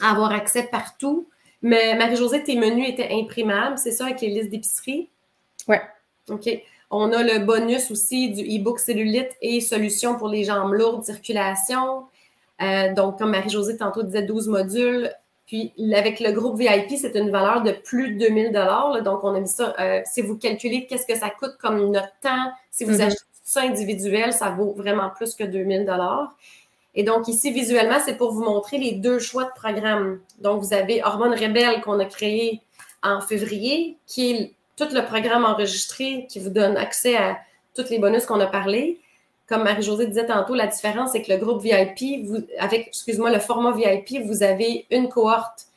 Avoir 0.00 0.32
accès 0.32 0.62
partout. 0.62 1.28
Mais 1.60 1.96
Marie-Josée, 1.96 2.44
tes 2.44 2.56
menus 2.56 2.88
étaient 2.88 3.08
imprimables, 3.10 3.78
c'est 3.78 3.90
ça, 3.90 4.06
avec 4.06 4.20
les 4.20 4.28
listes 4.28 4.50
d'épicerie? 4.50 5.08
Oui. 5.66 5.76
OK. 6.30 6.48
On 6.90 7.12
a 7.12 7.22
le 7.22 7.44
bonus 7.44 7.90
aussi 7.90 8.30
du 8.30 8.42
e-book 8.42 8.78
cellulite 8.78 9.30
et 9.42 9.60
solutions 9.60 10.16
pour 10.16 10.28
les 10.28 10.44
jambes 10.44 10.72
lourdes, 10.72 11.04
circulation. 11.04 12.04
Euh, 12.62 12.94
donc, 12.94 13.18
comme 13.18 13.30
Marie-Josée 13.30 13.76
tantôt 13.76 14.04
disait, 14.04 14.22
12 14.22 14.48
modules. 14.48 15.12
Puis, 15.46 15.72
avec 15.94 16.20
le 16.20 16.30
groupe 16.30 16.58
VIP, 16.58 16.96
c'est 16.96 17.16
une 17.16 17.30
valeur 17.30 17.62
de 17.62 17.72
plus 17.72 18.14
de 18.14 18.26
2000 18.26 18.52
dollars. 18.52 19.02
Donc, 19.02 19.24
on 19.24 19.34
a 19.34 19.40
mis 19.40 19.48
ça. 19.48 19.74
Euh, 19.80 20.00
si 20.04 20.22
vous 20.22 20.36
calculez 20.36 20.86
qu'est-ce 20.86 21.06
que 21.06 21.18
ça 21.18 21.30
coûte 21.30 21.56
comme 21.60 21.90
notre 21.90 22.12
temps, 22.22 22.52
si 22.70 22.84
vous 22.84 22.92
mm-hmm. 22.92 23.06
achetez 23.06 23.24
ça 23.48 23.62
individuel, 23.62 24.34
ça 24.34 24.50
vaut 24.50 24.74
vraiment 24.76 25.08
plus 25.08 25.34
que 25.34 25.42
2000 25.42 25.86
dollars. 25.86 26.34
Et 26.94 27.02
donc, 27.02 27.28
ici, 27.28 27.50
visuellement, 27.50 27.96
c'est 28.04 28.18
pour 28.18 28.32
vous 28.32 28.44
montrer 28.44 28.76
les 28.76 28.92
deux 28.92 29.18
choix 29.18 29.44
de 29.44 29.52
programme. 29.54 30.20
Donc, 30.38 30.60
vous 30.60 30.74
avez 30.74 31.02
Hormone 31.02 31.32
Rebelle 31.32 31.80
qu'on 31.80 31.98
a 31.98 32.04
créé 32.04 32.60
en 33.02 33.22
février, 33.22 33.96
qui 34.06 34.32
est 34.32 34.52
tout 34.76 34.88
le 34.92 35.02
programme 35.02 35.46
enregistré 35.46 36.26
qui 36.28 36.40
vous 36.40 36.50
donne 36.50 36.76
accès 36.76 37.16
à 37.16 37.38
tous 37.74 37.88
les 37.88 37.98
bonus 37.98 38.26
qu'on 38.26 38.38
a 38.38 38.46
parlé. 38.46 39.00
Comme 39.46 39.64
Marie-Josée 39.64 40.08
disait 40.08 40.26
tantôt, 40.26 40.54
la 40.54 40.66
différence, 40.66 41.12
c'est 41.12 41.22
que 41.22 41.32
le 41.32 41.38
groupe 41.38 41.62
VIP, 41.62 42.26
vous, 42.26 42.44
avec, 42.58 42.88
excuse-moi, 42.88 43.30
le 43.30 43.40
format 43.40 43.72
VIP, 43.72 44.26
vous 44.26 44.42
avez 44.42 44.84
une 44.90 45.08
cohorte 45.08 45.68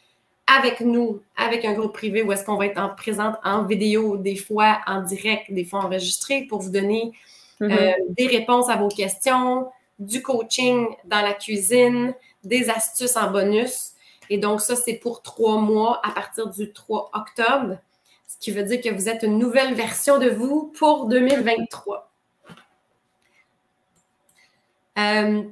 avec 0.46 0.82
nous, 0.82 1.22
avec 1.38 1.64
un 1.64 1.72
groupe 1.72 1.94
privé 1.94 2.22
où 2.22 2.34
est-ce 2.34 2.44
qu'on 2.44 2.58
va 2.58 2.66
être 2.66 2.82
en, 2.82 2.90
présente 2.90 3.38
en 3.46 3.64
vidéo, 3.64 4.18
des 4.18 4.36
fois 4.36 4.80
en 4.88 5.02
direct, 5.04 5.46
des 5.50 5.64
fois 5.64 5.86
enregistré, 5.86 6.42
pour 6.50 6.60
vous 6.60 6.70
donner 6.70 7.14
mm-hmm. 7.68 7.72
euh, 7.72 7.94
des 8.10 8.28
réponses 8.28 8.70
à 8.70 8.76
vos 8.76 8.90
questions, 8.90 9.68
du 10.00 10.22
coaching 10.22 10.88
dans 11.06 11.22
la 11.22 11.34
cuisine, 11.34 12.14
des 12.44 12.70
astuces 12.70 13.16
en 13.16 13.32
bonus. 13.32 13.92
Et 14.30 14.38
donc, 14.38 14.62
ça, 14.62 14.76
c'est 14.76 14.96
pour 14.96 15.22
trois 15.22 15.58
mois 15.58 16.02
à 16.04 16.12
partir 16.12 16.48
du 16.50 16.72
3 16.72 17.12
octobre 17.14 17.78
ce 18.32 18.38
qui 18.40 18.52
veut 18.52 18.64
dire 18.64 18.80
que 18.82 18.90
vous 18.90 19.10
êtes 19.10 19.24
une 19.24 19.38
nouvelle 19.38 19.74
version 19.74 20.18
de 20.18 20.30
vous 20.30 20.72
pour 20.78 21.08
2023. 21.08 22.10
Euh, 24.98 25.44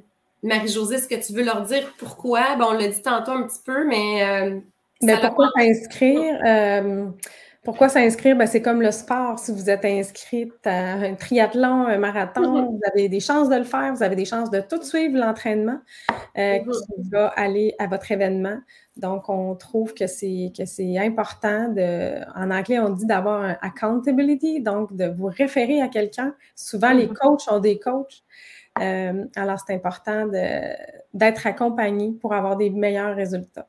Marie-Josée, 0.42 0.96
est-ce 0.96 1.08
que 1.08 1.26
tu 1.26 1.34
veux 1.34 1.44
leur 1.44 1.62
dire 1.62 1.92
pourquoi? 1.98 2.56
on 2.58 2.72
l'a 2.72 2.88
dit 2.88 3.02
tantôt 3.02 3.32
un 3.32 3.42
petit 3.42 3.60
peu, 3.64 3.86
mais. 3.86 4.22
Euh, 4.24 4.60
ben, 5.02 5.18
pourquoi 5.20 5.50
s'inscrire? 5.56 6.38
Euh, 6.44 7.06
pourquoi 7.62 7.90
s'inscrire? 7.90 8.36
Ben, 8.36 8.46
c'est 8.46 8.62
comme 8.62 8.80
le 8.80 8.90
sport. 8.90 9.38
Si 9.38 9.52
vous 9.52 9.68
êtes 9.68 9.84
inscrite 9.84 10.66
à 10.66 10.94
un 10.94 11.14
triathlon, 11.14 11.86
un 11.86 11.98
marathon, 11.98 12.62
mhm. 12.62 12.68
vous 12.70 12.80
avez 12.90 13.10
des 13.10 13.20
chances 13.20 13.50
de 13.50 13.56
le 13.56 13.64
faire, 13.64 13.92
vous 13.94 14.02
avez 14.02 14.16
des 14.16 14.24
chances 14.24 14.50
de 14.50 14.60
tout 14.60 14.82
suivre 14.82 15.18
l'entraînement 15.18 15.78
mhm. 16.36 16.64
qui 16.64 17.10
va 17.10 17.28
aller 17.28 17.74
à 17.78 17.86
votre 17.86 18.10
événement. 18.12 18.58
Donc, 18.96 19.28
on 19.28 19.54
trouve 19.56 19.92
que 19.92 20.06
c'est, 20.06 20.52
que 20.56 20.64
c'est 20.64 20.98
important 20.98 21.68
de, 21.68 22.22
en 22.34 22.50
anglais, 22.50 22.78
on 22.78 22.90
dit 22.90 23.06
d'avoir 23.06 23.42
un 23.42 23.56
accountability, 23.60 24.62
donc 24.62 24.96
de 24.96 25.06
vous 25.06 25.26
référer 25.26 25.82
à 25.82 25.88
quelqu'un. 25.88 26.34
Souvent, 26.54 26.92
les 26.92 27.06
mm-hmm. 27.06 27.14
coachs 27.14 27.52
ont 27.52 27.60
des 27.60 27.78
coachs. 27.78 28.22
Euh, 28.80 29.26
alors, 29.36 29.58
c'est 29.66 29.74
important 29.74 30.26
d'être 31.12 31.46
accompagné 31.46 32.12
pour 32.20 32.32
avoir 32.32 32.56
des 32.56 32.70
meilleurs 32.70 33.14
résultats. 33.14 33.66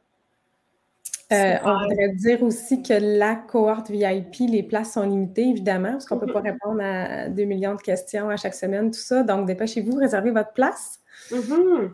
Euh, 1.31 1.55
on 1.63 1.87
voudrait 1.87 2.09
dire 2.09 2.43
aussi 2.43 2.81
que 2.83 2.93
la 2.93 3.35
cohorte 3.35 3.89
VIP, 3.89 4.49
les 4.49 4.63
places 4.63 4.93
sont 4.93 5.03
limitées, 5.03 5.47
évidemment, 5.49 5.93
parce 5.93 6.05
qu'on 6.05 6.15
ne 6.15 6.21
peut 6.21 6.33
pas 6.33 6.41
mm-hmm. 6.41 6.51
répondre 6.51 6.81
à 6.81 7.29
2 7.29 7.43
millions 7.45 7.75
de 7.75 7.81
questions 7.81 8.29
à 8.29 8.37
chaque 8.37 8.55
semaine, 8.55 8.91
tout 8.91 8.99
ça. 8.99 9.23
Donc, 9.23 9.45
dépêchez-vous, 9.45 9.95
réservez 9.95 10.31
votre 10.31 10.51
place. 10.51 10.99
Mm-hmm. 11.31 11.91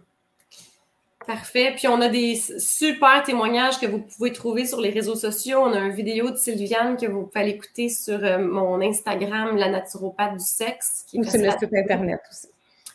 Parfait. 1.28 1.74
Puis 1.76 1.90
on 1.90 2.00
a 2.00 2.08
des 2.08 2.36
super 2.58 3.22
témoignages 3.22 3.80
que 3.82 3.86
vous 3.86 4.00
pouvez 4.00 4.32
trouver 4.32 4.66
sur 4.66 4.80
les 4.80 4.92
réseaux 4.92 5.16
sociaux. 5.16 5.60
On 5.60 5.74
a 5.74 5.80
une 5.80 5.92
vidéo 5.92 6.32
de 6.32 6.38
Sylviane 6.38 6.96
que 6.96 7.06
vous 7.06 7.24
pouvez 7.24 7.42
aller 7.42 7.52
écouter 7.52 7.90
sur 7.90 8.24
euh, 8.24 8.38
mon 8.40 8.80
Instagram, 8.82 9.58
la 9.58 9.70
naturopathe 9.70 10.36
du 10.36 10.46
sexe. 10.46 11.04
Qui 11.06 11.20
Ou 11.20 11.26
sur 11.26 11.42
le 11.42 11.52
site 11.52 11.74
Internet 11.74 12.22
aussi. 12.32 12.48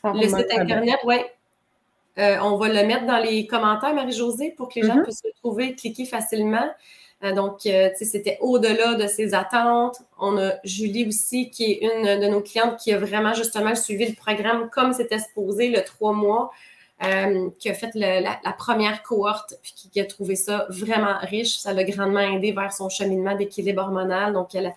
Le 0.03 0.27
site 0.29 0.51
Internet, 0.51 0.99
oui. 1.05 1.17
Euh, 2.19 2.37
on 2.43 2.57
va 2.57 2.69
le 2.69 2.87
mettre 2.87 3.07
dans 3.07 3.19
les 3.19 3.47
commentaires, 3.47 3.95
Marie-Josée, 3.95 4.51
pour 4.57 4.69
que 4.69 4.81
les 4.81 4.87
gens 4.87 4.97
mm-hmm. 4.97 5.05
puissent 5.05 5.23
le 5.25 5.33
trouver, 5.41 5.75
cliquer 5.75 6.05
facilement. 6.05 6.69
Euh, 7.25 7.33
donc, 7.33 7.61
tu 7.61 7.69
sais, 7.71 8.05
c'était 8.05 8.39
au-delà 8.41 8.95
de 8.95 9.07
ses 9.07 9.35
attentes. 9.35 9.99
On 10.19 10.37
a 10.39 10.55
Julie 10.65 11.07
aussi, 11.07 11.51
qui 11.51 11.65
est 11.73 11.81
une 11.83 12.21
de 12.21 12.27
nos 12.27 12.41
clientes 12.41 12.79
qui 12.79 12.93
a 12.93 12.99
vraiment 12.99 13.33
justement 13.33 13.75
suivi 13.75 14.07
le 14.07 14.15
programme 14.15 14.69
comme 14.71 14.93
c'était 14.93 15.19
supposé 15.19 15.69
le 15.69 15.83
trois 15.83 16.13
mois. 16.13 16.51
Euh, 17.05 17.51
qui 17.59 17.69
a 17.69 17.75
fait 17.75 17.91
la, 17.95 18.39
première 18.57 19.03
cohorte, 19.03 19.55
puis 19.61 19.73
qui, 19.91 20.01
a 20.01 20.05
trouvé 20.05 20.37
ça 20.37 20.67
vraiment 20.69 21.19
riche. 21.23 21.59
Ça 21.59 21.73
l'a 21.73 21.83
grandement 21.83 22.21
aidé 22.21 22.53
vers 22.53 22.73
son 22.73 22.89
cheminement 22.89 23.35
d'équilibre 23.35 23.83
hormonal. 23.83 24.33
Donc, 24.33 24.55
elle, 24.55 24.73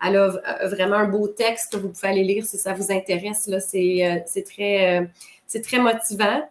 a 0.00 0.10
euh, 0.10 0.68
vraiment 0.68 0.96
un 0.96 1.08
beau 1.08 1.26
texte 1.28 1.72
que 1.72 1.78
vous 1.78 1.88
pouvez 1.88 2.08
aller 2.08 2.24
lire 2.24 2.44
si 2.44 2.58
ça 2.58 2.74
vous 2.74 2.92
intéresse. 2.92 3.48
C'est 3.66 4.04
euh, 4.04 4.42
très, 4.42 5.10
très 5.62 5.78
motivant. 5.78 6.46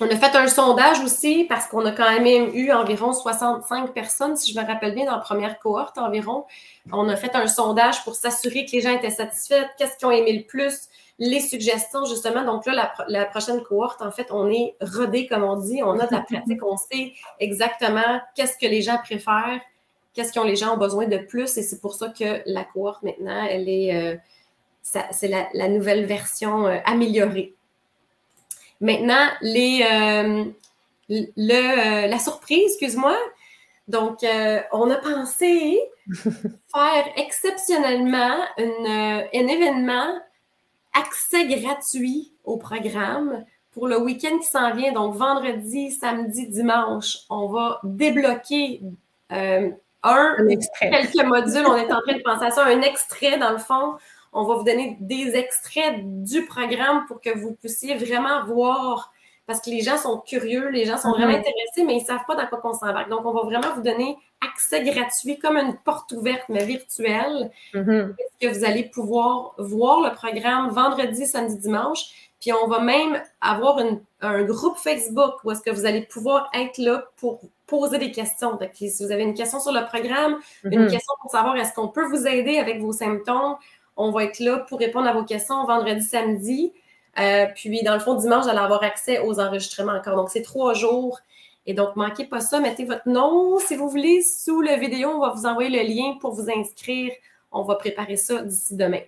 On 0.00 0.10
a 0.10 0.16
fait 0.16 0.36
un 0.36 0.46
sondage 0.46 1.00
aussi 1.00 1.44
parce 1.44 1.66
qu'on 1.68 1.84
a 1.86 1.92
quand 1.92 2.20
même 2.20 2.54
eu 2.54 2.70
environ 2.70 3.14
65 3.14 3.94
personnes, 3.94 4.36
si 4.36 4.52
je 4.52 4.60
me 4.60 4.66
rappelle 4.66 4.94
bien, 4.94 5.06
dans 5.06 5.12
la 5.12 5.18
première 5.18 5.58
cohorte 5.58 5.96
environ. 5.96 6.44
On 6.92 7.08
a 7.08 7.16
fait 7.16 7.34
un 7.34 7.46
sondage 7.46 8.04
pour 8.04 8.14
s'assurer 8.14 8.66
que 8.66 8.72
les 8.72 8.82
gens 8.82 8.94
étaient 8.94 9.10
satisfaits, 9.10 9.66
qu'est-ce 9.78 9.96
qu'ils 9.96 10.06
ont 10.06 10.10
aimé 10.10 10.34
le 10.34 10.44
plus, 10.44 10.88
les 11.18 11.40
suggestions, 11.40 12.04
justement. 12.04 12.44
Donc 12.44 12.66
là, 12.66 12.92
la, 13.08 13.24
prochaine 13.24 13.62
cohorte, 13.62 14.02
en 14.02 14.10
fait, 14.10 14.26
on 14.30 14.50
est 14.50 14.76
rodé, 14.82 15.26
comme 15.26 15.44
on 15.44 15.56
dit. 15.56 15.82
On 15.82 15.98
a 15.98 16.06
de 16.06 16.12
la 16.12 16.20
pratique, 16.30 16.62
on 16.62 16.76
sait 16.76 17.12
exactement 17.40 18.20
qu'est-ce 18.34 18.58
que 18.58 18.66
les 18.66 18.82
gens 18.82 18.98
préfèrent, 18.98 19.60
qu'est-ce 20.12 20.32
que 20.32 20.46
les 20.46 20.56
gens 20.56 20.74
ont 20.74 20.78
besoin 20.78 21.06
de 21.06 21.16
plus. 21.16 21.56
Et 21.56 21.62
c'est 21.62 21.80
pour 21.80 21.94
ça 21.94 22.08
que 22.08 22.42
la 22.44 22.64
cohorte, 22.64 23.02
maintenant, 23.02 23.46
elle 23.48 23.68
est. 23.68 23.94
Euh, 23.94 24.16
c'est 24.82 25.28
la, 25.28 25.68
nouvelle 25.68 26.04
version 26.04 26.68
euh, 26.68 26.78
améliorée. 26.84 27.55
Maintenant, 28.80 29.28
les, 29.40 29.82
euh, 29.82 30.44
le, 31.08 32.08
la 32.08 32.18
surprise, 32.18 32.72
excuse-moi. 32.72 33.16
Donc, 33.88 34.18
on 34.72 34.90
a 34.90 34.96
pensé 34.96 35.78
faire 36.08 37.06
exceptionnellement 37.16 38.38
un 38.58 39.24
événement 39.32 40.20
accès 40.92 41.46
gratuit 41.46 42.32
au 42.44 42.56
programme 42.56 43.44
pour 43.76 43.88
le 43.88 44.00
week-end 44.00 44.38
qui 44.38 44.48
s'en 44.48 44.74
vient, 44.74 44.92
donc 44.92 45.16
vendredi, 45.16 45.90
samedi, 45.90 46.48
dimanche, 46.48 47.18
on 47.28 47.48
va 47.48 47.78
débloquer 47.84 48.80
euh, 49.32 49.70
un, 50.02 50.36
quelques 50.80 51.24
modules. 51.26 51.66
On 51.66 51.76
est 51.76 51.92
en 51.92 52.00
train 52.00 52.16
de 52.16 52.22
penser 52.22 52.46
à 52.46 52.50
ça, 52.50 52.64
un 52.64 52.80
extrait 52.80 53.36
dans 53.36 53.52
le 53.52 53.58
fond. 53.58 53.96
On 54.36 54.44
va 54.44 54.54
vous 54.56 54.64
donner 54.64 54.96
des 55.00 55.34
extraits 55.34 55.96
du 56.24 56.44
programme 56.44 57.06
pour 57.06 57.20
que 57.20 57.36
vous 57.36 57.52
puissiez 57.54 57.96
vraiment 57.96 58.44
voir 58.44 59.12
parce 59.46 59.60
que 59.60 59.70
les 59.70 59.80
gens 59.80 59.96
sont 59.96 60.18
curieux, 60.18 60.68
les 60.70 60.84
gens 60.84 60.98
sont 60.98 61.10
vraiment 61.12 61.28
Mhm. 61.32 61.38
intéressés, 61.38 61.84
mais 61.86 61.94
ils 61.96 62.02
ne 62.02 62.06
savent 62.06 62.24
pas 62.26 62.34
dans 62.34 62.46
quoi 62.48 62.60
on 62.64 62.72
s'embarque. 62.74 63.08
Donc, 63.08 63.24
on 63.24 63.32
va 63.32 63.42
vraiment 63.42 63.72
vous 63.76 63.80
donner 63.80 64.16
accès 64.40 64.82
gratuit, 64.82 65.38
comme 65.38 65.56
une 65.56 65.76
porte 65.84 66.10
ouverte, 66.12 66.42
mais 66.48 66.64
virtuelle, 66.64 67.50
Mhm. 67.72 68.14
que 68.40 68.46
vous 68.48 68.64
allez 68.64 68.82
pouvoir 68.84 69.54
voir 69.58 70.00
le 70.00 70.12
programme 70.14 70.70
vendredi, 70.70 71.26
samedi, 71.26 71.56
dimanche? 71.58 72.04
Puis 72.40 72.52
on 72.52 72.66
va 72.66 72.80
même 72.80 73.22
avoir 73.40 73.78
une- 73.78 74.00
un 74.20 74.42
groupe 74.42 74.76
Facebook 74.78 75.34
où 75.44 75.50
est-ce 75.52 75.62
que 75.62 75.70
vous 75.70 75.86
allez 75.86 76.02
pouvoir 76.02 76.50
être 76.52 76.78
là 76.78 77.04
pour 77.16 77.40
poser 77.66 77.98
des 77.98 78.10
questions. 78.10 78.56
Donc, 78.56 78.70
si 78.74 79.04
vous 79.04 79.12
avez 79.12 79.22
une 79.22 79.34
question 79.34 79.60
sur 79.60 79.72
le 79.72 79.86
programme, 79.86 80.38
une 80.64 80.82
Mhm. 80.82 80.90
question 80.90 81.14
pour 81.22 81.30
savoir 81.30 81.56
est-ce 81.56 81.72
qu'on 81.72 81.88
peut 81.88 82.04
vous 82.06 82.26
aider 82.26 82.58
avec 82.58 82.80
vos 82.80 82.92
symptômes, 82.92 83.56
on 83.96 84.10
va 84.10 84.24
être 84.24 84.40
là 84.40 84.58
pour 84.58 84.78
répondre 84.78 85.08
à 85.08 85.12
vos 85.12 85.24
questions 85.24 85.64
vendredi, 85.66 86.02
samedi. 86.02 86.72
Euh, 87.18 87.46
puis, 87.54 87.82
dans 87.82 87.94
le 87.94 88.00
fond, 88.00 88.14
dimanche, 88.14 88.44
vous 88.44 88.50
allez 88.50 88.58
avoir 88.58 88.82
accès 88.82 89.20
aux 89.20 89.40
enregistrements 89.40 89.94
encore. 89.94 90.16
Donc, 90.16 90.30
c'est 90.30 90.42
trois 90.42 90.74
jours. 90.74 91.20
Et 91.64 91.74
donc, 91.74 91.96
manquez 91.96 92.24
pas 92.24 92.40
ça. 92.40 92.60
Mettez 92.60 92.84
votre 92.84 93.08
nom, 93.08 93.58
si 93.58 93.74
vous 93.74 93.88
voulez, 93.88 94.22
sous 94.22 94.60
la 94.60 94.76
vidéo. 94.76 95.10
On 95.10 95.20
va 95.20 95.30
vous 95.30 95.46
envoyer 95.46 95.70
le 95.70 95.88
lien 95.88 96.18
pour 96.20 96.32
vous 96.32 96.50
inscrire. 96.50 97.12
On 97.50 97.62
va 97.62 97.76
préparer 97.76 98.16
ça 98.16 98.42
d'ici 98.42 98.76
demain. 98.76 99.00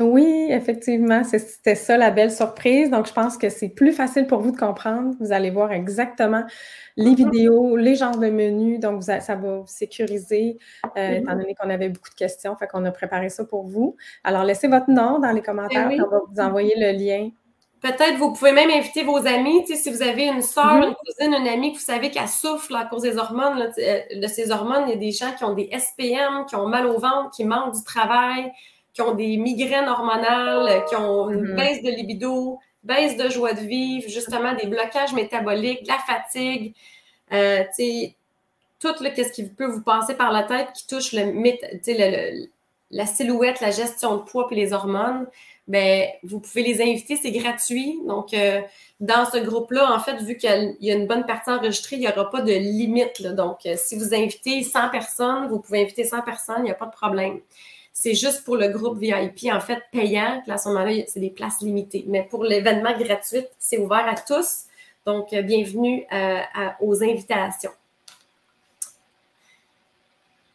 Oui, 0.00 0.46
effectivement, 0.50 1.22
c'était 1.24 1.74
ça 1.74 1.96
la 1.96 2.10
belle 2.10 2.32
surprise. 2.32 2.90
Donc, 2.90 3.06
je 3.06 3.12
pense 3.12 3.38
que 3.38 3.48
c'est 3.48 3.68
plus 3.68 3.92
facile 3.92 4.26
pour 4.26 4.40
vous 4.40 4.50
de 4.50 4.56
comprendre. 4.56 5.14
Vous 5.20 5.32
allez 5.32 5.50
voir 5.50 5.72
exactement 5.72 6.42
les 6.96 7.10
Mhm. 7.10 7.16
vidéos, 7.16 7.76
les 7.76 7.94
genres 7.94 8.16
de 8.18 8.28
menus. 8.28 8.80
Donc, 8.80 9.00
vous 9.02 9.10
a- 9.10 9.20
ça 9.20 9.36
va 9.36 9.58
vous 9.58 9.66
sécuriser, 9.66 10.58
euh, 10.96 11.08
Mhm. 11.10 11.14
étant 11.22 11.36
donné 11.36 11.54
qu'on 11.54 11.70
avait 11.70 11.88
beaucoup 11.90 12.10
de 12.10 12.14
questions. 12.14 12.56
Fait 12.56 12.66
qu'on 12.66 12.84
a 12.84 12.90
préparé 12.90 13.28
ça 13.28 13.44
pour 13.44 13.64
vous. 13.66 13.96
Alors, 14.24 14.44
laissez 14.44 14.68
votre 14.68 14.90
nom 14.90 15.18
dans 15.20 15.30
les 15.32 15.42
commentaires. 15.42 15.88
Eh 15.90 15.94
oui. 15.94 16.00
On 16.04 16.10
va 16.10 16.20
vous 16.28 16.40
envoyer 16.40 16.74
le 16.76 16.92
lien. 16.98 17.30
Peut-être 17.80 18.16
vous 18.16 18.32
pouvez 18.32 18.52
même 18.52 18.70
inviter 18.70 19.02
vos 19.02 19.18
amis. 19.26 19.66
Si 19.66 19.90
vous 19.90 20.00
avez 20.02 20.24
une 20.28 20.40
soeur, 20.40 20.74
Mhm. 20.76 20.82
une 20.84 20.94
cousine, 20.94 21.34
une 21.34 21.46
amie 21.48 21.72
que 21.72 21.78
vous 21.78 21.84
savez 21.84 22.10
qu'elle 22.10 22.28
souffre 22.28 22.72
là, 22.72 22.78
à 22.80 22.84
cause 22.86 23.02
des 23.02 23.18
hormones, 23.18 23.58
là, 23.58 23.66
euh, 23.78 24.00
de 24.20 24.26
ces 24.26 24.50
hormones, 24.50 24.84
il 24.86 24.90
y 24.90 24.94
a 24.94 24.96
des 24.96 25.12
gens 25.12 25.32
qui 25.36 25.44
ont 25.44 25.52
des 25.54 25.68
SPM, 25.70 26.46
qui 26.48 26.56
ont 26.56 26.66
mal 26.66 26.86
au 26.86 26.98
ventre, 26.98 27.30
qui 27.36 27.44
manquent 27.44 27.74
du 27.74 27.84
travail, 27.84 28.50
qui 28.94 29.02
ont 29.02 29.14
des 29.14 29.36
migraines 29.36 29.88
hormonales, 29.88 30.84
qui 30.88 30.96
ont 30.96 31.28
une 31.30 31.40
Mhm. 31.48 31.56
baisse 31.56 31.82
de 31.82 31.90
libido, 31.90 32.58
baisse 32.84 33.16
de 33.16 33.28
joie 33.28 33.52
de 33.52 33.60
vivre, 33.60 34.08
justement 34.08 34.54
des 34.54 34.66
blocages 34.66 35.12
métaboliques, 35.12 35.82
de 35.82 35.88
la 35.88 35.98
fatigue. 35.98 36.74
Euh, 37.32 37.64
tout 38.80 38.94
là, 39.02 39.10
qu'est-ce 39.10 39.32
qui 39.32 39.44
peut 39.48 39.66
vous 39.66 39.82
passer 39.82 40.14
par 40.14 40.30
la 40.32 40.42
tête 40.42 40.68
qui 40.74 40.86
touche 40.86 41.12
le, 41.12 42.48
la 42.90 43.06
silhouette, 43.06 43.60
la 43.60 43.70
gestion 43.70 44.16
de 44.16 44.22
poids 44.22 44.46
puis 44.46 44.56
les 44.56 44.72
hormones, 44.72 45.26
ben, 45.66 46.06
vous 46.22 46.38
pouvez 46.40 46.62
les 46.62 46.82
inviter, 46.82 47.16
c'est 47.16 47.30
gratuit. 47.32 47.98
Donc, 48.06 48.34
euh, 48.34 48.60
dans 49.00 49.24
ce 49.24 49.38
groupe-là, 49.38 49.90
en 49.94 49.98
fait, 49.98 50.16
vu 50.22 50.36
qu'il 50.36 50.76
y 50.80 50.90
a 50.90 50.94
une 50.94 51.06
bonne 51.06 51.24
partie 51.24 51.50
enregistrée, 51.50 51.96
il 51.96 52.00
n'y 52.00 52.08
aura 52.08 52.30
pas 52.30 52.42
de 52.42 52.52
limite. 52.52 53.18
là. 53.20 53.32
Donc, 53.32 53.64
euh, 53.64 53.74
si 53.76 53.96
vous 53.96 54.14
invitez 54.14 54.62
100 54.62 54.90
personnes, 54.90 55.48
vous 55.48 55.58
pouvez 55.60 55.80
inviter 55.82 56.04
100 56.04 56.20
personnes, 56.20 56.58
il 56.58 56.64
n'y 56.64 56.70
a 56.70 56.74
pas 56.74 56.86
de 56.86 56.92
problème. 56.92 57.40
C'est 57.96 58.14
juste 58.14 58.44
pour 58.44 58.56
le 58.56 58.68
groupe 58.68 58.98
VIP, 58.98 59.50
en 59.52 59.60
fait, 59.60 59.80
payant. 59.92 60.40
Puis 60.42 60.50
à 60.52 60.58
ce 60.58 60.68
moment-là, 60.68 61.04
c'est 61.06 61.20
des 61.20 61.30
places 61.30 61.60
limitées. 61.62 62.04
Mais 62.08 62.24
pour 62.24 62.42
l'événement 62.44 62.92
gratuit, 62.98 63.46
c'est 63.58 63.78
ouvert 63.78 64.06
à 64.06 64.16
tous. 64.16 64.64
Donc, 65.06 65.32
euh, 65.32 65.42
bienvenue 65.42 66.04
euh, 66.12 66.40
à- 66.54 66.76
aux 66.80 67.02
invitations. 67.04 67.70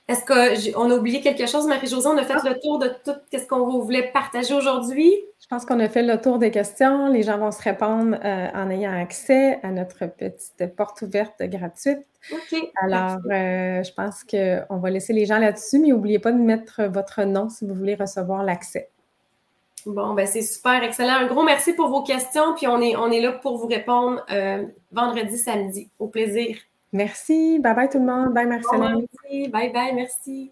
Est-ce 0.08 0.26
qu'on 0.26 0.92
a 0.92 0.96
oublié 0.96 1.22
quelque 1.22 1.46
chose, 1.46 1.66
Marie-Josée? 1.68 2.08
On 2.10 2.18
a 2.18 2.26
fait 2.26 2.34
le 2.44 2.60
tour 2.60 2.78
de 2.80 2.90
tout 3.06 3.14
ce 3.32 3.46
qu'on 3.46 3.80
voulait 3.80 4.12
partager 4.12 4.54
aujourd'hui? 4.54 5.14
Je 5.50 5.56
pense 5.56 5.66
qu'on 5.66 5.80
a 5.80 5.90
fait 5.90 6.04
le 6.04 6.22
tour 6.22 6.38
des 6.38 6.52
questions. 6.52 7.08
Les 7.08 7.24
gens 7.24 7.40
vont 7.40 7.50
se 7.50 7.64
répondre 7.64 8.16
euh, 8.24 8.48
en 8.54 8.70
ayant 8.70 8.94
accès 8.94 9.60
à 9.64 9.72
notre 9.72 10.06
petite 10.06 10.76
porte 10.76 11.02
ouverte 11.02 11.42
gratuite. 11.42 12.06
OK. 12.32 12.56
Alors, 12.84 13.18
euh, 13.32 13.82
je 13.82 13.92
pense 13.92 14.24
qu'on 14.24 14.78
va 14.78 14.90
laisser 14.92 15.12
les 15.12 15.26
gens 15.26 15.40
là-dessus, 15.40 15.80
mais 15.80 15.88
n'oubliez 15.88 16.20
pas 16.20 16.32
de 16.32 16.38
mettre 16.38 16.84
votre 16.84 17.24
nom 17.24 17.50
si 17.50 17.66
vous 17.66 17.74
voulez 17.74 17.96
recevoir 17.96 18.44
l'accès. 18.44 18.90
Bon, 19.88 20.14
ben 20.14 20.28
c'est 20.28 20.44
super, 20.44 20.84
excellent. 20.84 21.16
Un 21.16 21.26
gros 21.26 21.42
merci 21.42 21.74
pour 21.74 21.88
vos 21.88 22.04
questions, 22.04 22.54
puis 22.56 22.68
on 22.68 22.80
est, 22.80 22.96
on 22.96 23.10
est 23.10 23.22
là 23.22 23.32
pour 23.32 23.58
vous 23.58 23.66
répondre 23.66 24.24
euh, 24.30 24.66
vendredi, 24.92 25.36
samedi. 25.36 25.90
Au 25.98 26.10
plaisir. 26.10 26.58
Merci. 26.94 27.58
Bye 27.58 27.74
bye 27.74 27.90
tout 27.90 27.98
le 27.98 28.06
monde. 28.06 28.36
Bye 28.36 28.46
Marceline. 28.46 28.94
Bon, 28.94 29.08
merci. 29.24 29.50
Bye 29.50 29.74
bye, 29.74 29.96
merci. 29.96 30.52